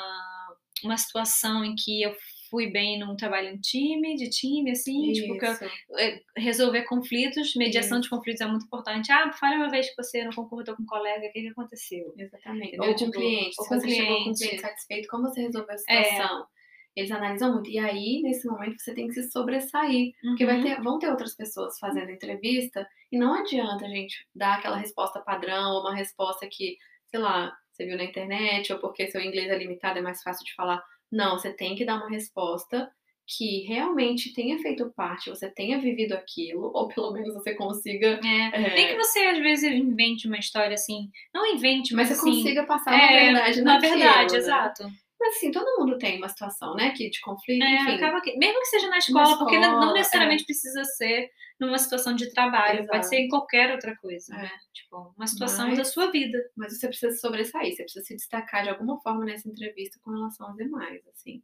uma 0.84 0.96
situação 0.98 1.64
em 1.64 1.74
que 1.74 2.02
eu 2.02 2.14
fui 2.52 2.70
bem 2.70 3.00
num 3.00 3.16
trabalho 3.16 3.48
em 3.48 3.58
time, 3.58 4.14
de 4.14 4.30
time, 4.30 4.70
assim, 4.72 5.10
tipo, 5.12 5.38
que 5.38 5.46
eu 5.46 5.52
Isso. 5.52 5.64
é, 5.98 6.20
resolver 6.36 6.82
conflitos, 6.84 7.56
mediação 7.56 7.98
de 7.98 8.06
Isso. 8.06 8.14
conflitos 8.16 8.42
é 8.42 8.46
muito 8.46 8.66
importante. 8.66 9.10
Ah, 9.10 9.32
fale 9.32 9.56
uma 9.56 9.70
vez 9.70 9.88
que 9.90 9.96
você 9.96 10.22
não 10.22 10.32
concordou 10.32 10.76
com 10.76 10.84
um 10.84 10.86
colega, 10.86 11.26
o 11.26 11.32
que, 11.32 11.40
que 11.42 11.48
aconteceu? 11.48 12.14
Exatamente. 12.18 12.68
Entendeu? 12.68 12.90
Ou 12.90 12.94
com 12.94 12.98
Tipo, 13.06 13.12
cliente. 13.12 13.56
ou 13.58 13.66
com 13.66 13.74
você 13.80 13.88
chegou 13.88 14.16
com 14.22 14.30
um 14.30 14.34
cliente. 14.34 14.38
cliente 14.44 14.62
satisfeito, 14.62 15.08
como 15.08 15.22
você 15.30 15.40
resolveu 15.42 15.70
a 15.70 15.74
É. 15.88 16.04
situação? 16.04 16.46
Eles 16.94 17.10
analisam 17.10 17.54
muito. 17.54 17.70
E 17.70 17.78
aí, 17.78 18.20
nesse 18.22 18.46
momento, 18.46 18.78
você 18.78 18.94
tem 18.94 19.08
que 19.08 19.14
se 19.14 19.30
sobressair. 19.30 20.12
Porque 20.22 20.44
vai 20.44 20.56
Uhum. 20.58 20.62
ter, 20.62 20.82
vão 20.82 20.98
ter 20.98 21.08
outras 21.08 21.34
pessoas 21.34 21.78
fazendo 21.78 22.10
entrevista 22.10 22.86
e 23.10 23.18
não 23.18 23.32
adianta 23.34 23.86
a 23.86 23.88
gente 23.88 24.26
dar 24.34 24.58
aquela 24.58 24.76
resposta 24.76 25.20
padrão 25.20 25.72
ou 25.72 25.80
uma 25.80 25.94
resposta 25.94 26.46
que, 26.50 26.76
sei 27.06 27.18
lá, 27.18 27.50
você 27.72 27.86
viu 27.86 27.96
na 27.96 28.04
internet 28.04 28.70
ou 28.74 28.78
porque 28.78 29.06
seu 29.10 29.22
inglês 29.22 29.48
é 29.50 29.56
limitado 29.56 29.98
é 29.98 30.02
mais 30.02 30.22
fácil 30.22 30.44
de 30.44 30.54
falar. 30.54 30.82
Não, 31.12 31.38
você 31.38 31.52
tem 31.52 31.74
que 31.74 31.84
dar 31.84 31.96
uma 31.96 32.08
resposta 32.08 32.90
que 33.26 33.60
realmente 33.66 34.32
tenha 34.34 34.58
feito 34.58 34.92
parte, 34.96 35.30
você 35.30 35.48
tenha 35.48 35.78
vivido 35.78 36.12
aquilo, 36.12 36.70
ou 36.74 36.88
pelo 36.88 37.12
menos 37.12 37.32
você 37.34 37.54
consiga. 37.54 38.20
É. 38.24 38.66
é, 38.66 38.74
Nem 38.74 38.88
que 38.88 38.96
você, 38.96 39.20
às 39.20 39.38
vezes, 39.38 39.72
invente 39.72 40.26
uma 40.26 40.38
história 40.38 40.74
assim. 40.74 41.08
Não 41.32 41.46
invente, 41.46 41.94
mas 41.94 42.08
mas, 42.08 42.08
você 42.08 42.14
assim. 42.14 42.42
consiga 42.42 42.64
passar 42.64 42.94
é, 42.94 43.24
verdade 43.26 43.62
na 43.62 43.78
verdade, 43.78 44.32
né? 44.32 44.38
exato. 44.38 44.84
Mas 45.24 45.36
assim, 45.36 45.52
todo 45.52 45.78
mundo 45.78 45.96
tem 45.98 46.18
uma 46.18 46.28
situação, 46.28 46.74
né, 46.74 46.90
que 46.90 47.08
de 47.08 47.20
conflito, 47.20 47.62
É, 47.62 47.74
enfim. 47.76 47.92
acaba 47.92 48.20
que, 48.20 48.36
mesmo 48.36 48.58
que 48.58 48.66
seja 48.66 48.88
na 48.88 48.98
escola, 48.98 49.38
porque 49.38 49.56
não- 49.56 49.70
não 49.72 49.78
escola, 49.78 49.92
necessariamente 49.94 50.44
precisa 50.44 50.84
ser 50.84 51.30
numa 51.60 51.78
situação 51.78 52.12
de 52.16 52.32
trabalho, 52.34 52.80
Exato. 52.80 52.90
pode 52.90 53.06
ser 53.08 53.16
em 53.20 53.28
qualquer 53.28 53.70
outra 53.70 53.96
coisa, 53.96 54.34
É. 54.34 54.42
né? 54.42 54.50
Tipo, 54.72 55.14
uma 55.16 55.26
situação 55.28 55.68
Mas- 55.68 55.78
da 55.78 55.84
sua 55.84 56.10
vida. 56.10 56.38
Mas 56.56 56.76
você 56.76 56.88
precisa 56.88 57.12
se 57.12 57.20
sobressair, 57.20 57.72
você 57.72 57.84
precisa 57.84 58.04
se 58.04 58.16
destacar 58.16 58.64
de 58.64 58.70
alguma 58.70 59.00
forma 59.00 59.24
nessa 59.24 59.48
entrevista 59.48 59.96
com 60.02 60.10
relação 60.10 60.48
aos 60.48 60.56
demais, 60.56 61.06
assim. 61.06 61.40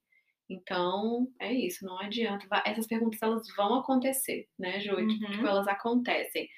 Então, 0.50 1.28
é 1.38 1.52
isso, 1.52 1.84
não 1.84 2.00
adianta. 2.00 2.46
Essas 2.64 2.86
perguntas, 2.86 3.20
elas 3.22 3.46
vão 3.54 3.74
acontecer, 3.76 4.48
né, 4.58 4.80
Ju? 4.80 4.96
Uhum. 4.96 5.06
Tipo, 5.08 5.46
elas 5.46 5.68
acontecem. 5.68 6.48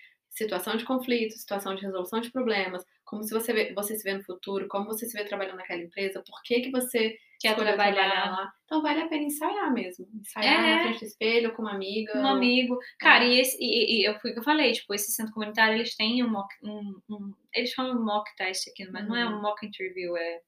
Situação 0.45 0.75
de 0.77 0.85
conflito, 0.87 1.37
situação 1.37 1.75
de 1.75 1.83
resolução 1.83 2.19
de 2.21 2.31
problemas, 2.31 2.83
como 3.05 3.23
se 3.23 3.31
você, 3.35 3.53
vê- 3.53 3.75
você 3.75 3.95
se 3.97 4.03
vê 4.03 4.15
no 4.15 4.25
futuro, 4.25 4.67
como 4.69 4.87
você 4.87 5.05
se 5.07 5.17
vê 5.17 5.25
trabalhando 5.25 5.57
naquela 5.59 5.83
empresa, 5.83 6.23
por 6.27 6.43
que, 6.43 6.61
que 6.63 6.71
você 6.71 7.17
Quer 7.41 7.51
escolheu 7.51 7.75
trabalhar. 7.75 8.31
lá. 8.31 8.53
Então, 8.65 8.81
vale 8.81 9.01
a 9.03 9.09
pena 9.09 9.25
ensaiar 9.25 9.73
mesmo. 9.73 10.07
Ensaiar 10.15 10.65
É. 10.65 10.75
na 10.77 10.83
frente 10.83 11.01
do 11.01 11.05
espelho, 11.07 11.53
com 11.55 11.63
uma 11.63 11.73
amiga. 11.75 12.17
Um 12.19 12.23
ou- 12.23 12.29
amigo. 12.37 12.79
Cara, 12.99 13.25
e, 13.25 13.39
esse, 13.41 13.57
e, 13.61 14.01
e 14.01 14.05
eu 14.09 14.19
fui 14.21 14.33
que 14.33 14.39
eu 14.39 14.43
falei, 14.43 14.73
tipo, 14.73 14.95
esse 14.95 15.13
centro 15.13 15.33
comunitário, 15.35 15.75
eles 15.77 15.95
têm 15.97 16.23
um 16.25 16.31
mock. 16.31 16.49
Um, 16.63 17.01
um- 17.11 17.35
eles 17.55 17.75
falam 17.75 18.03
mock 18.03 18.31
test 18.37 18.69
aqui, 18.69 18.89
mas 18.91 19.07
não 19.09 19.17
é 19.17 19.27
um 19.27 19.43
mock 19.43 19.67
interview, 19.67 20.17
é, 20.17 20.41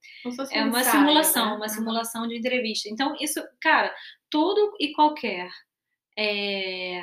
é 0.52 0.64
um 0.64 0.68
uma 0.68 0.80
ensaio, 0.80 0.98
simulação, 1.00 1.46
né? 1.50 1.52
uma 1.56 1.62
Uhum. 1.62 1.68
simulação 1.68 2.26
de 2.28 2.36
entrevista. 2.38 2.88
Então, 2.88 3.14
isso, 3.20 3.42
cara, 3.60 3.94
todo 4.30 4.74
e 4.80 4.92
qualquer 4.92 5.50
é, 6.16 7.02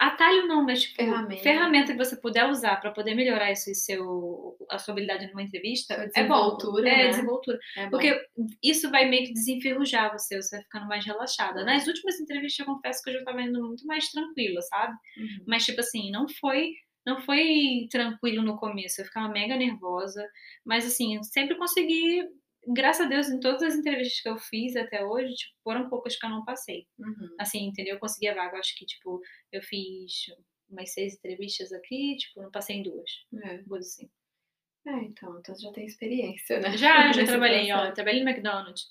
atalho 0.00 0.46
não, 0.48 0.64
mas 0.64 0.82
tipo, 0.82 0.96
Ferramenta. 0.96 1.42
ferramenta 1.42 1.92
que 1.92 1.98
você 1.98 2.16
puder 2.16 2.48
usar 2.48 2.76
para 2.80 2.90
poder 2.90 3.14
melhorar 3.14 3.54
seu, 3.54 4.56
a 4.70 4.78
sua 4.78 4.92
habilidade 4.92 5.26
numa 5.28 5.42
entrevista, 5.42 5.94
é 5.94 5.98
bom. 5.98 6.08
desenvoltura, 6.08 6.88
É, 6.88 6.96
né? 6.96 7.08
desenvoltura. 7.10 7.58
É 7.76 7.84
bom. 7.84 7.90
Porque 7.90 8.20
isso 8.62 8.90
vai 8.90 9.08
meio 9.08 9.26
que 9.26 9.34
desenferrujar 9.34 10.10
você, 10.12 10.40
você 10.40 10.56
vai 10.56 10.64
ficando 10.64 10.86
mais 10.88 11.04
relaxada. 11.04 11.64
Nas 11.64 11.86
últimas 11.86 12.18
entrevistas, 12.18 12.58
eu 12.66 12.74
confesso 12.74 13.02
que 13.02 13.10
eu 13.10 13.14
já 13.18 13.24
tava 13.24 13.42
indo 13.42 13.62
muito 13.62 13.86
mais 13.86 14.10
tranquila, 14.10 14.60
sabe? 14.62 14.94
Uhum. 15.18 15.44
Mas, 15.46 15.64
tipo 15.64 15.80
assim, 15.80 16.10
não 16.10 16.26
foi. 16.28 16.72
Não 17.06 17.18
foi 17.22 17.88
tranquilo 17.90 18.42
no 18.42 18.58
começo, 18.58 19.00
eu 19.00 19.06
ficava 19.06 19.26
mega 19.26 19.56
nervosa, 19.56 20.22
mas 20.66 20.84
assim, 20.84 21.20
sempre 21.22 21.56
consegui, 21.56 22.22
graças 22.68 23.06
a 23.06 23.08
Deus, 23.08 23.28
em 23.28 23.40
todas 23.40 23.62
as 23.62 23.74
entrevistas 23.74 24.20
que 24.20 24.28
eu 24.28 24.38
fiz 24.38 24.76
até 24.76 25.04
hoje, 25.04 25.34
tipo, 25.34 25.54
foram 25.64 25.88
poucas 25.88 26.16
que 26.16 26.24
eu 26.26 26.30
não 26.30 26.44
passei. 26.44 26.86
Uhum. 26.98 27.34
Assim, 27.38 27.66
entendeu? 27.66 27.94
Eu 27.94 28.00
consegui 28.00 28.28
a 28.28 28.34
vaga, 28.34 28.58
acho 28.58 28.76
que, 28.76 28.86
tipo, 28.86 29.20
eu 29.52 29.62
fiz 29.62 30.12
umas 30.68 30.92
seis 30.92 31.14
entrevistas 31.14 31.72
aqui, 31.72 32.16
tipo, 32.16 32.42
não 32.42 32.50
passei 32.50 32.76
em 32.76 32.82
duas, 32.82 33.10
É. 33.44 33.58
coisa 33.64 33.86
assim. 33.86 34.10
É, 34.86 34.92
então, 35.04 35.38
então 35.38 35.54
já 35.58 35.70
tem 35.72 35.84
experiência, 35.84 36.58
né? 36.60 36.76
Já, 36.76 37.12
já 37.12 37.26
trabalhei, 37.26 37.70
ó, 37.72 37.92
trabalhei 37.92 38.22
no 38.24 38.30
McDonald's. 38.30 38.86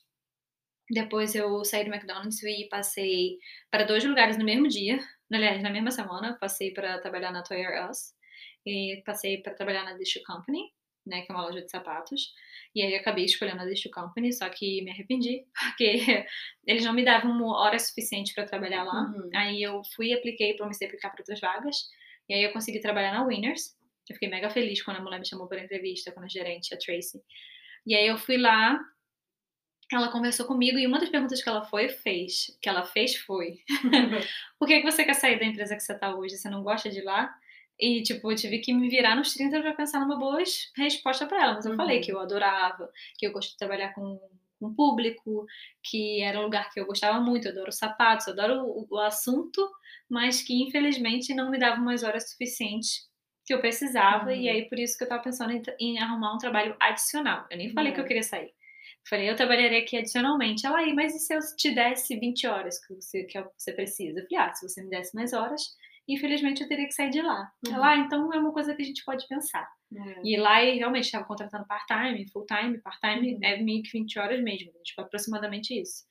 Depois 0.92 1.34
eu 1.36 1.64
saí 1.64 1.84
do 1.84 1.94
McDonald's 1.94 2.42
e 2.44 2.68
passei 2.70 3.38
para 3.72 3.84
dois 3.86 4.04
lugares 4.04 4.38
no 4.38 4.46
mesmo 4.46 4.68
dia. 4.68 5.00
Aliás, 5.32 5.62
na 5.62 5.70
mesma 5.70 5.92
semana, 5.92 6.38
passei 6.40 6.74
para 6.74 7.00
trabalhar 7.00 7.32
na 7.32 7.44
Toy 7.44 7.58
R 7.62 7.90
Us 7.90 8.14
e 8.66 9.02
passei 9.06 9.42
para 9.42 9.54
trabalhar 9.54 9.84
na 9.84 9.94
Dish 9.94 10.20
Company, 10.26 10.72
né, 11.10 11.22
que 11.22 11.32
é 11.32 11.36
uma 11.36 11.44
loja 11.44 11.62
de 11.62 11.70
sapatos. 11.70 12.34
E 12.76 12.82
aí 12.82 12.96
acabei 12.96 13.26
escolhendo 13.26 13.62
a 13.62 13.66
Dish 13.66 13.90
Company, 13.92 14.32
só 14.32 14.48
que 14.48 14.82
me 14.84 14.92
arrependi, 14.92 15.44
porque 15.60 16.26
eles 16.66 16.86
não 16.86 16.94
me 16.94 17.04
davam 17.04 17.44
hora 17.48 17.78
suficiente 17.80 18.34
para 18.34 18.46
trabalhar 18.46 18.84
lá. 18.84 19.02
Uhum. 19.02 19.30
Aí 19.36 19.62
eu 19.62 19.82
fui, 19.96 20.14
apliquei, 20.14 20.56
comecei 20.58 20.88
a 20.88 20.90
aplicar 20.90 21.10
para 21.10 21.22
outras 21.22 21.40
vagas. 21.40 21.78
E 22.30 22.34
aí 22.34 22.44
eu 22.44 22.54
consegui 22.54 22.80
trabalhar 22.80 23.12
na 23.12 23.26
Winners. 23.26 23.76
Eu 24.08 24.16
fiquei 24.16 24.30
mega 24.30 24.50
feliz 24.50 24.82
quando 24.84 24.98
a 24.98 25.02
mulher 25.02 25.20
me 25.20 25.28
chamou 25.28 25.48
para 25.48 25.64
entrevista, 25.64 26.12
quando 26.12 26.26
a 26.26 26.30
gerente, 26.30 26.74
a 26.74 26.78
Tracy. 26.78 27.22
E 27.86 27.96
aí 27.96 28.08
eu 28.08 28.18
fui 28.18 28.38
lá, 28.38 28.80
ela 29.92 30.12
conversou 30.12 30.46
comigo 30.46 30.78
e 30.78 30.86
uma 30.86 31.00
das 31.00 31.10
perguntas 31.10 31.42
que 31.42 31.50
ela 31.50 31.64
foi 31.64 31.90
fez, 31.90 32.58
que 32.62 32.70
ela 32.70 32.84
fez 32.84 33.16
foi: 33.16 33.60
Por 34.60 34.68
que, 34.68 34.80
que 34.80 34.92
você 34.92 35.04
quer 35.04 35.16
sair 35.16 35.40
da 35.40 35.46
empresa 35.46 35.76
que 35.76 35.82
você 35.82 35.98
tá 35.98 36.16
hoje? 36.16 36.38
Você 36.38 36.50
não 36.50 36.64
gosta 36.64 36.90
de 36.90 37.02
lá? 37.02 37.34
E, 37.80 38.04
tipo, 38.04 38.32
eu 38.32 38.36
tive 38.36 38.60
que 38.60 38.74
me 38.74 38.90
virar 38.90 39.16
nos 39.16 39.34
30 39.34 39.62
pra 39.62 39.74
pensar 39.74 40.00
numa 40.02 40.18
boa 40.20 40.42
es- 40.42 40.72
resposta 40.76 41.26
pra 41.28 41.44
ela. 41.44 41.54
Mas 41.56 41.66
eu 41.66 41.72
Uhum. 41.72 41.78
falei 41.78 42.02
que 42.02 42.12
eu 42.12 42.20
adorava, 42.20 42.90
que 43.18 43.26
eu 43.28 43.32
gosto 43.32 43.52
de 43.52 43.58
trabalhar 43.58 43.94
com, 43.94 44.20
com 44.60 44.74
público, 44.76 45.46
que 45.84 46.22
era 46.22 46.40
um 46.40 46.44
lugar 46.44 46.70
que 46.72 46.80
eu 46.80 46.86
gostava 46.86 47.20
muito, 47.22 47.48
eu 47.48 47.52
adoro 47.54 47.72
sapatos, 47.72 48.28
eu 48.28 48.34
adoro 48.34 48.64
o, 48.66 48.88
o 48.90 48.98
assunto, 49.00 49.66
mas 50.10 50.42
que 50.42 50.62
infelizmente 50.64 51.34
não 51.34 51.50
me 51.50 51.58
dava 51.60 51.80
umas 51.82 52.04
horas 52.04 52.30
suficientes 52.32 53.08
que 53.46 53.54
eu 53.54 53.60
precisava. 53.62 54.32
Uhum. 54.32 54.36
E 54.36 54.50
aí, 54.50 54.68
por 54.70 54.78
isso 54.80 54.98
que 54.98 55.04
eu 55.04 55.10
tava 55.10 55.24
pensando 55.24 55.52
em, 55.54 55.62
em 55.80 56.00
arrumar 56.00 56.34
um 56.36 56.38
trabalho 56.38 56.76
adicional. 56.80 57.46
Eu 57.50 57.58
nem 57.58 57.74
falei 57.74 57.94
que 57.94 58.00
eu 58.00 58.04
Uhum. 58.04 58.08
queria 58.08 58.24
sair. 58.24 58.54
Falei, 59.10 59.30
eu 59.30 59.36
trabalharia 59.36 59.80
aqui 59.80 59.98
adicionalmente. 59.98 60.66
Ela 60.66 60.80
aí, 60.80 60.94
mas 60.94 61.16
e 61.16 61.20
se 61.20 61.34
eu 61.34 61.40
te 61.58 61.72
desse 61.74 62.16
20 62.20 62.46
horas 62.46 62.84
que 62.86 62.94
você, 62.94 63.22
é 63.34 63.42
o 63.42 63.46
que 63.46 63.54
você 63.58 63.72
precisa? 63.74 64.20
Eu 64.20 64.28
falei, 64.28 64.46
ah, 64.50 64.54
se 64.54 64.68
você 64.68 64.84
me 64.84 64.90
desse 64.90 65.16
mais 65.16 65.34
horas, 65.34 65.62
infelizmente 66.14 66.62
eu 66.62 66.68
teria 66.68 66.86
que 66.88 66.94
sair 66.94 67.10
de 67.10 67.22
lá. 67.22 67.52
Uhum. 67.68 67.84
Ah, 67.84 67.98
então 67.98 68.34
é 68.34 68.38
uma 68.40 68.52
coisa 68.54 68.76
que 68.76 68.82
a 68.82 68.86
gente 68.86 69.04
pode 69.06 69.28
pensar. 69.28 69.68
É. 69.96 70.22
E 70.24 70.38
lá 70.38 70.64
eu 70.64 70.76
realmente 70.76 71.06
estava 71.06 71.26
contratando 71.26 71.66
part-time, 71.68 72.28
full-time, 72.32 72.80
part-time 72.82 73.34
Uhum. 73.36 73.40
é 73.44 73.58
meio 73.62 73.82
que 73.84 73.92
20 73.92 74.20
horas 74.20 74.42
mesmo, 74.44 74.72
tipo, 74.84 75.02
aproximadamente 75.02 75.74
isso. 75.80 76.04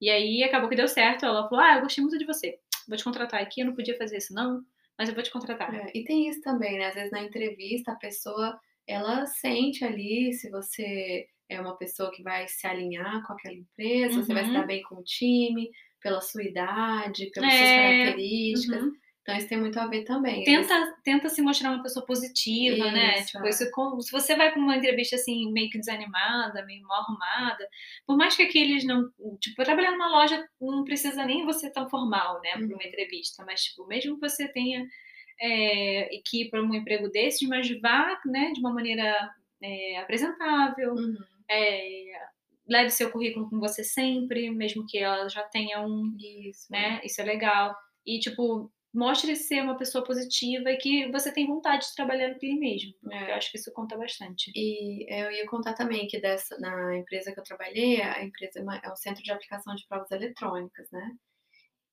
E 0.00 0.10
aí 0.10 0.42
acabou 0.42 0.68
que 0.68 0.76
deu 0.76 0.88
certo, 0.88 1.24
ela 1.24 1.48
falou, 1.48 1.64
ah, 1.64 1.76
eu 1.76 1.82
gostei 1.82 2.02
muito 2.02 2.18
de 2.18 2.24
você, 2.26 2.58
vou 2.88 2.96
te 2.96 3.04
contratar 3.04 3.40
aqui, 3.40 3.60
eu 3.60 3.66
não 3.66 3.74
podia 3.74 3.96
fazer 3.96 4.18
isso 4.18 4.34
não, 4.34 4.62
mas 4.98 5.08
eu 5.08 5.14
vou 5.14 5.22
te 5.24 5.30
contratar. 5.30 5.72
É, 5.74 5.90
e 5.94 6.04
tem 6.04 6.28
isso 6.28 6.40
também, 6.42 6.76
né? 6.78 6.86
Às 6.86 6.94
vezes 6.94 7.10
na 7.12 7.22
entrevista 7.22 7.92
a 7.92 7.96
pessoa 7.96 8.58
ela 8.86 9.24
sente 9.26 9.84
ali 9.84 10.32
se 10.32 10.50
você 10.50 11.26
é 11.48 11.60
uma 11.60 11.76
pessoa 11.76 12.10
que 12.10 12.22
vai 12.22 12.48
se 12.48 12.66
alinhar 12.66 13.24
com 13.26 13.32
aquela 13.34 13.54
empresa, 13.54 14.22
você 14.22 14.32
vai 14.34 14.42
se 14.44 14.50
Uhum. 14.50 14.54
dar 14.54 14.66
bem 14.66 14.82
com 14.82 14.96
o 14.96 15.04
time, 15.04 15.70
pela 16.00 16.20
sua 16.20 16.42
idade, 16.42 17.30
pelas 17.30 17.52
suas 17.52 17.68
É, 17.70 17.76
características. 17.76 18.82
Uhum. 18.82 18.92
Então 19.22 19.36
isso 19.36 19.48
tem 19.48 19.58
muito 19.58 19.78
a 19.78 19.86
ver 19.86 20.02
também. 20.04 20.42
Tenta, 20.42 20.74
tenta 21.04 21.28
se 21.28 21.40
mostrar 21.40 21.70
uma 21.70 21.82
pessoa 21.82 22.04
positiva, 22.04 22.90
né? 22.90 23.18
Isso, 23.20 23.26
Tipo, 23.32 23.46
é. 23.46 23.50
isso, 23.50 23.64
se 24.02 24.10
você 24.10 24.34
vai 24.34 24.50
pra 24.50 24.60
uma 24.60 24.76
entrevista 24.76 25.14
assim, 25.14 25.50
meio 25.52 25.70
que 25.70 25.78
desanimada, 25.78 26.64
meio 26.66 26.82
mal 26.82 27.02
arrumada, 27.02 27.68
por 28.04 28.16
mais 28.16 28.34
que 28.36 28.42
aqueles 28.42 28.84
não. 28.84 29.08
Tipo, 29.40 29.62
trabalhar 29.62 29.92
numa 29.92 30.08
loja 30.10 30.44
não 30.60 30.82
precisa 30.82 31.24
nem 31.24 31.44
você 31.44 31.70
tão 31.70 31.88
formal, 31.88 32.40
né, 32.42 32.56
Uhum. 32.56 32.74
uma 32.74 32.84
entrevista, 32.84 33.44
mas, 33.46 33.62
tipo, 33.62 33.86
mesmo 33.86 34.18
que 34.18 34.28
você 34.28 34.48
tenha 34.48 34.84
é, 35.40 36.08
que 36.24 36.42
ir 36.42 36.50
para 36.50 36.62
um 36.62 36.74
emprego 36.74 37.08
desses, 37.08 37.48
mas 37.48 37.68
vá, 37.80 38.20
né, 38.26 38.50
de 38.52 38.60
uma 38.60 38.72
maneira 38.72 39.30
é, 39.62 39.98
apresentável, 39.98 40.94
Uhum. 40.94 41.14
é, 41.48 42.10
leve 42.68 42.90
seu 42.90 43.10
currículo 43.10 43.48
com 43.48 43.60
você 43.60 43.84
sempre, 43.84 44.50
mesmo 44.50 44.84
que 44.86 44.98
ela 44.98 45.28
já 45.28 45.42
tenha 45.44 45.80
um 45.80 46.12
Isso, 46.18 46.66
né? 46.70 47.00
Isso 47.04 47.20
é 47.20 47.24
legal. 47.24 47.74
E, 48.04 48.18
tipo, 48.18 48.70
mostre 48.92 49.34
ser 49.36 49.62
uma 49.62 49.76
pessoa 49.76 50.04
positiva 50.04 50.70
e 50.70 50.76
que 50.76 51.10
você 51.10 51.32
tem 51.32 51.46
vontade 51.46 51.86
de 51.86 51.94
trabalhar 51.94 52.28
naquele 52.28 52.58
mesmo. 52.58 52.92
É. 53.10 53.30
Eu 53.32 53.34
acho 53.36 53.50
que 53.50 53.58
isso 53.58 53.72
conta 53.72 53.96
bastante. 53.96 54.50
E 54.54 55.06
eu 55.08 55.30
ia 55.30 55.46
contar 55.46 55.74
também 55.74 56.06
que 56.06 56.20
dessa, 56.20 56.58
na 56.58 56.96
empresa 56.96 57.32
que 57.32 57.40
eu 57.40 57.44
trabalhei, 57.44 58.02
a 58.02 58.22
empresa 58.24 58.60
é 58.60 58.86
é 58.88 58.92
um 58.92 58.96
centro 58.96 59.22
de 59.22 59.32
aplicação 59.32 59.74
de 59.74 59.86
provas 59.88 60.10
eletrônicas, 60.10 60.90
né? 60.90 61.16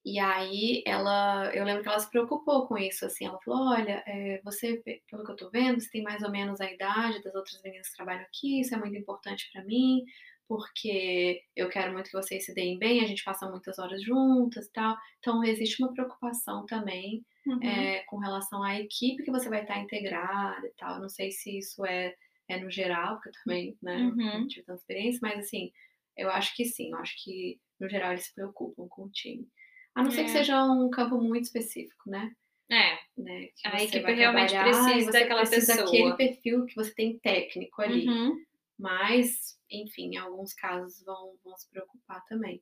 E 0.05 0.17
aí 0.19 0.81
ela, 0.85 1.53
eu 1.53 1.63
lembro 1.65 1.83
que 1.83 1.89
ela 1.89 1.99
se 1.99 2.09
preocupou 2.09 2.67
com 2.67 2.77
isso, 2.77 3.05
assim, 3.05 3.25
ela 3.25 3.39
falou, 3.43 3.69
olha, 3.69 4.01
é, 4.07 4.41
você, 4.43 4.81
pelo 5.09 5.25
que 5.25 5.31
eu 5.31 5.35
tô 5.35 5.49
vendo, 5.49 5.79
você 5.79 5.89
tem 5.89 6.01
mais 6.01 6.23
ou 6.23 6.31
menos 6.31 6.61
a 6.61 6.71
idade 6.71 7.21
das 7.21 7.35
outras 7.35 7.61
meninas 7.61 7.89
que 7.89 7.97
trabalham 7.97 8.23
aqui, 8.23 8.61
isso 8.61 8.73
é 8.73 8.77
muito 8.77 8.95
importante 8.95 9.49
pra 9.51 9.63
mim, 9.65 10.03
porque 10.49 11.41
eu 11.55 11.69
quero 11.69 11.93
muito 11.93 12.07
que 12.09 12.17
vocês 12.17 12.43
se 12.43 12.53
deem 12.55 12.77
bem, 12.79 13.01
a 13.03 13.07
gente 13.07 13.23
passa 13.23 13.47
muitas 13.49 13.77
horas 13.77 14.03
juntas 14.03 14.65
e 14.65 14.71
tal. 14.73 14.97
Então 15.19 15.43
existe 15.43 15.81
uma 15.81 15.93
preocupação 15.93 16.65
também 16.65 17.23
Uhum. 17.47 17.63
é, 17.63 18.03
com 18.07 18.17
relação 18.17 18.61
à 18.63 18.79
equipe 18.79 19.23
que 19.23 19.31
você 19.31 19.47
vai 19.49 19.61
estar 19.61 19.79
integrada 19.79 20.67
e 20.67 20.73
tal. 20.77 20.95
Eu 20.95 21.01
não 21.01 21.09
sei 21.09 21.31
se 21.31 21.57
isso 21.59 21.85
é, 21.85 22.13
é 22.49 22.59
no 22.59 22.69
geral, 22.69 23.15
porque 23.15 23.29
eu 23.29 23.33
também 23.45 23.77
né, 23.81 23.95
Uhum. 23.97 24.39
não 24.41 24.47
tive 24.47 24.65
tanta 24.65 24.79
experiência, 24.81 25.19
mas 25.21 25.39
assim, 25.39 25.71
eu 26.17 26.29
acho 26.29 26.53
que 26.55 26.65
sim, 26.65 26.91
eu 26.91 26.97
acho 26.97 27.13
que 27.23 27.59
no 27.79 27.87
geral 27.89 28.11
eles 28.11 28.25
se 28.25 28.35
preocupam 28.35 28.87
com 28.89 29.03
o 29.05 29.09
time. 29.11 29.47
A 29.95 30.03
não 30.03 30.11
ser 30.11 30.23
que 30.25 30.31
É. 30.31 30.33
seja 30.33 30.63
um 30.65 30.89
campo 30.89 31.17
muito 31.21 31.45
específico, 31.45 32.09
né? 32.09 32.31
É, 32.71 32.97
né? 33.17 33.47
A 33.65 33.81
equipe 33.81 34.11
realmente 34.13 34.53
precisa 34.55 35.11
daquela 35.11 35.41
precisa 35.41 35.73
pessoa. 35.73 35.85
daquele 35.85 36.13
perfil 36.17 36.65
que 36.65 36.75
você 36.75 36.93
tem 36.93 37.17
técnico 37.19 37.81
ali. 37.81 38.07
Uhum. 38.07 38.35
Mas, 38.79 39.57
enfim, 39.69 40.11
em 40.13 40.17
alguns 40.17 40.53
casos 40.53 41.03
vão, 41.05 41.35
vão 41.43 41.57
se 41.57 41.69
preocupar 41.69 42.23
também. 42.25 42.61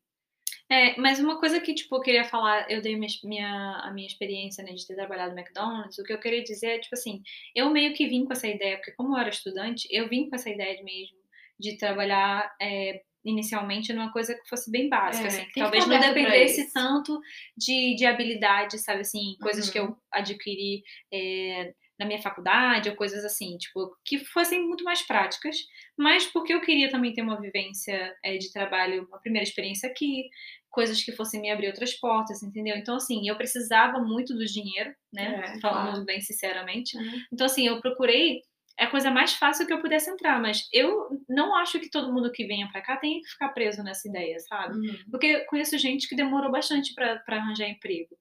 É, 0.70 1.00
mas 1.00 1.20
uma 1.20 1.40
coisa 1.40 1.62
que, 1.62 1.74
tipo, 1.74 1.96
eu 1.96 2.02
queria 2.02 2.26
falar, 2.26 2.70
eu 2.70 2.82
dei 2.82 2.96
minha, 2.98 3.08
minha- 3.24 3.82
a 3.86 3.92
minha 3.94 4.08
experiência, 4.08 4.64
né, 4.64 4.74
de 4.74 4.86
ter 4.86 4.96
trabalhado 4.96 5.34
no 5.34 5.40
McDonald's, 5.40 5.98
o 5.98 6.04
que 6.04 6.12
eu 6.12 6.20
queria 6.20 6.44
dizer 6.44 6.68
é, 6.68 6.80
tipo 6.80 6.94
assim, 6.94 7.22
eu 7.56 7.70
meio 7.70 7.94
que 7.94 8.08
vim 8.08 8.26
com 8.26 8.34
essa 8.34 8.48
ideia, 8.48 8.76
porque 8.78 8.92
como 8.92 9.14
eu 9.16 9.20
era 9.22 9.30
estudante, 9.30 9.88
eu 9.92 10.10
vim 10.10 10.28
com 10.30 10.36
essa 10.36 10.50
ideia 10.50 10.84
mesmo 10.84 11.16
de 11.58 11.78
trabalhar 11.78 12.54
é, 12.62 13.02
inicialmente 13.24 13.94
numa 13.94 14.12
coisa 14.12 14.36
que 14.36 14.48
fosse 14.50 14.70
bem 14.70 14.90
básica, 14.90 15.26
É, 15.26 15.28
assim, 15.28 15.46
que 15.46 15.52
que 15.54 15.60
talvez 15.62 15.88
não 15.88 16.00
dependesse 16.00 16.72
tanto 16.74 17.20
de, 17.56 17.96
de 17.96 18.06
habilidade, 18.06 18.78
sabe, 18.80 19.02
assim, 19.02 19.38
coisas 19.42 19.70
que 19.70 19.80
Uhum. 19.80 19.88
eu 19.88 19.98
adquiri 20.12 20.84
é, 21.14 21.74
na 22.00 22.06
minha 22.06 22.22
faculdade 22.22 22.90
ou 22.90 22.96
coisas 22.96 23.26
assim, 23.26 23.58
tipo, 23.58 23.96
que 24.06 24.20
fossem 24.20 24.66
muito 24.66 24.84
mais 24.84 25.02
práticas, 25.02 25.58
mas 25.98 26.26
porque 26.28 26.54
eu 26.54 26.62
queria 26.62 26.90
também 26.90 27.14
ter 27.14 27.22
uma 27.22 27.40
vivência 27.40 28.16
é, 28.24 28.38
de 28.38 28.52
trabalho, 28.52 29.06
uma 29.08 29.20
primeira 29.20 29.44
experiência 29.44 29.90
aqui, 29.90 30.30
coisas 30.70 31.04
que 31.04 31.12
fossem 31.12 31.42
me 31.42 31.50
abrir 31.50 31.68
outras 31.68 31.94
portas, 31.94 32.44
entendeu? 32.44 32.76
Então, 32.76 32.96
assim, 32.96 33.28
eu 33.28 33.36
precisava 33.36 34.00
muito 34.00 34.36
do 34.36 34.46
dinheiro, 34.46 34.94
né? 35.12 35.56
É, 35.56 35.60
Falando 35.60 35.90
claro. 35.90 36.06
bem 36.06 36.22
sinceramente. 36.22 36.96
Uhum. 36.98 37.22
Então, 37.34 37.46
assim, 37.46 37.68
eu 37.68 37.82
procurei 37.82 38.42
é 38.80 38.84
a 38.84 38.92
coisa 38.92 39.10
mais 39.10 39.34
fácil 39.34 39.66
que 39.66 39.74
eu 39.74 39.82
pudesse 39.82 40.08
entrar, 40.08 40.40
mas 40.40 40.68
eu 40.72 41.10
não 41.28 41.56
acho 41.56 41.80
que 41.80 41.90
todo 41.90 42.14
mundo 42.14 42.32
que 42.32 42.46
venha 42.46 42.70
pra 42.72 42.80
cá 42.80 42.96
tenha 42.96 43.20
que 43.20 43.28
ficar 43.28 43.50
preso 43.50 43.82
nessa 43.82 44.08
ideia, 44.08 44.38
sabe? 44.40 44.76
Uhum. 44.76 44.98
Porque 45.10 45.40
conheço 45.46 45.76
gente 45.80 46.08
que 46.08 46.16
demorou 46.16 46.52
bastante 46.52 46.94
pra 46.94 47.20
arranjar 47.28 47.68
emprego. 47.68 48.16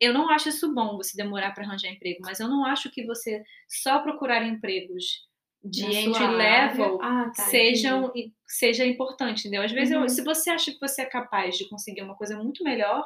Eu 0.00 0.12
não 0.12 0.28
acho 0.28 0.48
isso 0.48 0.74
bom, 0.74 0.96
você 0.96 1.16
demorar 1.16 1.52
pra 1.52 1.64
arranjar 1.64 1.88
emprego, 1.88 2.18
mas 2.22 2.40
eu 2.40 2.48
não 2.48 2.64
acho 2.64 2.90
que 2.90 3.04
você 3.06 3.42
só 3.68 4.00
procurar 4.00 4.44
empregos 4.44 5.26
de 5.62 5.82
Na 5.82 5.92
entry 5.92 6.26
level 6.26 6.98
Ah, 7.02 7.24
tá, 7.34 7.42
sejam 7.44 8.12
seja 8.46 8.84
importante, 8.86 9.40
entendeu? 9.40 9.62
Às 9.62 9.72
vezes, 9.72 9.92
eu- 9.92 10.00
Uhum. 10.00 10.08
se 10.08 10.22
você 10.22 10.50
acha 10.50 10.72
que 10.72 10.78
você 10.80 11.02
é 11.02 11.06
capaz 11.06 11.56
de 11.56 11.68
conseguir 11.68 12.02
uma 12.02 12.16
coisa 12.16 12.36
muito 12.36 12.62
melhor, 12.64 13.04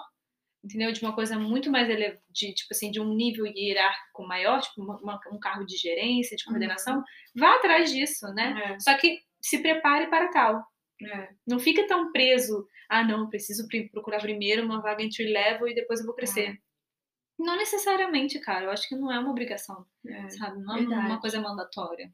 entendeu? 0.64 0.92
De 0.92 1.02
uma 1.02 1.14
coisa 1.14 1.38
muito 1.38 1.70
mais 1.70 1.88
elevada, 1.90 2.20
de 2.30 2.54
tipo 2.54 2.68
assim, 2.72 2.90
de 2.90 3.00
um 3.00 3.14
nível 3.14 3.46
hierárquico 3.46 4.22
maior, 4.26 4.60
tipo 4.60 4.80
uma- 4.82 4.96
uma- 5.00 5.20
um 5.32 5.38
cargo 5.38 5.66
de 5.66 5.76
gerência, 5.76 6.36
de 6.36 6.44
coordenação, 6.44 7.02
vá 7.34 7.56
atrás 7.56 7.90
disso, 7.92 8.26
né? 8.34 8.52
Uhum. 8.52 8.74
É. 8.74 8.80
Só 8.80 8.94
que 8.96 9.18
se 9.40 9.58
prepare 9.60 10.06
para 10.08 10.28
tal. 10.30 10.62
É. 11.06 11.30
Não 11.46 11.58
fica 11.58 11.86
tão 11.86 12.12
preso. 12.12 12.66
Ah, 12.88 13.02
não, 13.04 13.28
preciso 13.28 13.66
procurar 13.90 14.20
primeiro 14.20 14.64
uma 14.64 14.80
vaga 14.82 15.02
entry 15.02 15.32
level 15.32 15.68
e 15.68 15.74
depois 15.74 16.00
eu 16.00 16.06
vou 16.06 16.14
crescer. 16.14 16.58
Não 17.38 17.56
necessariamente, 17.56 18.38
cara. 18.40 18.66
Eu 18.66 18.70
acho 18.70 18.88
que 18.88 18.94
não 18.94 19.10
é 19.10 19.18
uma 19.18 19.30
obrigação, 19.30 19.86
É. 20.06 20.28
sabe? 20.30 20.60
Não 20.62 20.76
é 20.76 20.80
verdade. 20.80 21.06
uma 21.06 21.20
coisa 21.20 21.40
mandatória. 21.40 22.12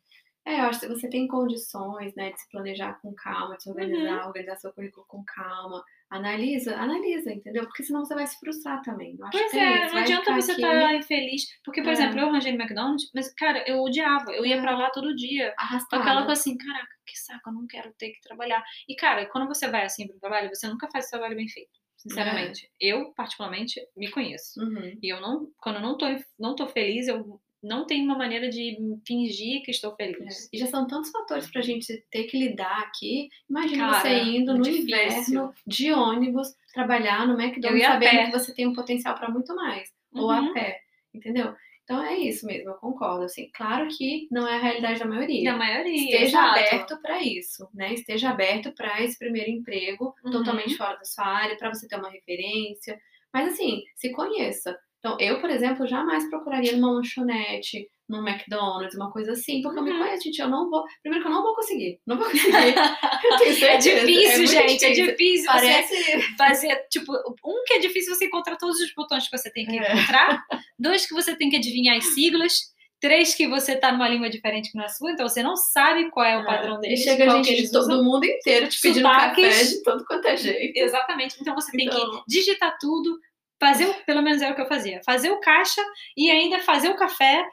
É, 0.48 0.60
eu 0.60 0.64
acho 0.64 0.80
que 0.80 0.88
você 0.88 1.08
tem 1.10 1.28
condições, 1.28 2.14
né, 2.14 2.30
de 2.32 2.40
se 2.40 2.48
planejar 2.50 2.94
com 3.02 3.12
calma, 3.14 3.56
de 3.56 3.64
se 3.64 3.68
Uhum. 3.68 3.74
organizar, 3.74 4.26
organizar 4.26 4.56
seu 4.56 4.72
currículo 4.72 5.04
com 5.06 5.22
calma. 5.24 5.84
Analisa, 6.10 6.74
analisa, 6.74 7.30
entendeu? 7.30 7.64
Porque 7.64 7.82
senão 7.82 8.02
você 8.02 8.14
vai 8.14 8.26
se 8.26 8.38
frustrar 8.38 8.80
também. 8.82 9.14
Eu 9.18 9.26
acho 9.26 9.36
Pois 9.38 9.50
que 9.50 9.58
é, 9.58 9.84
isso, 9.84 9.94
não 9.94 10.00
adianta 10.00 10.34
você 10.34 10.52
estar 10.52 10.94
infeliz. 10.94 11.42
Porque, 11.62 11.82
por 11.82 11.90
É. 11.90 11.92
exemplo, 11.92 12.18
eu 12.18 12.28
arranjei 12.30 12.50
no 12.52 12.58
McDonald's, 12.62 13.10
mas, 13.14 13.30
cara, 13.34 13.62
eu 13.68 13.82
odiava. 13.82 14.32
Eu 14.32 14.46
ia 14.46 14.56
É. 14.56 14.60
pra 14.62 14.74
lá 14.78 14.88
todo 14.90 15.14
dia. 15.14 15.52
Arrastada. 15.58 16.02
aquela 16.02 16.24
coisa 16.24 16.40
assim, 16.40 16.56
caraca, 16.56 16.88
que 17.06 17.18
saco, 17.18 17.50
eu 17.50 17.52
não 17.52 17.66
quero 17.66 17.92
ter 17.98 18.10
que 18.12 18.20
trabalhar. 18.22 18.64
E, 18.88 18.96
cara, 18.96 19.26
quando 19.26 19.46
você 19.48 19.68
vai 19.68 19.84
assim 19.84 20.06
pro 20.08 20.18
trabalho, 20.18 20.48
você 20.48 20.66
nunca 20.66 20.88
faz 20.90 21.08
o 21.08 21.10
trabalho 21.10 21.36
bem 21.36 21.46
feito. 21.48 21.70
Sinceramente. 21.98 22.70
Eu, 22.80 23.12
particularmente, 23.12 23.78
me 23.96 24.08
conheço. 24.10 24.58
Uhum. 24.62 24.96
E 25.02 25.12
eu 25.12 25.20
não, 25.20 25.50
quando 25.58 25.76
eu 25.76 25.82
não 25.82 25.98
tô, 25.98 26.06
não 26.38 26.54
tô 26.56 26.66
feliz, 26.68 27.06
eu 27.08 27.38
não 27.62 27.86
tenho 27.86 28.04
uma 28.04 28.16
maneira 28.16 28.48
de 28.48 28.76
fingir 29.06 29.62
que 29.62 29.70
estou 29.70 29.94
É. 29.98 30.04
feliz. 30.12 30.48
E 30.52 30.58
já 30.58 30.66
são 30.66 30.86
tantos 30.86 31.10
fatores 31.10 31.50
pra 31.50 31.60
gente 31.62 32.04
ter 32.10 32.24
que 32.24 32.38
lidar 32.38 32.78
aqui. 32.82 33.28
Imagina 33.48 33.90
Cara, 33.90 34.00
você 34.00 34.22
indo 34.22 34.54
no 34.54 34.62
difícil. 34.62 34.84
inverno 34.84 35.54
de 35.66 35.92
ônibus 35.92 36.48
trabalhar 36.72 37.26
no 37.26 37.40
McDonald's 37.40 37.84
a 37.86 37.92
sabendo 37.92 38.10
pé. 38.10 38.24
que 38.26 38.32
você 38.32 38.54
tem 38.54 38.66
um 38.66 38.72
potencial 38.74 39.14
pra 39.14 39.28
muito 39.30 39.54
mais. 39.54 39.88
Ou 40.14 40.24
Uhum. 40.30 40.50
a 40.50 40.52
pé, 40.54 40.80
entendeu? 41.12 41.54
Então 41.84 42.02
é 42.04 42.18
isso 42.18 42.44
mesmo, 42.46 42.68
eu 42.70 42.74
concordo. 42.74 43.24
Assim, 43.24 43.50
claro 43.54 43.88
que 43.88 44.28
não 44.30 44.46
é 44.46 44.56
a 44.56 44.60
realidade 44.60 44.98
da 45.00 45.06
maioria. 45.06 45.52
Da 45.52 45.56
maioria. 45.56 45.94
Esteja 45.96 46.24
exato. 46.26 46.58
aberto 46.58 47.00
para 47.02 47.22
isso, 47.22 47.66
né? 47.74 47.94
Esteja 47.94 48.28
aberto 48.30 48.72
para 48.72 49.02
esse 49.02 49.18
primeiro 49.18 49.50
emprego, 49.50 50.14
Uhum. 50.22 50.30
totalmente 50.30 50.76
fora 50.76 50.96
da 50.96 51.04
sua 51.04 51.24
área, 51.26 51.56
para 51.56 51.72
você 51.72 51.88
ter 51.88 51.96
uma 51.96 52.10
referência. 52.10 53.00
Mas 53.32 53.52
assim, 53.52 53.82
se 53.96 54.10
conheça. 54.12 54.78
Então, 54.98 55.16
eu, 55.20 55.40
por 55.40 55.48
exemplo, 55.50 55.86
jamais 55.86 56.28
procuraria 56.28 56.72
numa 56.76 56.92
lanchonete, 56.92 57.86
num 58.08 58.26
McDonald's, 58.26 58.96
uma 58.96 59.12
coisa 59.12 59.32
assim, 59.32 59.60
porque 59.62 59.78
eu 59.78 59.82
me 59.84 59.92
Uhum. 59.92 59.98
conheço, 59.98 60.24
gente. 60.24 60.40
Eu 60.40 60.48
não 60.48 60.68
vou. 60.70 60.82
Primeiro 61.02 61.22
que 61.24 61.30
eu 61.30 61.34
não 61.34 61.42
vou 61.42 61.54
conseguir. 61.54 62.00
Não 62.06 62.16
vou 62.16 62.26
conseguir. 62.26 62.50
É 63.42 63.52
certeza. 63.52 64.00
difícil, 64.06 64.38
muito 64.38 64.50
gente. 64.50 64.84
É 64.84 64.90
difícil 64.92 65.44
você 65.44 65.46
Parece. 65.46 66.36
fazer, 66.36 66.86
tipo, 66.90 67.12
um 67.44 67.62
que 67.66 67.74
é 67.74 67.78
difícil 67.78 68.14
você 68.14 68.24
encontrar 68.26 68.56
todos 68.56 68.80
os 68.80 68.92
botões 68.94 69.28
que 69.28 69.36
você 69.36 69.50
tem 69.52 69.66
que 69.66 69.78
É. 69.78 69.92
encontrar, 69.92 70.42
dois 70.78 71.06
que 71.06 71.14
você 71.14 71.36
tem 71.36 71.50
que 71.50 71.56
adivinhar 71.56 71.96
as 71.96 72.06
siglas, 72.14 72.72
três 73.00 73.34
que 73.34 73.46
você 73.46 73.76
tá 73.76 73.92
numa 73.92 74.08
língua 74.08 74.28
diferente 74.30 74.72
que 74.72 74.78
não 74.78 74.84
é 74.84 74.88
sua, 74.88 75.12
então 75.12 75.28
você 75.28 75.42
não 75.42 75.54
sabe 75.54 76.10
qual 76.10 76.24
é 76.26 76.36
o 76.38 76.44
padrão 76.44 76.78
E 76.78 76.80
deles. 76.80 77.00
chega 77.00 77.26
qual 77.26 77.42
que 77.42 77.48
gente 77.50 77.62
de 77.66 77.70
todo 77.72 77.82
usam. 77.82 78.02
mundo 78.04 78.24
inteiro 78.24 78.68
te 78.68 78.80
pedindo 78.80 79.06
Sotaques. 79.06 79.46
café 79.48 79.64
de 79.64 79.82
todo 79.82 80.04
quanto 80.06 80.26
é 80.26 80.36
jeito. 80.36 80.76
Exatamente. 80.78 81.36
Então 81.40 81.54
você 81.54 81.70
tem 81.76 81.86
Então- 81.86 82.10
que 82.10 82.22
digitar 82.26 82.76
tudo, 82.80 83.18
fazer, 83.60 83.86
o, 83.86 83.94
pelo 84.04 84.22
menos 84.22 84.40
era 84.42 84.52
o 84.52 84.56
que 84.56 84.62
eu 84.62 84.68
fazia, 84.68 85.00
fazer 85.04 85.30
o 85.30 85.40
caixa 85.40 85.82
e 86.16 86.30
ainda 86.30 86.60
fazer 86.60 86.88
o 86.90 86.96
café, 86.96 87.44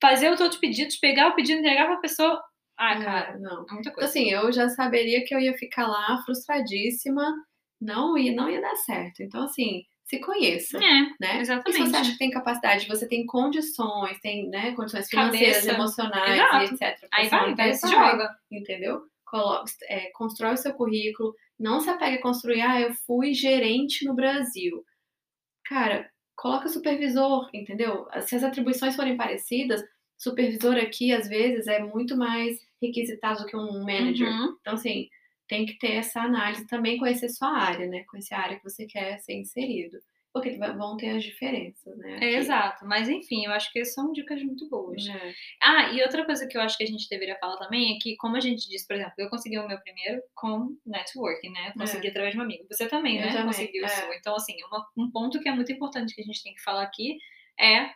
fazer 0.00 0.30
os 0.30 0.40
outros 0.40 0.60
pedidos, 0.60 0.96
pegar 0.98 1.28
o 1.28 1.34
pedido, 1.34 1.60
entregar 1.60 1.86
pra 1.86 1.96
pessoa. 1.96 2.40
Ah, 2.78 2.98
cara, 3.02 3.28
É, 3.34 3.38
não. 3.38 3.52
é 3.68 3.72
muita 3.72 3.80
Então, 3.80 3.92
coisa. 3.92 4.08
assim, 4.08 4.30
eu 4.30 4.50
já 4.52 4.68
saberia 4.70 5.24
que 5.24 5.34
eu 5.34 5.38
ia 5.40 5.54
ficar 5.54 5.86
lá 5.86 6.18
frustradíssima, 6.24 7.32
não 7.80 8.16
ia, 8.16 8.34
não 8.34 8.48
ia 8.50 8.60
dar 8.60 8.74
certo. 8.76 9.22
Então, 9.22 9.44
assim, 9.44 9.82
se 10.04 10.18
conheça, 10.20 10.78
É, 10.78 10.80
né? 10.80 11.10
E 11.20 11.32
se 11.36 11.40
exatamente. 11.52 11.90
você 11.90 11.96
acha 11.96 12.12
que 12.12 12.18
tem 12.18 12.30
capacidade, 12.30 12.88
você 12.88 13.08
tem 13.08 13.24
condições, 13.26 14.18
tem 14.20 14.48
né, 14.48 14.72
condições 14.72 15.08
financeiras, 15.08 15.56
Cabeça. 15.58 15.72
emocionais 15.72 16.34
Exato. 16.70 16.74
etc. 16.74 17.08
Aí 17.12 17.28
vai, 17.28 17.54
vai, 17.54 17.74
se 17.74 17.88
joga. 17.88 18.28
Entendeu? 18.50 19.02
Colo- 19.24 19.64
é, 19.88 20.10
constrói 20.12 20.54
o 20.54 20.58
seu 20.58 20.74
currículo, 20.74 21.34
não 21.58 21.80
se 21.80 21.88
apegue 21.88 22.18
a 22.18 22.22
construir, 22.22 22.60
ah, 22.60 22.80
eu 22.80 22.92
fui 23.06 23.32
gerente 23.32 24.04
no 24.04 24.14
Brasil. 24.14 24.82
Cara, 25.64 26.10
coloca 26.36 26.68
supervisor, 26.68 27.48
entendeu? 27.52 28.06
Se 28.22 28.36
as 28.36 28.44
atribuições 28.44 28.96
forem 28.96 29.16
parecidas, 29.16 29.82
supervisor 30.18 30.76
aqui, 30.76 31.12
às 31.12 31.28
vezes, 31.28 31.66
é 31.66 31.78
muito 31.80 32.16
mais 32.16 32.58
requisitado 32.80 33.40
do 33.40 33.46
que 33.46 33.56
um 33.56 33.84
manager. 33.84 34.28
Uhum. 34.28 34.56
Então, 34.60 34.74
assim, 34.74 35.08
tem 35.48 35.66
que 35.66 35.78
ter 35.78 35.92
essa 35.92 36.20
análise 36.20 36.66
também, 36.66 36.98
conhecer 36.98 37.28
sua 37.28 37.56
área, 37.56 37.86
né? 37.86 38.04
Conhecer 38.04 38.34
a 38.34 38.40
área 38.40 38.56
que 38.56 38.64
você 38.64 38.86
quer 38.86 39.18
ser 39.18 39.34
inserido. 39.34 39.98
Porque 40.32 40.50
vão 40.56 40.96
ter 40.96 41.10
as 41.10 41.22
diferenças, 41.22 41.94
né? 41.98 42.18
É, 42.22 42.34
exato. 42.36 42.86
Mas 42.86 43.08
enfim, 43.08 43.44
eu 43.44 43.52
acho 43.52 43.70
que 43.70 43.84
são 43.84 44.12
dicas 44.12 44.42
muito 44.42 44.66
boas. 44.70 45.06
É. 45.06 45.34
Ah, 45.62 45.92
e 45.92 46.00
outra 46.02 46.24
coisa 46.24 46.46
que 46.46 46.56
eu 46.56 46.62
acho 46.62 46.76
que 46.78 46.84
a 46.84 46.86
gente 46.86 47.06
deveria 47.08 47.36
falar 47.38 47.58
também 47.58 47.94
é 47.94 47.98
que, 48.00 48.16
como 48.16 48.36
a 48.36 48.40
gente 48.40 48.66
disse, 48.68 48.86
por 48.86 48.96
exemplo, 48.96 49.12
eu 49.18 49.28
consegui 49.28 49.58
o 49.58 49.68
meu 49.68 49.78
primeiro 49.80 50.22
com 50.34 50.74
networking, 50.86 51.50
né? 51.50 51.68
Eu 51.68 51.78
consegui 51.78 52.08
através 52.08 52.32
de 52.32 52.38
um 52.40 52.42
amigo. 52.42 52.64
Você 52.70 52.88
também, 52.88 53.16
Eu 53.18 53.26
né? 53.26 53.32
também, 53.32 53.46
Conseguiu 53.46 53.82
o 53.82 53.86
é. 53.86 53.88
seu. 53.88 54.12
Então, 54.14 54.34
assim, 54.34 54.54
uma- 54.70 54.88
um 54.96 55.10
ponto 55.10 55.38
que 55.40 55.48
é 55.48 55.54
muito 55.54 55.70
importante 55.70 56.14
que 56.14 56.22
a 56.22 56.24
gente 56.24 56.42
tem 56.42 56.54
que 56.54 56.62
falar 56.62 56.82
aqui 56.82 57.18
é, 57.60 57.90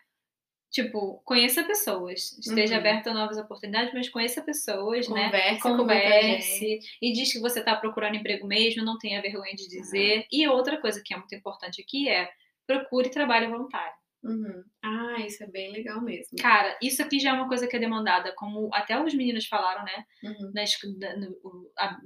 tipo, 0.83 1.21
conheça 1.25 1.65
pessoas. 1.65 2.37
Esteja 2.39 2.75
Uhum. 2.75 2.81
aberto 2.81 3.07
a 3.09 3.15
novas 3.15 3.39
oportunidades, 3.39 3.93
mas 3.95 4.09
conheça 4.09 4.43
pessoas, 4.43 5.09
né? 5.09 5.25
Converse, 5.27 5.55
gente. 5.55 5.63
Converse 5.63 6.79
e 7.03 7.13
diz 7.13 7.33
que 7.33 7.41
você 7.41 7.61
está 7.61 7.75
procurando 7.75 8.17
emprego 8.17 8.47
mesmo, 8.47 8.85
não 8.85 8.99
tenha 8.99 9.23
vergonha 9.23 9.55
de 9.55 9.69
dizer. 9.69 10.27
E 10.31 10.47
outra 10.49 10.79
coisa 10.81 11.03
que 11.05 11.15
é 11.15 11.17
muito 11.17 11.35
importante 11.35 11.81
aqui 11.83 12.09
é 12.09 12.29
procure 12.67 13.09
trabalho 13.11 13.51
voluntário. 13.51 13.95
Uhum. 14.25 14.65
Ah, 14.83 15.21
isso 15.25 15.45
é 15.45 15.47
bem 15.47 15.71
legal 15.73 16.01
mesmo. 16.01 16.37
Cara, 16.41 16.77
isso 16.83 17.01
aqui 17.01 17.21
já 17.21 17.31
é 17.31 17.33
uma 17.33 17.47
coisa 17.47 17.69
que 17.69 17.77
é 17.77 17.79
demandada, 17.79 18.33
como 18.35 18.69
até 18.75 19.01
os 19.01 19.15
meninos 19.15 19.47
falaram, 19.47 19.85
né? 19.85 20.05
Uhum. 20.25 20.51
No 20.53 20.61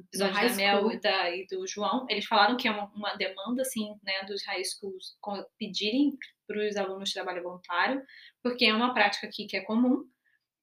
episódio 0.02 0.48
da 0.48 0.54
Mel 0.54 0.90
e, 0.92 1.00
da- 1.00 1.30
e 1.34 1.46
do 1.46 1.66
João, 1.66 2.04
eles 2.10 2.26
falaram 2.26 2.56
que 2.56 2.68
é 2.68 2.70
uma, 2.70 2.90
uma 2.94 3.14
demanda, 3.14 3.62
assim, 3.62 3.94
né, 4.02 4.22
dos 4.26 4.44
high 4.46 4.62
schools 4.64 5.16
com- 5.20 5.42
pedirem 5.58 6.12
para 6.50 6.66
os 6.68 6.76
alunos 6.76 7.12
trabalho 7.12 7.42
voluntário, 7.42 8.02
porque 8.42 8.64
é 8.66 8.74
uma 8.74 8.92
prática 8.94 9.26
aqui 9.28 9.46
que 9.46 9.56
é 9.56 9.60
comum 9.60 10.04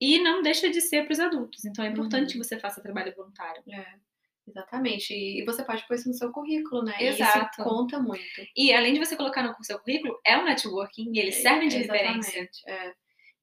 e 0.01 0.19
não 0.19 0.41
deixa 0.41 0.69
de 0.69 0.81
ser 0.81 1.03
para 1.05 1.13
os 1.13 1.19
adultos. 1.19 1.65
Então 1.65 1.83
é 1.85 1.89
importante 1.89 2.35
Uhum. 2.35 2.41
que 2.41 2.47
você 2.47 2.59
faça 2.59 2.81
trabalho 2.83 3.13
voluntário. 3.15 3.63
É, 3.71 3.85
exatamente. 4.47 5.13
E, 5.13 5.43
você 5.45 5.63
pode 5.63 5.87
pôr 5.87 5.95
isso 5.95 6.07
no 6.09 6.13
seu 6.15 6.31
currículo, 6.31 6.83
né? 6.83 6.95
Exato. 6.99 7.61
isso 7.61 7.69
conta 7.69 7.99
muito. 7.99 8.23
E 8.55 8.73
além 8.73 8.93
de 8.93 8.99
você 8.99 9.15
colocar 9.15 9.43
no 9.43 9.55
seu 9.63 9.79
currículo, 9.79 10.19
é 10.25 10.37
um 10.37 10.45
networking 10.45 11.11
e 11.13 11.19
eles 11.19 11.35
servem 11.35 11.69
de 11.69 11.77
Exatamente, 11.77 12.15
referência. 12.15 12.49
é. 12.67 12.93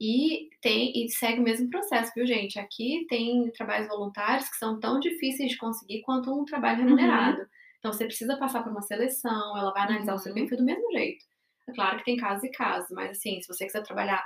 E 0.00 0.50
tem 0.60 0.92
e 1.04 1.08
segue 1.08 1.40
o 1.40 1.42
mesmo 1.44 1.70
processo, 1.70 2.12
viu, 2.16 2.26
gente? 2.26 2.58
Aqui 2.58 3.06
tem 3.08 3.50
trabalhos 3.52 3.88
voluntários 3.88 4.48
que 4.50 4.56
são 4.56 4.78
tão 4.80 4.98
difíceis 5.00 5.52
de 5.52 5.56
conseguir 5.56 6.02
quanto 6.02 6.32
um 6.34 6.44
trabalho 6.44 6.82
remunerado. 6.84 7.46
Então 7.78 7.92
você 7.92 8.04
precisa 8.06 8.36
passar 8.36 8.62
por 8.64 8.72
uma 8.72 8.82
seleção, 8.82 9.56
ela 9.56 9.72
vai 9.72 9.82
analisar 9.84 10.14
o 10.14 10.18
seu 10.18 10.32
Uhum. 10.32 10.40
perfil 10.40 10.58
do 10.58 10.64
mesmo 10.64 10.90
jeito. 10.92 11.24
É 11.68 11.72
claro 11.72 11.98
que 11.98 12.04
tem 12.04 12.16
casos 12.16 12.44
e 12.44 12.50
casos, 12.50 12.90
mas 12.90 13.12
assim, 13.12 13.40
se 13.40 13.48
você 13.48 13.64
quiser 13.66 13.82
trabalhar, 13.82 14.24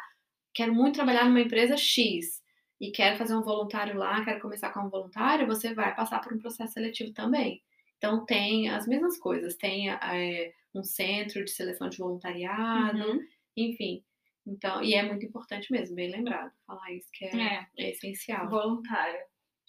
quero 0.54 0.74
muito 0.74 0.96
trabalhar 0.96 1.24
numa 1.26 1.40
empresa 1.40 1.76
X 1.76 2.42
e 2.80 2.90
quero 2.92 3.16
fazer 3.16 3.36
um 3.36 3.42
voluntário 3.42 3.96
lá, 3.96 4.24
quero 4.24 4.40
começar 4.40 4.72
como 4.72 4.90
voluntário, 4.90 5.46
você 5.46 5.74
vai 5.74 5.94
passar 5.94 6.20
por 6.20 6.32
um 6.32 6.38
processo 6.38 6.74
seletivo 6.74 7.12
também. 7.12 7.62
Então 7.96 8.24
tem 8.24 8.68
as 8.70 8.86
mesmas 8.86 9.18
coisas, 9.18 9.56
tem 9.56 9.90
é, 9.90 10.52
um 10.74 10.82
centro 10.84 11.44
de 11.44 11.50
seleção 11.50 11.88
de 11.88 11.98
voluntariado, 11.98 12.98
Uhum. 12.98 13.20
enfim. 13.56 14.04
Então, 14.46 14.82
e 14.82 14.94
é 14.94 15.02
muito 15.02 15.26
importante 15.26 15.70
mesmo, 15.72 15.94
bem 15.96 16.10
lembrado, 16.10 16.52
falar 16.66 16.92
isso 16.92 17.08
que 17.12 17.24
é, 17.26 17.36
É, 17.38 17.66
é 17.78 17.90
essencial. 17.90 18.48
voluntário. 18.48 19.20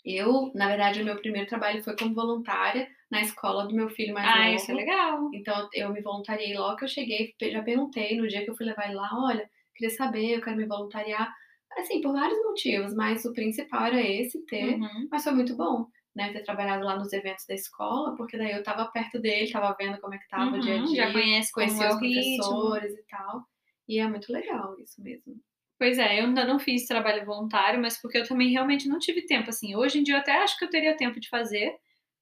Eu, 0.05 0.51
na 0.55 0.67
verdade, 0.69 1.01
o 1.01 1.05
meu 1.05 1.17
primeiro 1.21 1.47
trabalho 1.47 1.83
foi 1.83 1.95
como 1.97 2.13
voluntária 2.15 2.89
na 3.11 3.21
escola 3.21 3.67
do 3.67 3.75
meu 3.75 3.89
filho 3.89 4.13
mais 4.13 4.27
Ah, 4.27 4.35
novo. 4.35 4.55
isso 4.55 4.71
é 4.71 4.73
legal. 4.75 5.29
Então, 5.33 5.67
eu 5.73 5.91
me 5.91 6.01
voluntariei 6.01 6.55
logo 6.55 6.75
que 6.77 6.83
eu 6.85 6.89
cheguei, 6.89 7.33
já 7.41 7.61
perguntei 7.63 8.17
no 8.17 8.27
dia 8.27 8.43
que 8.43 8.49
eu 8.49 8.55
fui 8.55 8.65
levar 8.65 8.85
ele 8.85 8.95
lá, 8.95 9.09
olha, 9.13 9.49
queria 9.75 9.95
saber, 9.95 10.35
eu 10.35 10.41
quero 10.41 10.57
me 10.57 10.65
voluntariar. 10.65 11.33
Assim, 11.77 12.01
por 12.01 12.13
vários 12.13 12.37
motivos, 12.43 12.93
mas 12.95 13.25
o 13.25 13.33
principal 13.33 13.85
era 13.85 14.01
esse, 14.01 14.43
ter. 14.45 14.75
Uhum. 14.75 15.07
Mas 15.11 15.23
foi 15.23 15.33
muito 15.33 15.55
bom, 15.55 15.85
né, 16.15 16.31
ter 16.33 16.43
trabalhado 16.43 16.83
lá 16.83 16.97
nos 16.97 17.13
eventos 17.13 17.45
da 17.47 17.53
escola, 17.53 18.15
porque 18.15 18.37
daí 18.37 18.51
eu 18.51 18.63
tava 18.63 18.85
perto 18.91 19.19
dele, 19.19 19.51
tava 19.51 19.75
vendo 19.79 19.99
como 20.01 20.13
é 20.15 20.17
que 20.17 20.27
tava 20.27 20.55
o 20.57 20.59
dia 20.59 20.75
a 20.75 20.77
Uhum, 20.77 20.85
dia, 20.85 21.05
Já 21.05 21.13
conhece 21.13 21.51
é 21.59 21.89
os 21.89 21.95
o 21.95 21.97
ritmo. 21.99 22.59
professores 22.59 22.93
e 22.97 23.03
tal. 23.07 23.43
E 23.87 23.99
é 23.99 24.07
muito 24.07 24.31
legal 24.31 24.79
isso 24.79 25.01
mesmo. 25.01 25.35
Pois 25.77 25.97
é, 25.97 26.19
eu 26.19 26.25
ainda 26.25 26.43
não 26.45 26.59
fiz 26.59 26.85
trabalho 26.85 27.25
voluntário, 27.25 27.79
mas 27.81 27.99
porque 28.01 28.17
eu 28.17 28.27
também 28.27 28.49
realmente 28.51 28.87
não 28.87 28.99
tive 28.99 29.25
tempo, 29.25 29.49
assim. 29.49 29.75
Hoje 29.75 29.99
em 29.99 30.03
dia 30.03 30.15
eu 30.15 30.19
até 30.19 30.33
acho 30.43 30.57
que 30.57 30.65
eu 30.65 30.69
teria 30.69 30.97
tempo 30.97 31.19
de 31.19 31.29
fazer, 31.29 31.73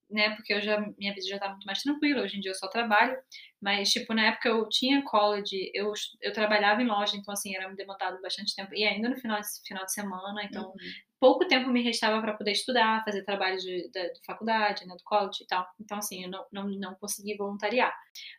né? 0.09 0.31
Porque 0.35 0.53
eu 0.53 0.61
já, 0.61 0.79
minha 0.97 1.13
vida 1.13 1.27
já 1.27 1.37
tá 1.39 1.49
muito 1.49 1.65
mais 1.65 1.81
tranquila, 1.81 2.21
hoje 2.23 2.37
em 2.37 2.39
dia 2.39 2.51
eu 2.51 2.55
só 2.55 2.67
trabalho. 2.67 3.17
Mas, 3.61 3.89
tipo, 3.89 4.13
na 4.13 4.27
época 4.27 4.49
eu 4.49 4.67
tinha 4.69 5.01
college, 5.03 5.71
eu, 5.73 5.91
eu 6.21 6.31
trabalhava 6.33 6.81
em 6.81 6.85
loja, 6.87 7.17
então, 7.17 7.33
assim, 7.33 7.55
era 7.55 7.67
me 7.69 7.75
demandado 7.75 8.21
bastante 8.21 8.55
tempo. 8.55 8.73
E 8.73 8.83
ainda 8.85 9.09
no 9.09 9.17
final, 9.17 9.39
de- 9.39 9.47
final 9.67 9.83
de 9.85 9.91
semana, 9.93 10.43
então, 10.43 10.67
Uhum. 10.69 10.75
pouco 11.19 11.47
tempo 11.47 11.69
me 11.69 11.81
restava 11.81 12.21
para 12.21 12.33
poder 12.33 12.51
estudar, 12.51 13.03
fazer 13.03 13.23
trabalho 13.23 13.57
de, 13.57 13.89
da, 13.91 14.03
de 14.03 14.19
faculdade, 14.25 14.85
né, 14.85 14.95
do 14.95 15.03
college 15.03 15.43
e 15.43 15.47
tal. 15.47 15.67
Então, 15.81 15.97
assim, 15.97 16.23
eu 16.23 16.29
não, 16.29 16.45
não, 16.51 16.67
não 16.69 16.95
consegui 16.95 17.35
voluntariar. 17.35 17.93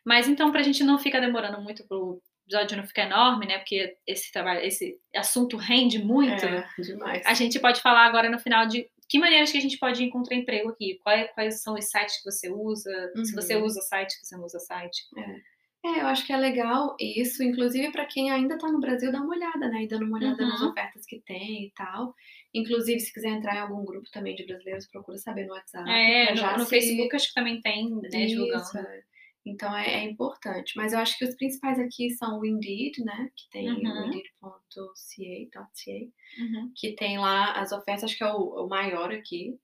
Mas, 0.05 0.27
então, 0.29 0.51
pra 0.51 0.63
gente 0.63 0.83
não 0.83 0.97
ficar 0.97 1.19
demorando 1.19 1.61
muito 1.61 1.85
pro 1.87 2.21
episódio 2.47 2.77
não 2.77 2.87
ficar 2.87 3.03
enorme, 3.03 3.45
né, 3.45 3.59
porque 3.59 3.95
esse 4.07 4.31
trabalho, 4.31 4.61
esse 4.65 4.97
assunto 5.15 5.55
rende 5.55 5.99
muito, 5.99 6.43
É, 6.45 6.67
demais. 6.79 7.23
a 7.27 7.33
gente 7.35 7.59
pode 7.59 7.79
falar 7.79 8.05
agora 8.05 8.27
no 8.27 8.39
final 8.39 8.65
de 8.65 8.89
que 9.09 9.17
maneiras 9.17 9.51
que 9.51 9.57
a 9.57 9.61
gente 9.61 9.79
pode 9.79 10.03
encontrar 10.03 10.37
emprego 10.37 10.69
aqui? 10.69 10.99
Quais, 11.03 11.31
quais 11.33 11.61
são 11.63 11.73
os 11.73 11.85
sites 11.85 12.17
que 12.17 12.31
você 12.31 12.47
usa? 12.49 13.11
Uhum. 13.15 13.25
Se 13.25 13.33
você 13.33 13.55
uhum. 13.55 13.65
usa 13.65 13.81
site, 13.81 14.13
se 14.13 14.23
você 14.23 14.37
não 14.37 14.45
usa 14.45 14.59
site. 14.59 15.01
É. 15.17 15.89
é 15.89 16.01
eu 16.01 16.07
acho 16.07 16.25
que 16.27 16.31
é 16.31 16.37
legal 16.37 16.95
isso, 16.99 17.41
inclusive 17.41 17.91
para 17.91 18.05
quem 18.05 18.29
ainda 18.29 18.53
está 18.53 18.71
no 18.71 18.79
Brasil, 18.79 19.11
dá 19.11 19.19
uma 19.19 19.35
olhada, 19.35 19.67
né? 19.67 19.83
E 19.83 19.87
dando 19.87 20.05
uma 20.05 20.17
olhada 20.17 20.43
uhum. 20.43 20.49
nas 20.49 20.61
ofertas 20.61 21.07
que 21.07 21.19
tem 21.21 21.65
e 21.65 21.71
tal. 21.71 22.13
Inclusive, 22.53 22.99
se 22.99 23.11
quiser 23.11 23.29
entrar 23.29 23.55
em 23.55 23.59
algum 23.59 23.83
grupo 23.83 24.09
também 24.11 24.35
de 24.35 24.45
brasileiros, 24.45 24.85
procura 24.85 25.17
saber 25.17 25.47
no 25.47 25.53
WhatsApp. 25.53 25.89
É, 25.89 26.35
no, 26.35 26.57
no 26.59 26.63
se... 26.65 26.69
Facebook 26.69 27.15
acho 27.15 27.29
que 27.29 27.33
também 27.33 27.59
tem, 27.61 27.89
né, 27.89 28.25
divulgando. 28.27 28.77
É. 28.77 29.08
Então 29.49 29.75
é, 29.75 30.03
é, 30.03 30.03
importante. 30.03 30.73
Mas 30.75 30.93
eu 30.93 30.99
acho 30.99 31.17
que 31.17 31.25
os 31.25 31.35
principais 31.35 31.79
aqui 31.79 32.09
são 32.11 32.39
o 32.39 32.45
Indeed, 32.45 33.03
né? 33.03 33.29
Que 33.35 33.49
tem 33.49 33.69
uhum. 33.69 33.75
o 33.75 34.07
indeed.ca, 34.07 35.67
uhum. 36.39 36.71
que 36.75 36.95
tem 36.95 37.17
lá 37.17 37.53
as 37.53 37.71
ofertas, 37.71 38.05
acho 38.05 38.17
que 38.17 38.23
é 38.23 38.31
o, 38.31 38.65
o, 38.65 38.67
maior 38.67 39.11
aqui. 39.11 39.59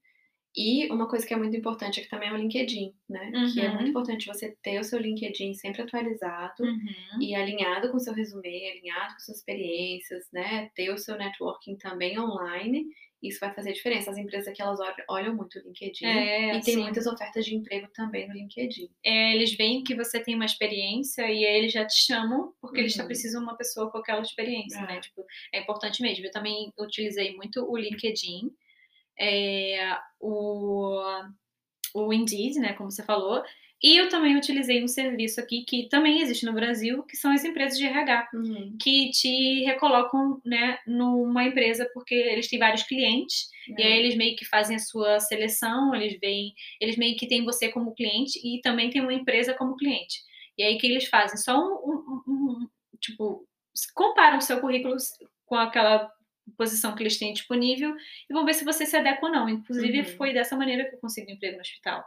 E 0.56 0.90
uma 0.92 1.08
coisa 1.08 1.26
que 1.26 1.34
é 1.34 1.38
muito 1.38 1.56
importante 1.56 2.00
é 2.00 2.04
que 2.04 2.10
também 2.10 2.30
é 2.30 2.34
o 2.34 2.38
LinkedIn, 2.38 2.94
né? 3.10 3.32
Uhum. 3.34 3.54
Que 3.54 3.62
é 3.62 3.68
muito 3.70 3.84
uhum. 3.84 3.90
importante 3.90 4.28
você 4.28 4.56
ter 4.62 4.80
o 4.80 4.84
seu 4.84 5.00
LinkedIn 5.00 5.54
sempre 5.54 5.82
atualizado 5.82 6.64
uhum. 6.64 7.22
e 7.22 7.36
alinhado 7.36 7.90
com 7.90 7.98
o 7.98 8.00
seu 8.00 8.14
resumê, 8.14 8.72
alinhado 8.72 9.14
com 9.14 9.20
suas 9.20 9.38
experiências, 9.40 10.30
né? 10.32 10.70
Ter 10.76 10.92
o 10.92 10.98
seu 10.98 11.18
networking 11.18 11.76
também 11.76 12.20
online 12.20 12.86
isso 13.28 13.40
vai 13.40 13.54
fazer 13.54 13.74
diferença. 13.74 14.12
As 14.12 14.18
empresas 14.18 14.48
aqui, 14.48 14.62
elas 14.62 14.80
olham 15.10 15.36
muito 15.36 15.58
o 15.58 15.62
LinkedIn 15.62 16.06
é, 16.06 16.58
e 16.58 16.62
tem 16.62 16.78
muitas 16.78 17.06
ofertas 17.08 17.46
de 17.46 17.56
emprego 17.56 17.88
também 17.94 18.28
no 18.28 18.34
LinkedIn. 18.34 18.90
É, 19.04 19.34
eles 19.36 19.56
veem 19.56 19.84
que 19.84 19.96
você 19.96 20.20
tem 20.20 20.36
uma 20.36 20.46
experiência 20.46 21.24
e 21.24 21.46
aí 21.46 21.58
eles 21.58 21.74
já 21.74 21.86
te 21.86 22.06
chamam 22.06 22.54
porque 22.62 22.78
uhum. 22.78 22.84
eles 22.84 22.94
já 22.94 23.06
precisam 23.06 23.42
de 23.42 23.48
uma 23.48 23.58
pessoa 23.58 23.90
com 23.90 23.98
aquela 23.98 24.22
experiência, 24.22 24.82
né? 24.82 24.88
é. 24.92 24.96
né? 24.96 25.02
Tipo, 25.02 25.26
é 25.54 25.60
importante 25.60 26.02
mesmo. 26.02 26.26
Eu 26.26 26.32
também 26.32 26.72
utilizei 26.78 27.36
muito 27.36 27.66
o 27.70 27.78
LinkedIn, 27.78 28.52
é, 29.20 29.98
o, 30.20 31.02
o 31.94 32.14
Indeed, 32.14 32.56
né, 32.60 32.74
como 32.74 32.92
você 32.92 33.04
falou, 33.04 33.44
e 33.84 33.98
eu 33.98 34.10
também 34.10 34.36
utilizei 34.36 34.84
um 34.84 34.88
serviço 34.88 35.40
aqui 35.40 35.64
que 35.64 35.88
também 35.90 36.22
existe 36.22 36.46
no 36.46 36.54
Brasil, 36.54 37.04
que 37.04 37.16
são 37.16 37.32
as 37.32 37.44
empresas 37.44 37.78
de 37.78 37.86
RH, 37.86 38.30
uhum. 38.34 38.76
que 38.82 39.12
te 39.12 39.64
recolocam 39.66 40.42
né, 40.46 40.80
numa 40.88 41.44
empresa 41.44 41.88
porque 41.94 42.16
eles 42.16 42.48
têm 42.48 42.58
vários 42.58 42.84
clientes, 42.84 43.50
uhum. 43.68 43.76
e 43.78 43.84
aí 43.84 44.00
eles 44.00 44.16
meio 44.16 44.36
que 44.36 44.46
fazem 44.46 44.78
a 44.78 44.80
sua 44.80 45.20
seleção, 45.20 45.94
eles 45.94 46.18
veem, 46.20 46.54
eles 46.80 46.98
meio 46.98 47.16
que 47.18 47.28
têm 47.28 47.44
você 47.44 47.70
como 47.70 47.94
cliente 47.94 48.40
e 48.44 48.62
também 48.62 48.90
tem 48.90 49.02
uma 49.02 49.14
empresa 49.14 49.54
como 49.54 49.76
cliente. 49.76 50.20
E 50.58 50.64
aí 50.64 50.76
o 50.76 50.78
que 50.80 50.88
eles 50.88 51.06
fazem? 51.06 51.38
Só 51.38 51.56
um, 51.60 51.94
um, 51.94 52.24
um 52.28 52.68
tipo, 53.00 53.46
comparam 53.94 54.38
o 54.38 54.42
seu 54.42 54.62
currículo 54.62 54.96
com 55.46 55.56
aquela 55.56 56.10
posição 56.58 56.96
que 56.96 57.04
eles 57.04 57.18
têm 57.18 57.34
disponível 57.34 57.96
e 58.30 58.34
vão 58.34 58.46
ver 58.46 58.54
se 58.54 58.66
você 58.66 58.86
se 58.86 58.96
adequa 58.96 59.28
ou 59.28 59.32
não. 59.32 59.50
Inclusive, 59.50 60.00
uhum. 60.00 60.18
foi 60.18 60.34
dessa 60.34 60.56
maneira 60.56 60.88
que 60.90 60.96
eu 60.96 61.00
consegui 61.00 61.32
um 61.32 61.36
emprego 61.36 61.56
no 61.56 61.62
hospital 61.62 62.06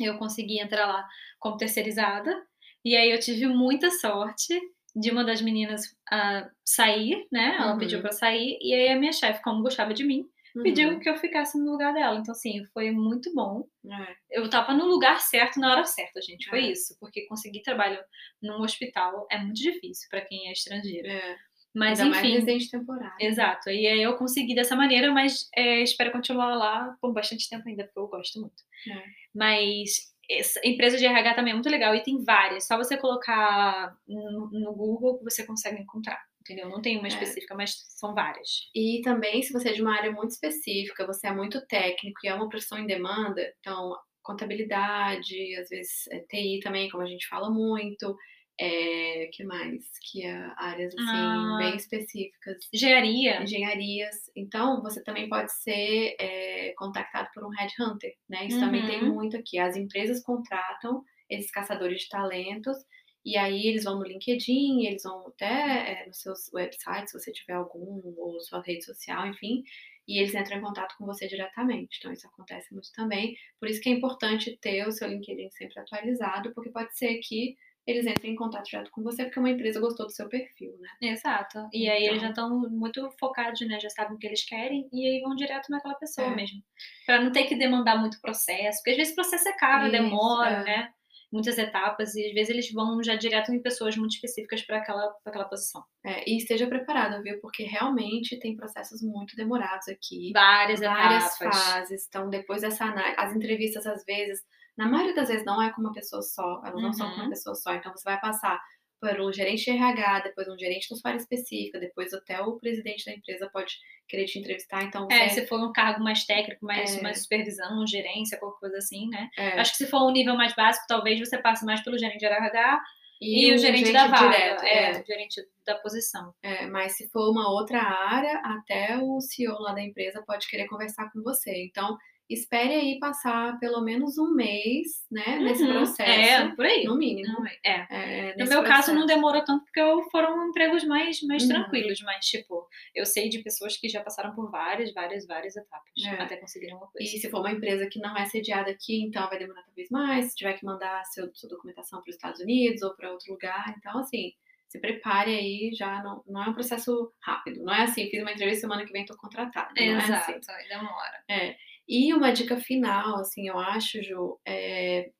eu 0.00 0.18
consegui 0.18 0.60
entrar 0.60 0.86
lá 0.86 1.08
como 1.38 1.56
terceirizada. 1.56 2.44
E 2.84 2.96
aí 2.96 3.10
eu 3.10 3.20
tive 3.20 3.46
muita 3.46 3.90
sorte 3.90 4.58
de 4.94 5.10
uma 5.10 5.24
das 5.24 5.40
meninas 5.40 5.86
uh, 6.12 6.50
sair, 6.64 7.26
né? 7.30 7.56
Ela 7.58 7.72
uhum. 7.72 7.78
pediu 7.78 8.00
para 8.00 8.12
sair 8.12 8.58
e 8.60 8.74
aí 8.74 8.88
a 8.88 8.98
minha 8.98 9.12
chefe, 9.12 9.42
como 9.42 9.62
gostava 9.62 9.94
de 9.94 10.04
mim, 10.04 10.28
uhum. 10.56 10.62
pediu 10.62 10.98
que 10.98 11.08
eu 11.08 11.16
ficasse 11.16 11.58
no 11.58 11.70
lugar 11.70 11.94
dela. 11.94 12.18
Então 12.18 12.32
assim, 12.32 12.64
foi 12.72 12.90
muito 12.90 13.32
bom. 13.34 13.66
É. 13.86 14.38
Eu 14.38 14.50
tava 14.50 14.74
no 14.74 14.84
lugar 14.86 15.20
certo 15.20 15.60
na 15.60 15.70
hora 15.70 15.84
certa, 15.84 16.20
gente. 16.20 16.48
Foi 16.48 16.64
é. 16.64 16.72
isso, 16.72 16.96
porque 16.98 17.26
conseguir 17.26 17.62
trabalho 17.62 17.98
num 18.42 18.60
hospital 18.62 19.26
é 19.30 19.38
muito 19.38 19.60
difícil 19.60 20.08
para 20.10 20.22
quem 20.22 20.48
é 20.48 20.52
estrangeiro. 20.52 21.08
É. 21.08 21.36
Mas 21.74 22.00
Ainda 22.00 22.16
enfim. 22.16 22.28
Mais 22.28 22.44
residente 22.44 22.70
temporário. 22.70 23.16
Exato. 23.18 23.70
E 23.70 23.86
aí 23.86 24.02
eu 24.02 24.16
consegui 24.16 24.54
dessa 24.54 24.76
maneira, 24.76 25.10
mas 25.10 25.48
é, 25.56 25.82
espero 25.82 26.12
continuar 26.12 26.54
lá 26.54 26.96
por 27.00 27.12
bastante 27.12 27.48
tempo 27.48 27.66
ainda, 27.66 27.84
porque 27.84 27.98
eu 27.98 28.08
gosto 28.08 28.40
muito. 28.40 28.62
É. 28.90 29.02
Mas 29.34 30.12
essa 30.30 30.60
empresa 30.64 30.98
de 30.98 31.06
RH 31.06 31.34
também 31.34 31.52
é 31.52 31.54
muito 31.54 31.70
legal 31.70 31.94
e 31.94 32.02
tem 32.02 32.22
várias. 32.22 32.66
Só 32.66 32.76
você 32.76 32.96
colocar 32.96 33.96
no, 34.06 34.50
no 34.52 34.74
Google 34.74 35.18
que 35.18 35.24
você 35.24 35.44
consegue 35.44 35.80
encontrar. 35.80 36.20
Entendeu? 36.42 36.68
Não 36.68 36.82
tem 36.82 36.98
uma 36.98 37.06
é. 37.06 37.08
específica, 37.08 37.54
é. 37.54 37.56
mas 37.56 37.72
são 37.96 38.14
várias. 38.14 38.68
E 38.74 39.00
também, 39.04 39.42
se 39.42 39.52
você 39.52 39.70
é 39.70 39.72
de 39.72 39.80
uma 39.80 39.96
área 39.96 40.10
muito 40.10 40.30
específica, 40.30 41.06
você 41.06 41.28
é 41.28 41.32
muito 41.32 41.64
técnico 41.66 42.18
e 42.24 42.28
é 42.28 42.34
uma 42.34 42.48
profissão 42.48 42.78
em 42.78 42.86
demanda, 42.86 43.40
então 43.60 43.96
contabilidade, 44.22 45.56
às 45.56 45.68
vezes 45.68 46.08
é, 46.10 46.20
TI 46.20 46.60
também, 46.62 46.88
como 46.90 47.02
a 47.02 47.06
gente 47.06 47.28
fala 47.28 47.50
muito, 47.50 48.16
é, 48.64 49.26
que 49.32 49.42
mais? 49.42 49.84
Que 49.98 50.24
é 50.24 50.52
áreas 50.56 50.94
assim, 50.94 51.08
ah, 51.08 51.56
bem 51.58 51.74
específicas. 51.74 52.68
Engenharia. 52.72 53.42
Engenharias. 53.42 54.30
Então, 54.36 54.80
você 54.80 55.02
também 55.02 55.28
pode 55.28 55.52
ser 55.52 56.14
é, 56.20 56.72
contactado 56.76 57.28
por 57.34 57.44
um 57.44 57.50
headhunter, 57.50 58.14
né? 58.28 58.46
Isso 58.46 58.58
uhum. 58.58 58.64
também 58.64 58.86
tem 58.86 59.02
uhum. 59.02 59.14
muito 59.14 59.36
aqui. 59.36 59.58
As 59.58 59.76
empresas 59.76 60.22
contratam 60.22 61.02
esses 61.28 61.50
caçadores 61.50 62.02
de 62.02 62.08
talentos 62.08 62.76
e 63.24 63.36
aí 63.36 63.66
eles 63.66 63.82
vão 63.82 63.98
no 63.98 64.04
LinkedIn, 64.04 64.86
eles 64.86 65.02
vão 65.02 65.26
até 65.26 66.02
é, 66.02 66.06
nos 66.06 66.20
seus 66.20 66.52
websites, 66.52 67.10
se 67.10 67.18
você 67.18 67.32
tiver 67.32 67.54
algum, 67.54 68.00
ou 68.16 68.40
sua 68.40 68.62
rede 68.62 68.84
social, 68.84 69.26
enfim, 69.26 69.64
e 70.06 70.20
eles 70.20 70.34
entram 70.34 70.58
em 70.58 70.62
contato 70.62 70.94
com 70.96 71.04
você 71.04 71.26
diretamente. 71.26 71.98
Então, 71.98 72.12
isso 72.12 72.28
acontece 72.28 72.72
muito 72.72 72.92
também. 72.92 73.34
Por 73.58 73.68
isso 73.68 73.80
que 73.80 73.88
é 73.88 73.92
importante 73.92 74.56
ter 74.60 74.86
o 74.86 74.92
seu 74.92 75.08
LinkedIn 75.08 75.50
sempre 75.50 75.80
atualizado, 75.80 76.52
porque 76.54 76.70
pode 76.70 76.96
ser 76.96 77.18
que 77.18 77.56
eles 77.86 78.06
entram 78.06 78.30
em 78.30 78.36
contato 78.36 78.64
direto 78.64 78.90
com 78.90 79.02
você 79.02 79.24
porque 79.24 79.40
uma 79.40 79.50
empresa 79.50 79.80
gostou 79.80 80.06
do 80.06 80.12
seu 80.12 80.28
perfil, 80.28 80.72
né? 80.78 81.10
Exato. 81.10 81.58
E 81.72 81.84
então... 81.84 81.94
aí 81.94 82.06
eles 82.06 82.22
já 82.22 82.28
estão 82.28 82.60
muito 82.70 83.10
focados, 83.18 83.60
né? 83.66 83.78
Já 83.80 83.90
sabem 83.90 84.14
o 84.14 84.18
que 84.18 84.26
eles 84.26 84.44
querem 84.44 84.88
e 84.92 85.06
aí 85.06 85.20
vão 85.20 85.34
direto 85.34 85.70
naquela 85.70 85.94
pessoa 85.94 86.28
é. 86.28 86.34
mesmo. 86.34 86.62
Para 87.06 87.20
não 87.20 87.32
ter 87.32 87.44
que 87.44 87.56
demandar 87.56 87.98
muito 87.98 88.20
processo, 88.20 88.78
porque 88.78 88.90
às 88.90 88.96
vezes 88.96 89.12
o 89.12 89.16
processo 89.16 89.48
é 89.48 89.52
caro, 89.56 89.84
Isso, 89.84 89.92
demora, 89.92 90.60
é. 90.60 90.64
né? 90.64 90.92
Muitas 91.32 91.56
etapas 91.56 92.14
e 92.14 92.26
às 92.26 92.34
vezes 92.34 92.50
eles 92.50 92.72
vão 92.72 93.02
já 93.02 93.16
direto 93.16 93.52
em 93.52 93.62
pessoas 93.62 93.96
muito 93.96 94.12
específicas 94.12 94.60
para 94.62 94.76
aquela, 94.76 95.08
pra 95.24 95.30
aquela 95.30 95.46
posição. 95.46 95.82
É, 96.04 96.28
e 96.30 96.36
esteja 96.36 96.66
preparado, 96.66 97.22
viu? 97.22 97.40
Porque 97.40 97.64
realmente 97.64 98.38
tem 98.38 98.54
processos 98.54 99.00
muito 99.02 99.34
demorados 99.34 99.88
aqui. 99.88 100.30
Várias, 100.34 100.80
várias 100.80 101.34
etapas. 101.34 101.64
fases. 101.64 102.06
Então, 102.06 102.28
depois 102.28 102.60
dessa 102.60 102.84
análise, 102.84 103.16
as 103.18 103.34
entrevistas 103.34 103.86
às 103.86 104.04
vezes 104.04 104.44
na 104.76 104.88
maioria 104.88 105.14
das 105.14 105.28
vezes 105.28 105.44
não 105.44 105.60
é 105.60 105.70
com 105.72 105.80
uma 105.80 105.92
pessoa 105.92 106.22
só, 106.22 106.62
elas 106.64 106.80
não 106.80 106.88
uhum. 106.88 106.92
são 106.92 107.08
com 107.08 107.14
uma 107.16 107.24
uhum. 107.24 107.30
pessoa 107.30 107.54
só. 107.54 107.74
Então 107.74 107.92
você 107.92 108.04
vai 108.04 108.20
passar 108.20 108.60
por 109.00 109.20
um 109.20 109.32
gerente 109.32 109.64
de 109.64 109.70
RH, 109.70 110.20
depois 110.20 110.48
um 110.48 110.56
gerente 110.56 110.88
da 110.88 110.94
sua 110.94 111.10
área 111.10 111.18
específica, 111.18 111.80
depois 111.80 112.14
até 112.14 112.40
o 112.40 112.56
presidente 112.56 113.04
da 113.04 113.12
empresa 113.12 113.50
pode 113.52 113.74
querer 114.08 114.26
te 114.26 114.38
entrevistar. 114.38 114.84
Então 114.84 115.08
é, 115.10 115.28
se 115.28 115.44
for 115.48 115.58
um 115.58 115.72
cargo 115.72 116.04
mais 116.04 116.24
técnico, 116.24 116.64
mais, 116.64 116.96
é... 116.96 117.02
mais 117.02 117.22
supervisão, 117.22 117.84
gerência, 117.84 118.38
qualquer 118.38 118.60
coisa 118.60 118.78
assim, 118.78 119.08
né? 119.08 119.28
É... 119.36 119.58
Acho 119.58 119.72
que 119.72 119.78
se 119.78 119.86
for 119.88 120.06
um 120.06 120.12
nível 120.12 120.36
mais 120.36 120.54
básico, 120.54 120.86
talvez 120.86 121.18
você 121.18 121.36
passe 121.36 121.64
mais 121.64 121.82
pelo 121.82 121.98
gerente 121.98 122.20
de 122.20 122.26
RH 122.26 122.80
e, 123.20 123.46
e 123.46 123.54
o 123.54 123.58
gerente, 123.58 123.86
gerente 123.86 123.92
da 123.92 124.06
vaga, 124.06 124.30
direto, 124.30 124.62
é, 124.64 124.90
é, 124.90 125.00
o 125.00 125.06
gerente 125.06 125.48
da 125.66 125.74
posição. 125.76 126.34
É, 126.42 126.66
mas 126.66 126.96
se 126.96 127.08
for 127.08 127.30
uma 127.30 127.50
outra 127.50 127.80
área, 127.80 128.40
até 128.44 128.98
o 128.98 129.20
CEO 129.20 129.60
lá 129.60 129.72
da 129.72 129.82
empresa 129.82 130.22
pode 130.26 130.48
querer 130.48 130.66
conversar 130.66 131.10
com 131.12 131.22
você. 131.22 131.64
Então, 131.64 131.96
espere 132.32 132.74
aí 132.74 132.98
passar 132.98 133.58
pelo 133.58 133.80
menos 133.82 134.18
um 134.18 134.34
mês, 134.34 135.06
né, 135.10 135.38
nesse 135.38 135.62
uhum, 135.62 135.72
processo. 135.72 136.42
É, 136.42 136.54
por 136.54 136.64
aí. 136.64 136.84
No 136.84 136.96
mínimo. 136.96 137.32
Não, 137.32 137.46
é. 137.46 137.86
é 137.90 138.36
no 138.36 138.46
meu 138.46 138.62
processo. 138.62 138.64
caso, 138.64 138.94
não 138.94 139.06
demorou 139.06 139.44
tanto 139.44 139.64
porque 139.64 139.80
foram 140.10 140.48
empregos 140.48 140.84
mais, 140.84 141.22
mais 141.22 141.42
uhum. 141.42 141.48
tranquilos, 141.48 142.00
mas, 142.02 142.26
tipo, 142.26 142.66
eu 142.94 143.04
sei 143.04 143.28
de 143.28 143.40
pessoas 143.40 143.76
que 143.76 143.88
já 143.88 144.02
passaram 144.02 144.34
por 144.34 144.50
várias, 144.50 144.92
várias, 144.92 145.26
várias 145.26 145.56
etapas 145.56 145.92
é. 146.04 146.22
até 146.22 146.36
conseguirem 146.36 146.74
uma 146.74 146.86
coisa. 146.86 147.16
E 147.16 147.18
se 147.18 147.30
for 147.30 147.40
uma 147.40 147.52
empresa 147.52 147.86
que 147.86 148.00
não 148.00 148.16
é 148.16 148.24
sediada 148.24 148.70
aqui, 148.70 149.02
então 149.02 149.28
vai 149.28 149.38
demorar 149.38 149.62
talvez 149.62 149.90
mais, 149.90 150.26
se 150.26 150.36
tiver 150.36 150.54
que 150.54 150.64
mandar 150.64 151.04
seu, 151.06 151.30
sua 151.34 151.48
documentação 151.48 152.00
para 152.00 152.10
os 152.10 152.16
Estados 152.16 152.40
Unidos 152.40 152.82
ou 152.82 152.94
para 152.94 153.10
outro 153.10 153.32
lugar. 153.32 153.74
Então, 153.78 153.98
assim, 153.98 154.32
se 154.72 154.80
prepare 154.80 155.34
aí, 155.34 155.70
já 155.74 156.02
não, 156.02 156.24
não 156.26 156.42
é 156.42 156.48
um 156.48 156.54
processo 156.54 157.12
rápido. 157.20 157.62
Não 157.62 157.74
é 157.74 157.82
assim, 157.82 158.08
fiz 158.08 158.22
uma 158.22 158.32
entrevista 158.32 158.62
semana 158.62 158.86
que 158.86 158.92
vem, 158.92 159.02
estou 159.02 159.18
contratada. 159.18 159.70
Exato, 159.76 160.30
é 160.32 160.36
assim. 160.36 160.68
demora. 160.68 161.24
É. 161.28 161.56
E 161.88 162.14
uma 162.14 162.32
dica 162.32 162.56
final, 162.56 163.16
assim, 163.16 163.48
eu 163.48 163.58
acho, 163.58 164.02
Ju, 164.02 164.38
é, 164.46 165.10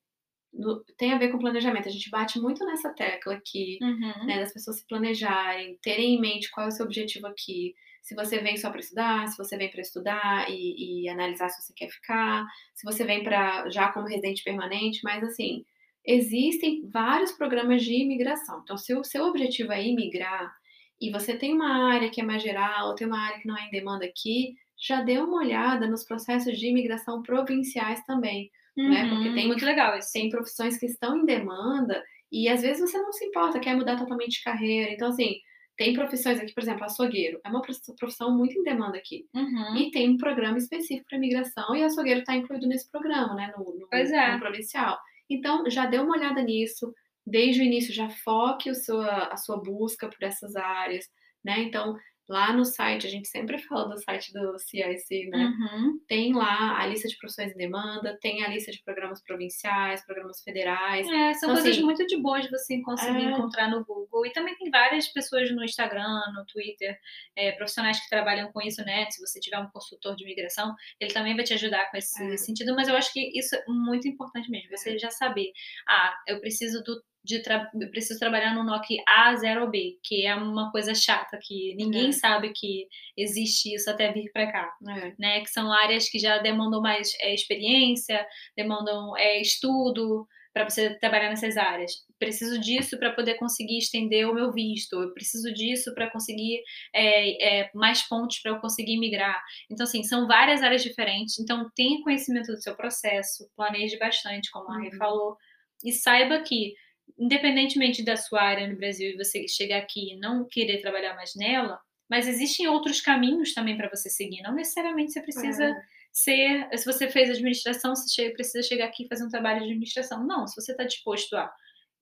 no, 0.53 0.83
tem 0.97 1.11
a 1.11 1.17
ver 1.17 1.29
com 1.29 1.39
planejamento. 1.39 1.87
A 1.87 1.91
gente 1.91 2.09
bate 2.09 2.39
muito 2.39 2.65
nessa 2.65 2.89
tecla 2.93 3.33
aqui, 3.33 3.79
uhum. 3.81 4.25
né, 4.25 4.39
das 4.39 4.53
pessoas 4.53 4.79
se 4.79 4.87
planejarem, 4.87 5.77
terem 5.81 6.15
em 6.15 6.21
mente 6.21 6.51
qual 6.51 6.65
é 6.65 6.69
o 6.69 6.71
seu 6.71 6.85
objetivo 6.85 7.27
aqui. 7.27 7.73
Se 8.01 8.15
você 8.15 8.39
vem 8.39 8.57
só 8.57 8.69
para 8.69 8.79
estudar, 8.79 9.27
se 9.27 9.37
você 9.37 9.57
vem 9.57 9.71
para 9.71 9.81
estudar 9.81 10.49
e, 10.49 11.05
e, 11.05 11.09
analisar 11.09 11.49
se 11.49 11.61
você 11.61 11.73
quer 11.73 11.89
ficar, 11.89 12.45
se 12.73 12.85
você 12.85 13.03
vem 13.05 13.23
para 13.23 13.69
já 13.69 13.91
como 13.91 14.07
residente 14.07 14.43
permanente, 14.43 14.99
mas 15.03 15.23
assim, 15.23 15.65
existem 16.05 16.87
vários 16.89 17.31
programas 17.31 17.81
de 17.81 17.93
imigração. 17.93 18.59
Então, 18.61 18.77
se 18.77 18.93
o 18.93 19.03
seu 19.03 19.25
objetivo 19.25 19.71
é 19.71 19.85
imigrar 19.85 20.53
e 20.99 21.11
você 21.11 21.37
tem 21.37 21.53
uma 21.53 21.93
área 21.93 22.09
que 22.09 22.21
é 22.21 22.23
mais 22.23 22.43
geral, 22.43 22.89
ou 22.89 22.95
tem 22.95 23.07
uma 23.07 23.19
área 23.19 23.39
que 23.39 23.47
não 23.47 23.57
é 23.57 23.67
em 23.67 23.71
demanda 23.71 24.05
aqui, 24.05 24.55
já 24.83 25.01
dê 25.01 25.17
uma 25.17 25.37
olhada 25.37 25.87
nos 25.87 26.03
processos 26.03 26.59
de 26.59 26.67
imigração 26.67 27.21
provinciais 27.23 28.03
também, 28.05 28.51
uhum, 28.77 28.89
né? 28.89 29.09
Porque 29.09 29.33
tem 29.33 29.47
muito 29.47 29.65
legal 29.65 29.97
isso. 29.97 30.11
Tem 30.11 30.29
profissões 30.29 30.77
que 30.77 30.85
estão 30.85 31.17
em 31.17 31.25
demanda 31.25 32.03
e 32.29 32.49
às 32.49 32.61
vezes 32.61 32.81
você 32.81 32.97
não 32.97 33.13
se 33.13 33.23
importa, 33.23 33.59
quer 33.59 33.75
mudar 33.75 33.97
totalmente 33.97 34.39
de 34.39 34.43
carreira. 34.43 34.91
Então, 34.91 35.07
assim, 35.07 35.35
tem 35.77 35.93
profissões 35.93 36.39
aqui, 36.39 36.53
por 36.53 36.61
exemplo, 36.61 36.83
açougueiro. 36.83 37.39
É 37.45 37.49
uma 37.49 37.61
profissão 37.97 38.37
muito 38.37 38.59
em 38.59 38.63
demanda 38.63 38.97
aqui. 38.97 39.25
Uhum. 39.33 39.77
E 39.77 39.89
tem 39.91 40.09
um 40.09 40.17
programa 40.17 40.57
específico 40.57 41.07
para 41.07 41.17
imigração 41.17 41.73
e 41.75 41.83
açougueiro 41.83 42.19
está 42.19 42.35
incluído 42.35 42.67
nesse 42.67 42.91
programa, 42.91 43.33
né? 43.35 43.53
No, 43.57 43.63
no, 43.63 43.87
é. 43.91 44.33
no 44.33 44.39
provincial. 44.39 44.99
Então, 45.29 45.69
já 45.69 45.85
dê 45.85 45.97
uma 45.97 46.17
olhada 46.17 46.41
nisso. 46.41 46.93
Desde 47.25 47.61
o 47.61 47.63
início, 47.63 47.93
já 47.93 48.09
foque 48.09 48.75
seu, 48.75 48.99
a 48.99 49.37
sua 49.37 49.57
busca 49.57 50.09
por 50.09 50.21
essas 50.21 50.57
áreas, 50.57 51.05
né? 51.43 51.61
Então, 51.61 51.95
Lá 52.27 52.53
no 52.53 52.63
site, 52.63 53.05
a 53.05 53.09
gente 53.09 53.27
sempre 53.27 53.57
fala 53.57 53.89
do 53.89 54.01
site 54.01 54.31
do 54.31 54.57
CIC, 54.57 55.29
né? 55.29 55.45
Uhum. 55.45 55.99
Tem 56.07 56.33
lá 56.33 56.79
a 56.79 56.85
lista 56.87 57.07
de 57.07 57.17
profissões 57.17 57.51
em 57.51 57.57
demanda, 57.57 58.17
tem 58.21 58.43
a 58.43 58.47
lista 58.47 58.71
de 58.71 58.81
programas 58.81 59.21
provinciais, 59.21 60.05
programas 60.05 60.41
federais. 60.41 61.05
É, 61.05 61.33
são 61.33 61.49
então, 61.49 61.61
coisas 61.61 61.71
assim, 61.71 61.83
muito 61.83 62.05
de 62.07 62.17
boas 62.21 62.49
você 62.49 62.81
conseguir 62.81 63.25
é... 63.25 63.31
encontrar 63.31 63.69
no 63.69 63.83
Google. 63.83 64.25
E 64.25 64.31
também 64.31 64.55
tem 64.55 64.69
várias 64.71 65.07
pessoas 65.09 65.51
no 65.51 65.63
Instagram, 65.63 66.21
no 66.33 66.45
Twitter, 66.45 66.97
é, 67.35 67.51
profissionais 67.51 67.99
que 67.99 68.09
trabalham 68.09 68.51
com 68.53 68.61
isso, 68.61 68.83
né? 68.85 69.05
Se 69.11 69.19
você 69.19 69.39
tiver 69.39 69.59
um 69.59 69.69
consultor 69.69 70.15
de 70.15 70.23
imigração, 70.23 70.73
ele 70.99 71.13
também 71.13 71.35
vai 71.35 71.43
te 71.43 71.53
ajudar 71.53 71.91
com 71.91 71.97
esse 71.97 72.23
É. 72.23 72.37
sentido. 72.37 72.73
Mas 72.73 72.87
eu 72.87 72.95
acho 72.95 73.11
que 73.11 73.37
isso 73.37 73.53
é 73.53 73.63
muito 73.67 74.07
importante 74.07 74.49
mesmo, 74.49 74.69
você 74.69 74.97
já 74.97 75.09
saber. 75.09 75.51
Ah, 75.87 76.15
eu 76.27 76.39
preciso 76.39 76.81
do 76.83 77.03
de 77.23 77.41
tra 77.41 77.69
eu 77.79 77.89
preciso 77.89 78.19
trabalhar 78.19 78.53
no 78.53 78.63
NOC 78.63 78.97
A, 79.07 79.35
0 79.35 79.69
B, 79.69 79.97
que 80.03 80.25
é 80.25 80.35
uma 80.35 80.71
coisa 80.71 80.93
chata, 80.93 81.39
que 81.41 81.73
ninguém 81.75 82.09
É. 82.09 82.11
sabe 82.11 82.51
que 82.53 82.87
existe 83.17 83.73
isso 83.73 83.89
até 83.89 84.11
vir 84.11 84.31
para 84.33 84.51
cá, 84.51 84.73
É. 84.89 85.13
né? 85.17 85.39
Que 85.41 85.49
são 85.49 85.71
áreas 85.71 86.09
que 86.09 86.19
já 86.19 86.39
demandam 86.39 86.81
mais 86.81 87.13
é, 87.21 87.33
experiência, 87.33 88.25
demandam 88.57 89.15
é, 89.17 89.39
estudo 89.41 90.27
para 90.53 90.69
você 90.69 90.93
trabalhar 90.99 91.29
nessas 91.29 91.57
áreas. 91.57 91.91
Preciso 92.19 92.59
disso 92.59 92.99
para 92.99 93.11
poder 93.13 93.35
conseguir 93.35 93.79
estender 93.79 94.29
o 94.29 94.35
meu 94.35 94.51
visto. 94.51 94.93
Eu 95.01 95.11
preciso 95.13 95.51
disso 95.51 95.93
para 95.95 96.11
conseguir 96.11 96.61
é, 96.93 97.61
é, 97.61 97.71
mais 97.73 98.03
pontos 98.07 98.39
para 98.39 98.51
eu 98.51 98.59
conseguir 98.59 98.97
migrar. 98.99 99.41
Então, 99.71 99.83
assim, 99.85 100.03
são 100.03 100.27
várias 100.27 100.61
áreas 100.61 100.83
diferentes. 100.83 101.39
Então, 101.39 101.71
tenha 101.75 102.03
conhecimento 102.03 102.51
do 102.51 102.61
seu 102.61 102.75
processo, 102.75 103.49
planeje 103.55 103.97
bastante, 103.97 104.51
como 104.51 104.69
a 104.71 104.77
Rê 104.79 104.89
Uhum. 104.89 104.97
falou, 104.97 105.37
e 105.83 105.91
saiba 105.91 106.39
que 106.43 106.73
independentemente 107.17 108.03
da 108.03 108.15
sua 108.17 108.41
área 108.41 108.67
no 108.67 108.75
Brasil 108.77 109.11
e 109.11 109.17
você 109.17 109.47
chegar 109.47 109.77
aqui 109.77 110.13
e 110.13 110.17
não 110.19 110.47
querer 110.47 110.81
trabalhar 110.81 111.15
mais 111.15 111.35
nela, 111.35 111.79
mas 112.09 112.27
existem 112.27 112.67
outros 112.67 113.01
caminhos 113.01 113.53
também 113.53 113.77
para 113.77 113.89
você 113.89 114.09
seguir. 114.09 114.41
Não 114.41 114.53
necessariamente 114.53 115.11
você 115.13 115.21
precisa 115.21 115.63
É. 115.65 115.75
ser. 116.11 116.69
Se 116.77 116.85
você 116.85 117.09
fez 117.09 117.29
administração, 117.29 117.95
você 117.95 118.07
chega- 118.13 118.33
precisa 118.33 118.61
chegar 118.67 118.85
aqui 118.85 119.05
e 119.05 119.07
fazer 119.07 119.23
um 119.25 119.29
trabalho 119.29 119.59
de 119.59 119.65
administração. 119.65 120.25
Não, 120.25 120.45
se 120.47 120.59
você 120.59 120.71
está 120.71 120.83
disposto 120.83 121.35
a. 121.35 121.51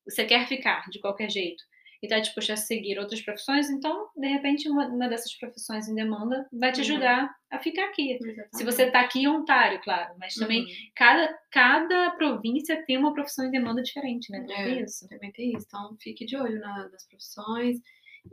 Você 0.05 0.25
quer 0.25 0.47
ficar 0.47 0.89
de 0.89 0.99
qualquer 0.99 1.29
jeito 1.29 1.63
e 2.01 2.07
está 2.07 2.19
disposto 2.19 2.51
a 2.51 2.57
seguir 2.57 2.97
outras 2.97 3.21
profissões, 3.21 3.69
então, 3.69 4.09
de 4.17 4.27
repente, 4.27 4.67
uma, 4.67 4.87
uma 4.87 5.07
dessas 5.07 5.33
profissões 5.37 5.87
em 5.87 5.93
demanda 5.95 6.47
vai 6.51 6.71
te 6.71 6.77
Uhum. 6.81 6.87
ajudar 6.87 7.35
a 7.51 7.59
ficar 7.59 7.85
aqui. 7.85 8.13
Exatamente. 8.13 8.57
Se 8.57 8.63
você 8.63 8.83
está 8.85 9.01
aqui 9.01 9.19
em 9.19 9.27
Ontário, 9.27 9.79
claro, 9.83 10.15
mas 10.19 10.33
também 10.33 10.61
Uhum. 10.63 10.67
cada, 10.95 11.37
cada 11.51 12.11
província 12.11 12.83
tem 12.85 12.97
uma 12.97 13.13
profissão 13.13 13.45
em 13.45 13.51
demanda 13.51 13.83
diferente, 13.83 14.31
né? 14.31 14.45
É. 14.49 14.63
Tem 14.65 14.81
isso. 14.83 15.07
Também 15.07 15.31
tem 15.31 15.53
isso. 15.55 15.65
Então, 15.67 15.95
fique 16.01 16.25
de 16.25 16.35
olho 16.35 16.59
na- 16.59 16.89
nas 16.89 17.07
profissões. 17.07 17.77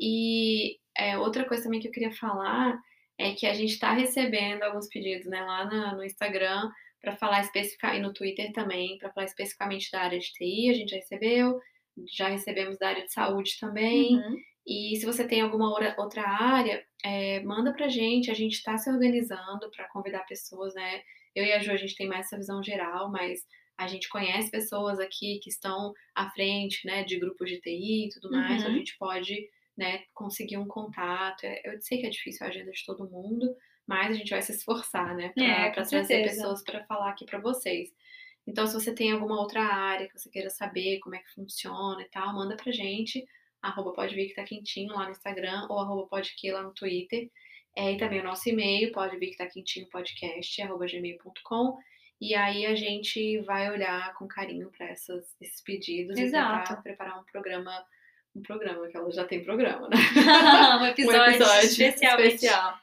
E 0.01 0.79
é, 0.97 1.17
outra 1.19 1.45
coisa 1.45 1.63
também 1.65 1.81
que 1.81 1.89
eu 1.89 1.93
queria 1.93 2.13
falar 2.13 2.79
é 3.19 3.33
que 3.35 3.47
a 3.47 3.55
gente 3.55 3.73
está 3.73 3.93
recebendo 3.93 4.63
alguns 4.63 4.89
pedidos 4.89 5.27
né, 5.27 5.41
lá 5.43 5.65
na- 5.65 5.95
no 5.95 6.05
Instagram 6.05 6.71
para 7.01 7.17
falar 7.17 7.41
especificamente, 7.43 8.01
e 8.01 8.03
no 8.03 8.13
Twitter 8.13 8.53
também, 8.53 8.99
para 8.99 9.11
falar 9.13 9.27
especificamente 9.27 9.91
da 9.91 10.01
área 10.03 10.19
de 10.19 10.33
TI, 10.33 10.71
a 10.71 10.75
gente 10.75 10.91
já 10.91 10.97
recebeu, 10.97 11.61
já 12.07 12.29
recebemos 12.29 12.79
da 12.79 12.89
área 12.89 13.05
de 13.05 13.13
saúde 13.13 13.57
também. 13.61 14.17
Uhum. 14.17 14.37
E 14.67 14.97
se 14.97 15.07
você 15.07 15.27
tem 15.27 15.41
alguma 15.41 15.71
outra 15.99 16.23
área, 16.29 16.85
é, 17.05 17.41
manda 17.43 17.73
pra 17.73 17.89
gente. 17.89 18.31
A 18.31 18.35
gente 18.35 18.55
está 18.55 18.77
se 18.77 18.91
organizando 18.91 19.71
para 19.75 19.89
convidar 19.89 20.27
pessoas, 20.27 20.75
né? 20.75 21.01
Eu 21.35 21.45
e 21.45 21.53
a 21.53 21.59
Ju, 21.59 21.73
a 21.73 21.77
gente 21.77 21.95
tem 21.97 22.07
mais 22.09 22.27
essa 22.27 22.37
visão 22.37 22.63
geral, 22.63 23.11
mas 23.11 23.41
a 23.79 23.87
gente 23.87 24.09
conhece 24.09 24.51
pessoas 24.51 24.99
aqui 24.99 25.39
que 25.43 25.49
estão 25.51 25.93
à 26.15 26.29
frente, 26.31 26.85
né, 26.85 27.05
de 27.05 27.19
grupos 27.19 27.49
de 27.49 27.61
TI 27.61 28.07
e 28.07 28.09
tudo 28.13 28.31
mais. 28.31 28.63
Uhum. 28.65 28.71
A 28.71 28.73
gente 28.75 28.97
pode, 28.99 29.49
né, 29.77 30.03
conseguir 30.13 30.59
um 30.59 30.67
contato. 30.67 31.45
É, 31.45 31.63
Eu 31.65 31.81
sei 31.81 31.99
que 32.01 32.07
é 32.07 32.11
difícil 32.11 32.45
a 32.45 32.51
agenda 32.51 32.73
de 32.73 32.85
todo 32.85 33.09
mundo, 33.09 33.47
mas 33.87 34.11
a 34.11 34.15
gente 34.15 34.31
vai 34.31 34.43
se 34.43 34.53
esforçar, 34.53 35.15
né, 35.15 35.31
para 35.35 35.45
É, 35.45 35.71
trazer 35.71 36.05
certeza. 36.05 36.35
pessoas 36.43 36.63
para 36.65 36.85
falar 36.87 37.11
aqui 37.11 37.25
para 37.25 37.41
vocês. 37.41 37.89
Então, 38.49 38.67
se 38.67 38.75
você 38.75 38.95
tem 38.95 39.13
alguma 39.13 39.39
outra 39.39 39.63
área 39.63 40.09
que 40.09 40.19
você 40.19 40.31
queira 40.31 40.51
saber 40.51 40.99
como 41.01 41.15
é 41.15 41.19
que 41.19 41.35
funciona 41.35 42.01
e 42.03 42.09
tal, 42.09 42.35
manda 42.35 42.57
pra 42.57 42.73
gente 42.73 43.25
arroba 43.63 43.93
pode 43.93 44.15
vir 44.15 44.29
que 44.29 44.35
tá 44.35 44.45
quentinho 44.45 44.95
lá 44.95 45.05
no 45.05 45.11
Instagram, 45.11 45.67
ou 45.69 45.79
arroba 45.79 46.07
pode 46.07 46.35
que 46.37 46.51
lá 46.51 46.63
no 46.63 46.73
Twitter. 46.73 47.31
É, 47.77 47.93
e 47.93 47.97
também 47.97 48.21
o 48.21 48.25
nosso 48.25 48.49
e-mail, 48.49 48.91
pode 48.93 49.17
vir 49.19 49.31
que 49.31 49.37
tá 49.37 49.47
quentinho 49.47 49.89
podcast, 49.89 50.63
arroba 50.63 50.87
gmail.com. 50.87 51.79
E 52.21 52.35
aí 52.35 52.67
a 52.67 52.75
gente 52.75 53.39
vai 53.41 53.71
olhar 53.71 54.13
com 54.15 54.27
carinho 54.27 54.71
para 54.77 54.93
esses 54.93 55.63
pedidos 55.65 56.19
e 56.19 56.23
Exato. 56.23 56.69
tentar 56.69 56.83
preparar 56.83 57.21
um 57.21 57.25
programa, 57.25 57.85
um 58.35 58.43
programa, 58.43 58.89
que 58.89 58.97
ela 58.97 59.11
já 59.13 59.25
tem 59.25 59.45
programa, 59.45 59.89
né? 59.89 59.97
um 60.81 60.87
episódio, 60.87 61.43
especial, 61.61 62.21
especial. 62.21 62.75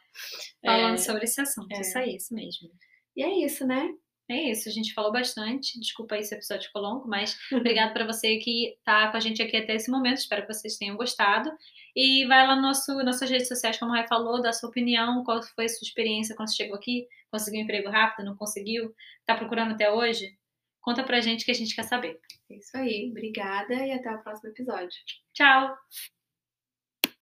falando 0.64 0.94
É, 0.94 0.98
sobre 0.98 1.26
esse 1.26 1.42
assunto. 1.42 1.74
é. 1.74 1.82
Isso 1.82 1.98
aí, 1.98 2.16
isso 2.16 2.34
mesmo. 2.34 2.70
E 3.16 3.24
é 3.24 3.46
isso, 3.46 3.68
né? 3.68 3.94
É 4.28 4.52
isso, 4.52 4.68
a 4.68 4.72
gente 4.72 4.94
falou 4.94 5.12
bastante. 5.12 5.80
Desculpa 5.80 6.16
aí 6.16 6.24
se 6.24 6.34
o 6.34 6.38
episódio 6.38 6.68
ficou 6.68 6.82
longo, 6.82 7.08
mas 7.08 7.38
obrigado 7.54 7.94
para 7.94 8.06
você 8.06 8.38
que 8.38 8.78
tá 8.84 9.12
com 9.12 9.18
a 9.18 9.20
gente 9.20 9.42
aqui 9.42 9.56
até 9.56 9.76
esse 9.76 9.92
momento. 9.92 10.18
Espero 10.18 10.42
que 10.46 10.54
vocês 10.54 10.78
tenham 10.78 10.98
gostado. 10.98 11.52
E 11.96 12.26
vai 12.26 12.46
lá 12.46 12.56
no 12.56 12.62
nosso, 12.64 12.94
nossas 13.04 13.30
redes 13.30 13.48
sociais, 13.48 13.78
como 13.78 13.92
a 13.92 13.98
Rai 13.98 14.08
falou, 14.08 14.42
dá 14.42 14.52
sua 14.52 14.70
opinião, 14.70 15.24
qual 15.24 15.42
foi 15.44 15.66
a 15.66 15.70
sua 15.70 15.86
experiência 15.86 16.36
quando 16.36 16.50
você 16.50 16.56
chegou 16.56 16.76
aqui, 16.76 17.08
conseguiu 17.32 17.62
um 17.62 17.64
emprego 17.64 17.90
rápido, 17.90 18.26
não 18.26 18.36
conseguiu, 18.36 18.94
tá 19.26 19.36
procurando 19.36 19.74
até 19.74 19.92
hoje? 19.92 20.36
Conta 20.82 21.04
pra 21.04 21.22
gente 21.22 21.46
que 21.46 21.52
a 21.52 21.56
gente 21.56 21.76
quer 21.76 21.84
saber. 21.84 22.20
É 22.50 22.56
isso 22.56 22.76
aí. 22.78 23.08
Obrigada 23.10 23.74
e 23.74 23.92
até 23.92 24.12
o 24.12 24.22
próximo 24.22 24.50
episódio. 24.50 25.00
Tchau! 25.34 25.76